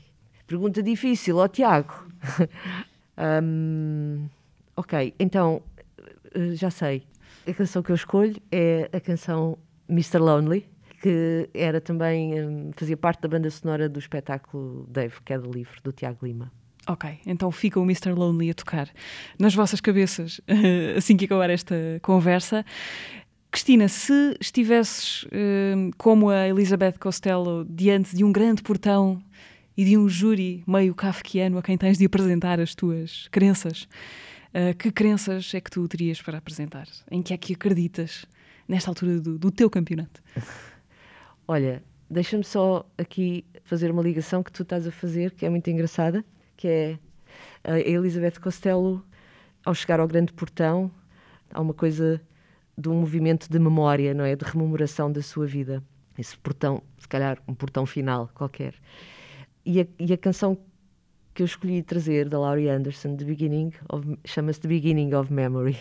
Pergunta 0.46 0.84
difícil, 0.84 1.38
ó 1.38 1.48
Tiago. 1.48 2.08
um, 3.44 4.28
ok, 4.76 5.14
então, 5.20 5.62
eh, 6.34 6.56
já 6.56 6.70
sei 6.70 7.04
a 7.48 7.54
canção 7.54 7.82
que 7.82 7.92
eu 7.92 7.96
escolho 7.96 8.36
é 8.52 8.90
a 8.92 9.00
canção 9.00 9.58
Mr. 9.90 10.18
Lonely, 10.18 10.70
que 11.02 11.50
era 11.54 11.80
também, 11.80 12.42
hum, 12.42 12.72
fazia 12.76 12.98
parte 12.98 13.22
da 13.22 13.30
banda 13.30 13.50
sonora 13.50 13.88
do 13.88 14.00
espetáculo 14.00 14.86
Dave, 14.90 15.16
que 15.24 15.34
é 15.34 15.40
do 15.40 15.50
livro, 15.50 15.82
do 15.82 15.92
Tiago 15.92 16.26
Lima. 16.26 16.52
Ok, 16.88 17.20
então 17.26 17.52
fica 17.52 17.80
o 17.80 17.84
Mr. 17.84 18.12
Lonely 18.12 18.52
a 18.52 18.54
tocar 18.54 18.90
nas 19.38 19.54
vossas 19.54 19.82
cabeças 19.82 20.40
assim 20.96 21.18
que 21.18 21.26
acabar 21.26 21.50
esta 21.50 21.76
conversa. 22.02 22.66
Cristina, 23.52 23.88
se 23.88 24.38
estivesses 24.40 25.26
hum, 25.26 25.92
como 25.98 26.30
a 26.30 26.48
Elizabeth 26.48 26.94
Costello 27.00 27.66
diante 27.70 28.16
de 28.16 28.24
um 28.24 28.32
grande 28.32 28.62
portão 28.62 29.22
e 29.76 29.84
de 29.84 29.98
um 29.98 30.08
júri 30.08 30.64
meio 30.66 30.96
kafkiano 30.96 31.58
a 31.58 31.64
quem 31.64 31.78
tens 31.78 31.98
de 31.98 32.06
apresentar 32.06 32.60
as 32.60 32.74
tuas 32.74 33.28
crenças, 33.32 33.88
Uh, 34.58 34.76
que 34.76 34.92
crenças 34.92 35.54
é 35.54 35.62
que 35.62 35.70
tu 35.70 35.88
terias 35.88 36.22
para 36.22 36.38
apresentar? 36.38 36.88
Em 37.12 37.22
que 37.22 37.34
é 37.34 37.38
que 37.38 37.54
acreditas 37.54 38.26
nesta 38.68 38.90
altura 38.90 39.20
do, 39.20 39.38
do 39.38 39.52
teu 39.52 39.70
campeonato? 39.70 40.22
Olha, 41.48 41.84
deixa-me 42.10 42.44
só 42.44 42.90
aqui 42.98 43.46
fazer 43.64 43.92
uma 43.92 44.02
ligação 44.02 44.42
que 44.42 44.52
tu 44.52 44.64
estás 44.64 44.88
a 44.88 44.92
fazer, 44.92 45.32
que 45.32 45.46
é 45.46 45.50
muito 45.50 45.70
engraçada, 45.70 46.26
que 46.58 46.68
é 46.68 47.00
a 47.64 47.80
Elizabeth 47.80 48.40
Costello, 48.42 49.04
ao 49.64 49.74
chegar 49.74 50.00
ao 50.00 50.08
grande 50.08 50.34
portão, 50.34 50.92
há 51.52 51.62
uma 51.62 51.74
coisa 51.74 52.22
de 52.78 52.90
um 52.90 52.96
movimento 53.00 53.50
de 53.50 53.60
memória, 53.60 54.14
não 54.14 54.26
é? 54.26 54.36
De 54.36 54.44
rememoração 54.44 55.12
da 55.12 55.22
sua 55.22 55.46
vida. 55.46 55.84
Esse 56.18 56.38
portão, 56.38 56.82
se 56.98 57.08
calhar 57.08 57.38
um 57.48 57.54
portão 57.54 57.86
final 57.86 58.30
qualquer. 58.34 58.74
E 59.66 59.82
a, 59.82 59.88
e 60.00 60.14
a 60.14 60.18
canção 60.18 60.58
que 61.34 61.44
eu 61.44 61.46
escolhi 61.46 61.84
trazer 61.84 62.28
da 62.28 62.40
Laurie 62.40 62.70
Anderson, 62.70 63.16
The 63.16 63.26
Beginning 63.26 63.72
chama-se 64.26 64.60
The 64.60 64.68
Beginning 64.68 65.14
of 65.14 65.32
Memory. 65.32 65.78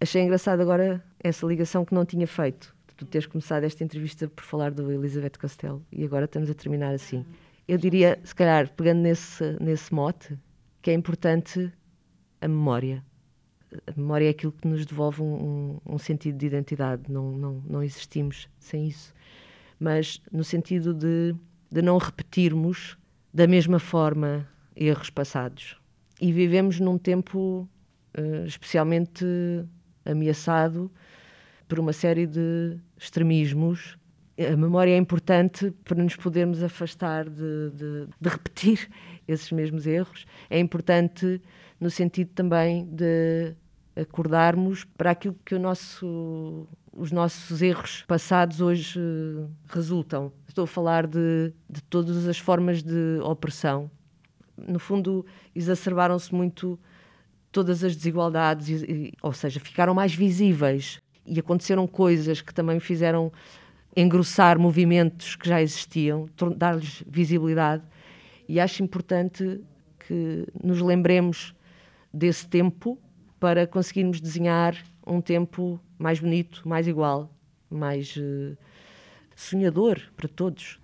Achei 0.00 0.22
engraçado 0.22 0.60
agora 0.60 1.04
essa 1.22 1.46
ligação 1.46 1.84
que 1.84 1.94
não 1.94 2.06
tinha 2.06 2.26
feito. 2.26 2.74
Tu 2.96 3.04
teres 3.04 3.26
começado 3.26 3.64
esta 3.64 3.82
entrevista 3.82 4.28
por 4.28 4.44
falar 4.44 4.70
do 4.70 4.90
Elizabeth 4.90 5.38
Costello 5.38 5.84
e 5.90 6.04
agora 6.04 6.26
estamos 6.26 6.48
a 6.50 6.54
terminar 6.54 6.94
assim. 6.94 7.24
Eu 7.70 7.78
diria, 7.78 8.18
se 8.24 8.34
calhar, 8.34 8.68
pegando 8.74 9.02
nesse, 9.02 9.56
nesse 9.60 9.94
mote, 9.94 10.36
que 10.82 10.90
é 10.90 10.92
importante 10.92 11.72
a 12.40 12.48
memória. 12.48 13.00
A 13.86 13.92
memória 13.96 14.26
é 14.26 14.30
aquilo 14.30 14.50
que 14.50 14.66
nos 14.66 14.84
devolve 14.84 15.22
um, 15.22 15.80
um, 15.86 15.94
um 15.94 15.96
sentido 15.96 16.36
de 16.36 16.46
identidade. 16.46 17.04
Não, 17.08 17.30
não, 17.30 17.62
não 17.64 17.80
existimos 17.80 18.48
sem 18.58 18.88
isso. 18.88 19.14
Mas 19.78 20.20
no 20.32 20.42
sentido 20.42 20.92
de, 20.92 21.32
de 21.70 21.80
não 21.80 21.96
repetirmos 21.96 22.98
da 23.32 23.46
mesma 23.46 23.78
forma 23.78 24.48
erros 24.74 25.08
passados. 25.08 25.76
E 26.20 26.32
vivemos 26.32 26.80
num 26.80 26.98
tempo 26.98 27.68
uh, 28.18 28.46
especialmente 28.46 29.24
ameaçado 30.04 30.90
por 31.68 31.78
uma 31.78 31.92
série 31.92 32.26
de 32.26 32.80
extremismos. 32.98 33.96
A 34.48 34.56
memória 34.56 34.92
é 34.92 34.96
importante 34.96 35.70
para 35.84 36.02
nos 36.02 36.16
podermos 36.16 36.62
afastar 36.62 37.28
de, 37.28 37.70
de, 37.74 38.08
de 38.20 38.28
repetir 38.28 38.88
esses 39.28 39.50
mesmos 39.52 39.86
erros. 39.86 40.24
É 40.48 40.58
importante 40.58 41.40
no 41.78 41.90
sentido 41.90 42.30
também 42.34 42.86
de 42.86 43.54
acordarmos 43.94 44.84
para 44.84 45.10
aquilo 45.10 45.36
que 45.44 45.58
nosso, 45.58 46.66
os 46.92 47.12
nossos 47.12 47.60
erros 47.60 48.04
passados 48.08 48.60
hoje 48.60 48.98
uh, 48.98 49.50
resultam. 49.68 50.32
Estou 50.48 50.64
a 50.64 50.66
falar 50.66 51.06
de, 51.06 51.52
de 51.68 51.82
todas 51.82 52.26
as 52.26 52.38
formas 52.38 52.82
de 52.82 53.18
opressão 53.22 53.90
no 54.66 54.78
fundo, 54.78 55.24
exacerbaram-se 55.54 56.34
muito 56.34 56.78
todas 57.52 57.82
as 57.82 57.96
desigualdades, 57.96 58.82
e, 58.82 59.12
ou 59.22 59.32
seja, 59.32 59.58
ficaram 59.60 59.94
mais 59.94 60.14
visíveis 60.14 61.00
e 61.26 61.38
aconteceram 61.38 61.86
coisas 61.86 62.40
que 62.40 62.54
também 62.54 62.80
fizeram 62.80 63.32
engrossar 63.96 64.58
movimentos 64.58 65.36
que 65.36 65.48
já 65.48 65.60
existiam, 65.60 66.28
dar-lhes 66.56 67.02
visibilidade. 67.06 67.82
E 68.48 68.60
acho 68.60 68.82
importante 68.82 69.60
que 70.06 70.46
nos 70.62 70.80
lembremos 70.80 71.54
desse 72.12 72.46
tempo 72.46 72.98
para 73.38 73.66
conseguirmos 73.66 74.20
desenhar 74.20 74.76
um 75.06 75.20
tempo 75.20 75.80
mais 75.98 76.20
bonito, 76.20 76.62
mais 76.66 76.86
igual, 76.86 77.30
mais 77.70 78.16
uh, 78.16 78.56
sonhador 79.34 80.00
para 80.16 80.28
todos. 80.28 80.78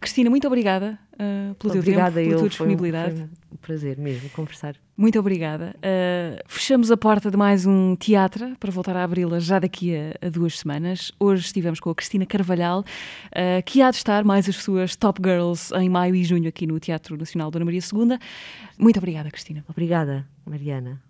Cristina, 0.00 0.30
muito 0.30 0.46
obrigada 0.46 0.98
uh, 1.20 1.54
pelo 1.56 1.78
obrigada 1.78 2.12
teu 2.12 2.22
tempo, 2.22 2.28
pela 2.28 2.38
tua 2.40 2.48
disponibilidade. 2.48 3.14
Foi 3.14 3.24
um, 3.24 3.28
foi 3.28 3.52
um 3.52 3.56
prazer 3.56 3.98
mesmo 3.98 4.30
conversar. 4.30 4.76
Muito 4.96 5.18
obrigada. 5.18 5.74
Uh, 5.76 6.42
fechamos 6.46 6.90
a 6.90 6.96
porta 6.96 7.30
de 7.30 7.36
mais 7.36 7.66
um 7.66 7.94
teatro 7.96 8.56
para 8.58 8.70
voltar 8.70 8.96
a 8.96 9.04
abri-la 9.04 9.38
já 9.38 9.58
daqui 9.58 9.94
a, 9.94 10.26
a, 10.26 10.30
duas 10.30 10.58
semanas. 10.58 11.12
Hoje 11.18 11.44
estivemos 11.44 11.80
com 11.80 11.90
a 11.90 11.94
Cristina 11.94 12.24
Carvalhal, 12.24 12.80
uh, 12.80 13.62
que 13.64 13.82
há 13.82 13.90
de 13.90 13.96
estar 13.98 14.24
mais 14.24 14.48
as 14.48 14.56
suas 14.56 14.96
Top 14.96 15.20
Girls 15.22 15.74
em 15.74 15.88
maio 15.88 16.14
e 16.14 16.24
junho 16.24 16.48
aqui 16.48 16.66
no 16.66 16.80
Teatro 16.80 17.16
Nacional 17.16 17.50
Dona 17.50 17.64
Maria 17.64 17.80
II. 17.80 18.18
Muito 18.78 18.98
obrigada, 18.98 19.30
Cristina. 19.30 19.64
Obrigada, 19.68 20.26
Mariana. 20.46 21.09